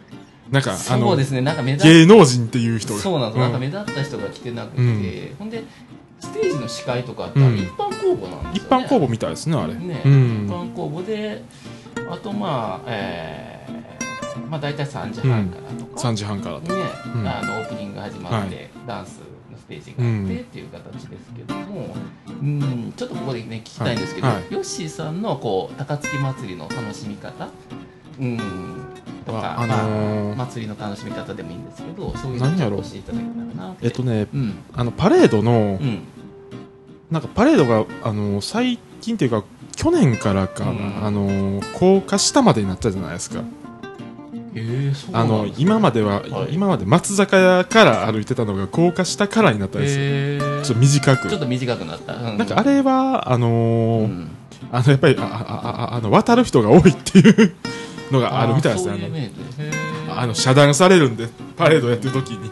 [0.50, 1.42] なんかあそうのですね。
[1.42, 3.00] なんか目立っ芸能人っていう人が。
[3.00, 5.36] そうなんです、うなんか目立った人が来てなくて、うん。
[5.38, 5.62] ほんで
[6.20, 8.86] ステージの司会とかって一般公募なんです一よ、ね。
[8.86, 9.74] 般公募みたいですねあれ。
[9.74, 10.46] ね、うん。
[10.46, 11.42] 一般公募で
[12.10, 16.82] あとまあえー、まあ大体3時半からとか、3時半からとね、
[17.14, 17.26] うん。
[17.28, 18.70] あのオープニングが始まって、はい。
[18.86, 19.18] ダンス
[19.50, 21.94] のステージがあって、うんっていう形ですけども、
[22.28, 24.36] うん、ちょっとここでね聞きたいんですけど、はい。
[24.36, 24.44] はい。
[24.50, 27.48] ヨッシーさんのこう高槻祭りの楽しみ方、
[28.18, 28.38] うん、
[29.24, 32.82] とか、ああのーまあ、祭りの楽しみ方でもいいんですけど、そういうのを何やろう。
[32.82, 33.74] 教えていただけたらな。
[33.82, 36.02] えっとねうん、あのパレードのうん、
[37.10, 39.44] なんかパレードがあの最近っていうか
[39.76, 41.04] 去年からかな、うん。
[41.04, 43.42] あの高架下までになったじゃないですか。
[44.52, 46.54] えー、そうあの今までは、はい。
[46.54, 50.62] 今まで松坂屋から歩いてたのが高架下からになったんですよ、えー。
[50.62, 51.28] ちょっと短く。
[51.28, 52.14] ちょっと短くなった。
[52.16, 54.30] うなんかあれはあのーうん。
[54.72, 55.26] あのやっぱりああ
[55.92, 57.54] ああの渡る人が多いっていう
[58.10, 58.92] のがあるみたいですね
[60.08, 62.50] あのあの遮断されるんでパレードやってる時に。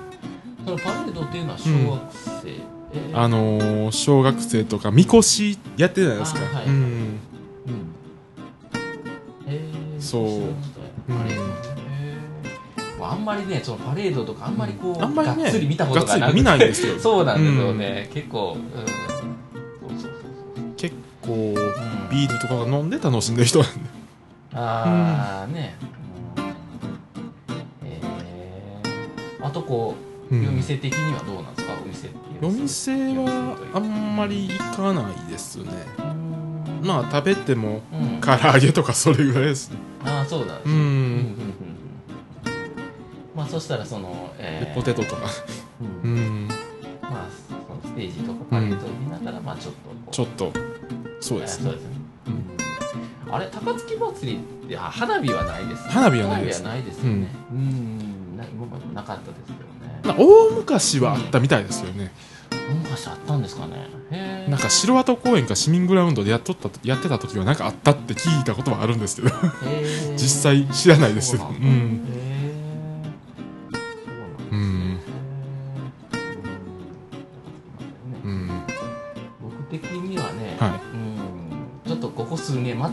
[0.64, 3.18] そのパレードっていうのは小学生、えー。
[3.18, 6.66] あのー小学生とかみこしやってるじゃないですか、あはい。
[6.66, 6.74] うん。
[6.76, 6.78] う
[9.96, 10.00] ん。
[10.00, 10.28] そう。
[11.08, 11.30] パレ
[13.08, 20.10] ああんまりねそのパレードとかあんまりこう、あんまりねがっつり見たことがなく見ないんですよ そうなんですよね、結構、うん、そうそうそう
[20.76, 21.54] 結構
[22.10, 23.74] ビールとか飲んで楽しんでる人なんで
[24.54, 25.76] ああ、ね、
[26.36, 29.94] うん、えー、あとこ
[30.30, 31.72] う、うん夜店的にはどうなんですか？
[31.82, 32.38] お店っていう。
[32.42, 35.70] 夜店はあんまり行かないですね。
[36.82, 39.78] まあ食べてもうん、唐揚げとかそれぐらいですね。
[40.04, 41.34] ああそうだ、ううんうんうんん。
[43.34, 45.22] まあそしたらその、えでポテトとか。
[46.04, 46.10] うん。
[46.10, 46.48] うん。
[47.00, 50.52] まあそのステージとかパレードを見ながら、まあちょっとちょっと
[51.20, 51.70] そうですね。
[51.70, 51.97] えーそうですね、うん
[53.30, 55.90] あれ高槻祭りってあ花火はないですね。
[55.90, 56.62] 花火はないです。
[56.62, 57.28] 花火はないですよね。
[57.52, 58.36] うん。
[58.36, 60.00] な今までなかったですけどね。
[60.04, 62.12] な大昔はあったみたいですよね、
[62.68, 64.46] 昔あったんですかね。
[64.48, 69.30] なんか城跡公園か市民グラウンドでやっとったやってた時はなんかあったって聞いたことはあるんですけど。
[70.16, 71.36] 実際知らないです。
[71.36, 72.07] うなん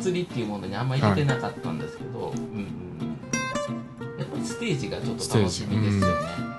[0.05, 2.85] 祭りっていうものにあんまり入れてなかったんですけど、うんうん
[4.17, 6.55] やっぱりステージがちょっと楽しみですよね、うん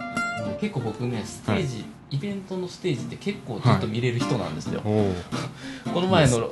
[0.60, 4.80] 結構僕ねステージ、イベントのステージって結構ずっと見れる人なんですよ、
[5.92, 6.50] この前の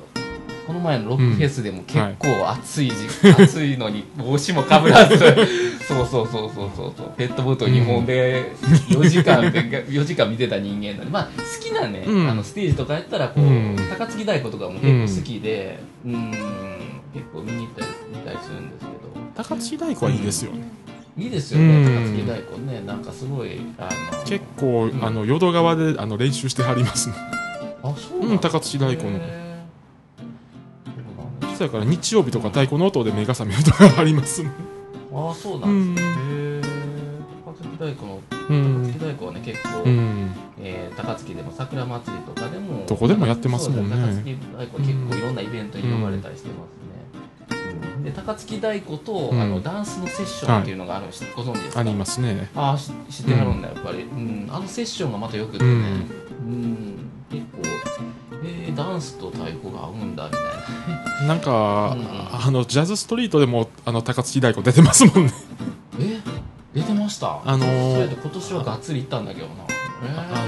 [0.67, 5.19] この前のロックフェスでも結構暑い時、暑いのに帽子もかぶらず
[5.87, 7.13] そうそうそうそうそうそう。
[7.17, 8.53] ペットボトル2本で
[8.89, 12.29] 4時間で 4時間見てた人間なんでまあ好きなね、うん。
[12.29, 13.77] あのステージとかやったらこう、うん。
[13.91, 16.31] 高槻太鼓とかも結構好きでうん。
[17.13, 18.93] 結構見に行ったり見たりするんですけど。
[19.35, 20.63] 高槻太鼓はいいですよね、
[21.19, 21.85] いいですよね、うん。
[21.85, 22.83] 高槻太鼓ね。
[22.87, 25.05] なんかすごいあの結構、うん。
[25.05, 27.15] あの淀川であの練習してはりますね。
[27.83, 29.44] あそうなんうん高槻太鼓の
[31.55, 34.51] そうやから日曜日とか太鼓の音で目が覚めるとかありますね
[35.13, 36.59] ああそうなんですね、うん。
[36.59, 36.63] へえ
[37.45, 43.97] 高槻太鼓のう高槻ん、太鼓はね結構、うん、えー高槻でも桜祭りとかでもどこでもやってますもんね。
[43.97, 48.05] 高槻太鼓は結構いろんなイベントに呼ばれたりしてますね、うん。
[48.05, 49.41] で高槻太鼓と、うん。
[49.41, 51.81] あのダンスのセッションっていうのがあるの、知ご存知ですか？
[51.81, 52.51] ありますね。
[52.57, 55.79] ああし知ってはるんだやっぱり、うん、あのセッションがまたよくてね、うん。
[55.79, 57.11] うん
[57.41, 57.63] 結構
[58.47, 60.43] えー、ダンスと太鼓が合うんだみたい
[61.23, 61.27] な。
[61.29, 62.07] なんか、うん。
[62.47, 65.33] あのジャズストリートでもあの高槻太鼓出てますもんね。
[65.99, 66.21] え？
[66.75, 67.41] 出てました？
[67.45, 69.55] あのー今年はがっつり行ったんだけどな。
[70.03, 70.47] えーあ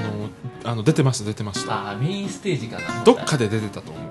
[0.65, 1.91] のあの出てました出てました。
[1.91, 4.05] あーメインステージかなどっかで出てたと思う。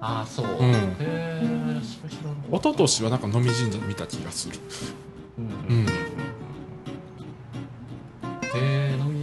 [0.00, 0.50] ああそう、ん。
[0.50, 4.58] へえそれ知らん一昨年はなんか飲み神社で見た気がする。
[5.38, 5.44] うん。
[5.44, 5.48] う
[5.82, 5.86] ん。
[5.86, 5.88] へ
[8.54, 9.17] え飲み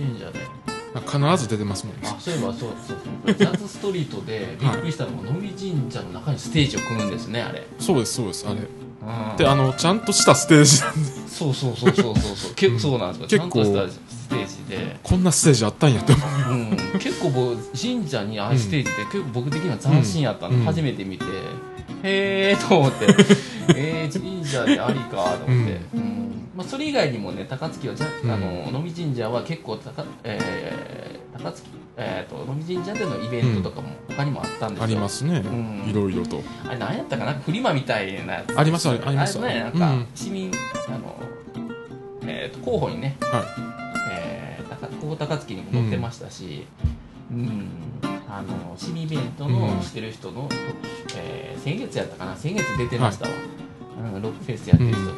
[1.02, 2.02] 必ず出てますもんね。
[2.06, 3.36] あそういえばそうそうそう。
[3.36, 7.66] ジャズストリートでびっくりしたのが飲み神社の中にステージを組むんですねあれ。
[7.80, 8.60] そうですそうですあれ。
[8.60, 9.38] うん。
[9.38, 10.82] であのちゃんとしたステージ。
[10.82, 12.54] なんでそうそうそうそうそうそう。
[12.56, 13.40] 結構そうなんですよ。
[13.40, 15.00] ちゃんと結構したステージで。
[15.04, 16.54] こんなステージあったんやって思う。
[16.54, 20.64] うん、結構僕神社にああいうステージって結構僕的には斬新やったの、うん。
[20.64, 21.26] 初めて見て。
[22.04, 23.08] へえと思って。
[23.76, 26.25] えー、神社でありかと思って、うん
[26.56, 28.32] まあ、それ以外にもね高槻はじゃ、うん。
[28.32, 31.68] あの能美神社は結構高,、えー高槻、
[31.98, 35.90] えー、と能美神社でのイベントとかも他にもあったんですよ、ありますね、うん。
[35.90, 36.42] いろいろと。
[36.66, 37.34] あれ何やったかな？
[37.34, 40.08] フリマみたいなやつありますありありますあれねなんか、うん。
[40.16, 40.50] 市民
[40.88, 41.20] あの、
[42.26, 43.44] えー、と候補にねは
[44.10, 46.66] えー、高高槻にも載ってましたし、
[47.32, 47.70] うん。
[48.30, 49.82] あの市民イベントのうん。
[49.82, 50.48] してる人の、
[51.18, 52.38] えー先月やったかな？
[52.38, 53.34] 先月出てましたわ、
[54.14, 55.16] うん、ロックフェスやってる人と、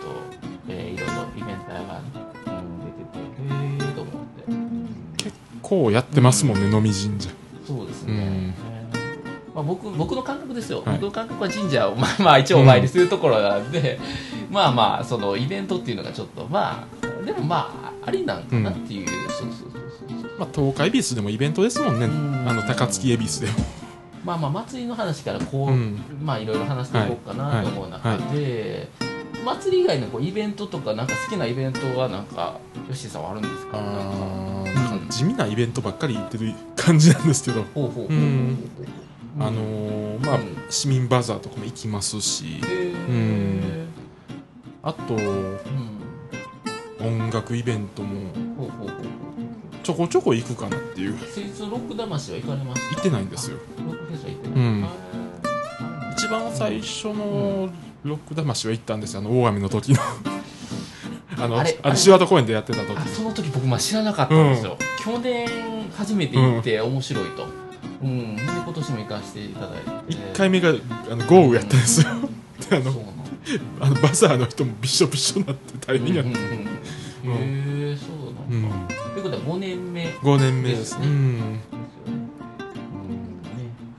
[0.70, 4.88] えーいろいろイベントやが、うん、出ててへえと思って、うん
[5.18, 7.30] 結構やってますもんね、飲み神社。
[7.66, 8.20] そうですね、うん。
[8.20, 8.78] えー
[9.58, 10.98] まあ、僕僕の感覚ですよ、はい。
[10.98, 14.00] 僕の感覚は神社を、まあ、まあ一応お参りするところなんで、
[14.52, 22.46] まあまあそのイベントっていうのがちょっとまあでもまあありなんかなっていう、そうそうそうそうまあ東海恵比寿でもイベントですもんね、うん。
[22.48, 23.54] あの高槻恵比寿でも。
[24.24, 26.00] まあまあ祭りの話からこう、うん。
[26.24, 28.90] まあいろいろ話していこうかなと思う中で、
[29.56, 32.60] 祭り以外のこうイベントとかなんか好きなイベントはなんか
[32.92, 33.78] 吉井さんはあるんですか？
[33.82, 35.14] なんか。
[35.14, 37.62] 地味なイベントばっかり行ってる感じなんですけど。
[39.40, 40.58] あのーまあ、うん。
[40.70, 42.60] 市民バザーとかも行きますし。
[44.84, 45.58] あとうん。
[47.00, 48.32] 音楽イベントも
[49.84, 51.18] ちょこちょこ行くかなっていう。
[51.20, 53.58] 先日のロック魂は行かれました行ってないんですよ。
[56.18, 57.70] 一番最初の
[58.04, 59.20] ロック魂は行ったんですよ。
[59.22, 60.00] あの大雨の時の。
[61.40, 62.98] あのあれシワト公園でやってた時。
[62.98, 65.48] あその時僕まあ知らなかったんですよ、去年
[65.96, 67.46] 初めて行って面白いと、
[68.02, 68.36] うん。
[68.36, 69.70] で今年も行かせていただい
[70.14, 70.16] て。
[70.16, 72.08] 1回目があの豪雨やったんですよ。
[72.70, 73.14] であの
[73.80, 76.68] あのバザーの人もびしょびしょになって大変やった、うんうんうん
[77.26, 80.80] へえそうなんだ、ということは5年目ですよ5年目です。
[80.80, 81.44] ねですねうんね。
[81.44, 81.54] うん。
[81.54, 81.60] ね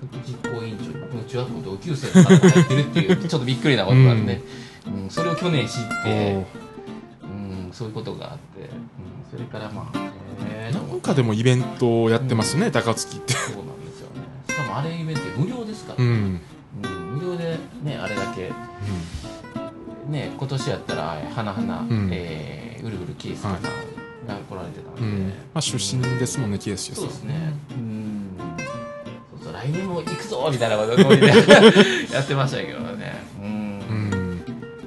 [0.00, 0.97] 副実行委員長
[1.28, 4.40] 中学校の同級生が入ってるっていうちょっとびっくりなことなんで、
[4.86, 5.10] うん。
[5.10, 6.44] それを去年知って、
[7.22, 7.26] う。
[7.26, 8.68] ん、そういうことがあって、うん、
[9.30, 13.34] それからまあへえと思ってなんかでもイベントをやってますね、高槻って。
[13.34, 14.22] そうなんですよね。
[14.48, 16.40] しかもあれイベント無料ですから、うん、
[16.84, 18.52] うん無料でねあれだけ
[20.08, 22.08] ね今年やったら花々、ん。
[22.12, 25.14] えー、うるうるケースとかが来られてたうん。
[25.14, 27.52] んで、まあ、出身ですもんねケースそうですね。
[27.72, 28.27] うん
[29.58, 31.26] 来年も行くぞみたいなことで
[32.12, 33.22] やってましたけどね。
[33.40, 33.46] うん。
[33.46, 34.18] うん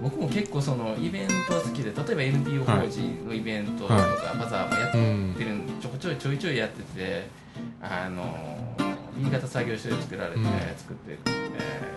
[0.02, 4.00] 僕も結構そのイベントは好きで例えば NPO 法人のイベントとか、は
[4.36, 4.38] い。
[4.40, 7.28] バザーもやっうんてるんちょこちょいちょいちょいやってて
[7.82, 8.24] あの
[9.16, 10.46] 新潟作業所で作られて、うん。
[10.78, 11.32] 作って、え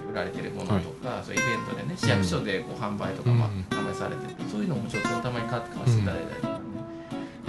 [0.01, 6.61] ー売られてるものとか、そういうイベントでね市役所でこう販売とかもうん販売されてて、そういうのもちょっとたまに買って買わせていただいたりとかね、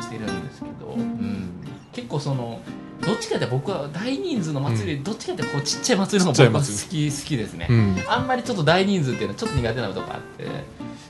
[0.02, 1.50] してるんですけど、うん、
[1.92, 2.60] 結構その
[3.02, 7.96] どっちかって僕は大人数の祭り、どっちかってこうちっちゃい祭りの方が僕は好き好きですね、うん。
[8.08, 10.48] あんまりちょっと大人数っていうのはちょっと苦手なとこあって、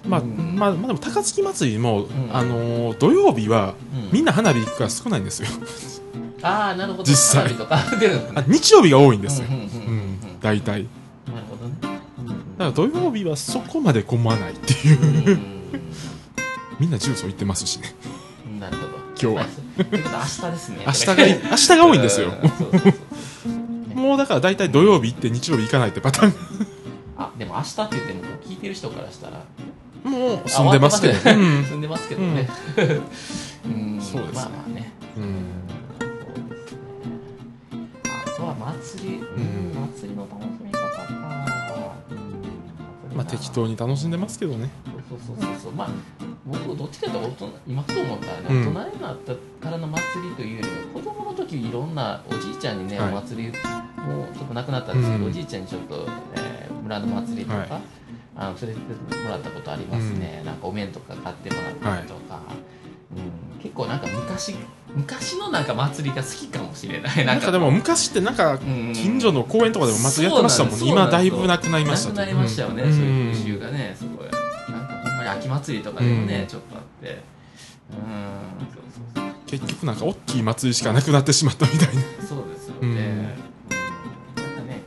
[0.07, 0.55] まあ、うん。
[0.55, 2.07] まあ、まあでも高槻祭りも、ん。
[2.31, 4.09] あのー土曜日はうん。
[4.11, 5.49] みんな花火行くから少ないんですよ、
[6.41, 7.03] ああなるほど。
[7.03, 7.53] 実際。
[7.53, 7.77] とか。
[7.99, 9.47] 出るんですあね日曜日が多いんですよ、
[10.41, 10.87] 大体。
[11.27, 11.95] だなるほどね。
[12.57, 15.01] から土曜日はそこまで混まないっていう。
[15.01, 15.55] うん。
[16.79, 17.95] みんな重曹行ってますしね。
[18.47, 18.89] うんなるほど。
[19.21, 20.83] 今日は明日ですね。
[20.85, 22.31] 明日がい明日が多いんですよ。
[23.95, 26.33] もうだから大体土曜日行って日曜日行かないってパター
[27.17, 29.41] あでも明日って言っても聞いてる人からしたら。
[30.05, 31.13] ンもう住んでますけど。
[31.15, 31.63] あ終わってうん。
[31.65, 32.49] 住んでますけどね。
[33.65, 34.01] うん。
[34.01, 34.33] そうですね。
[34.33, 34.93] まあまあね。
[35.17, 35.45] うん。
[38.27, 39.23] あとは祭り、うん。
[39.23, 41.54] うん祭りの楽しみ方か、うん
[43.15, 44.69] まあ適当に楽しんでますけどね。
[45.09, 45.71] そうそうそうそう。
[45.71, 45.89] まあ
[46.45, 48.73] 僕どっちかというと大人今ふと思ったらね、うん。
[48.75, 53.09] 大人になったからの祭りというよりは子供の時いろんなおじいちゃんにね、はい。
[53.09, 55.29] お祭りもうちょっとなくなったんですけど、うん。
[55.31, 57.69] おじいちゃんにちょっと、えー村の祭りとか、はい。
[58.35, 62.41] あの連れてってもらったことありますね、なんかお面とか買ってもらったりとか、
[63.15, 64.55] うん、結構なんか昔
[64.95, 67.25] 昔のなんか祭りが好きかもしれない。
[67.25, 68.93] なんかでも昔ってなんかうん。
[68.93, 70.87] 近所の公園とかでも祭りやってましたもんね。
[70.87, 72.93] 今だいぶなくなりましたなくなりましたよね、うん。
[72.93, 74.27] そういう風習がねすごい。
[74.71, 76.47] なんかほんまに秋祭りとかでもね、うん。
[76.47, 77.23] ちょっとあって。
[77.89, 78.67] うん。
[78.71, 82.01] そうそうそう結局なんか大きい祭りしかなくなってしまったみたいな。
[82.27, 82.89] そうですよね、うん。
[82.89, 83.41] うんなんか
[84.67, 84.81] ね、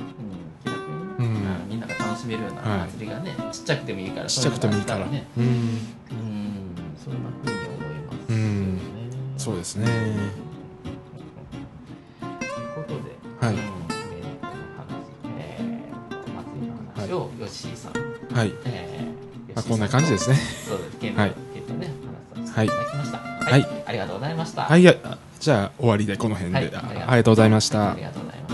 [0.00, 2.90] うん、気楽にね、うんあみんなが楽しめるようなはい。
[2.90, 5.04] 祭りがね、ちっちゃくてもいいからちっちゃくてもいいから。
[5.04, 5.26] そうんね。
[5.38, 5.80] うん。
[7.02, 7.55] そんなふ
[9.46, 9.86] そうですね。
[9.86, 9.94] とい
[12.66, 13.54] うことで、はい。
[13.54, 13.68] うん、イベン
[14.40, 15.06] トの話、
[15.38, 17.92] えー、お祭りの話をヨッシーさん、
[18.36, 18.52] はい。
[18.64, 20.34] えーまあこんな感じですね。
[20.34, 20.98] そうです。
[20.98, 21.32] ケンはい。
[21.54, 21.92] ケンとね、
[22.34, 23.18] 話させはいていただきました。
[23.18, 23.84] はい。
[23.86, 24.62] ありがとうございました。
[24.62, 24.82] はい。
[24.82, 24.94] や
[25.38, 26.74] じゃあ終わりでこの辺で、はい。
[26.74, 27.92] あありがとうございました。
[27.92, 28.45] ありがとうございました。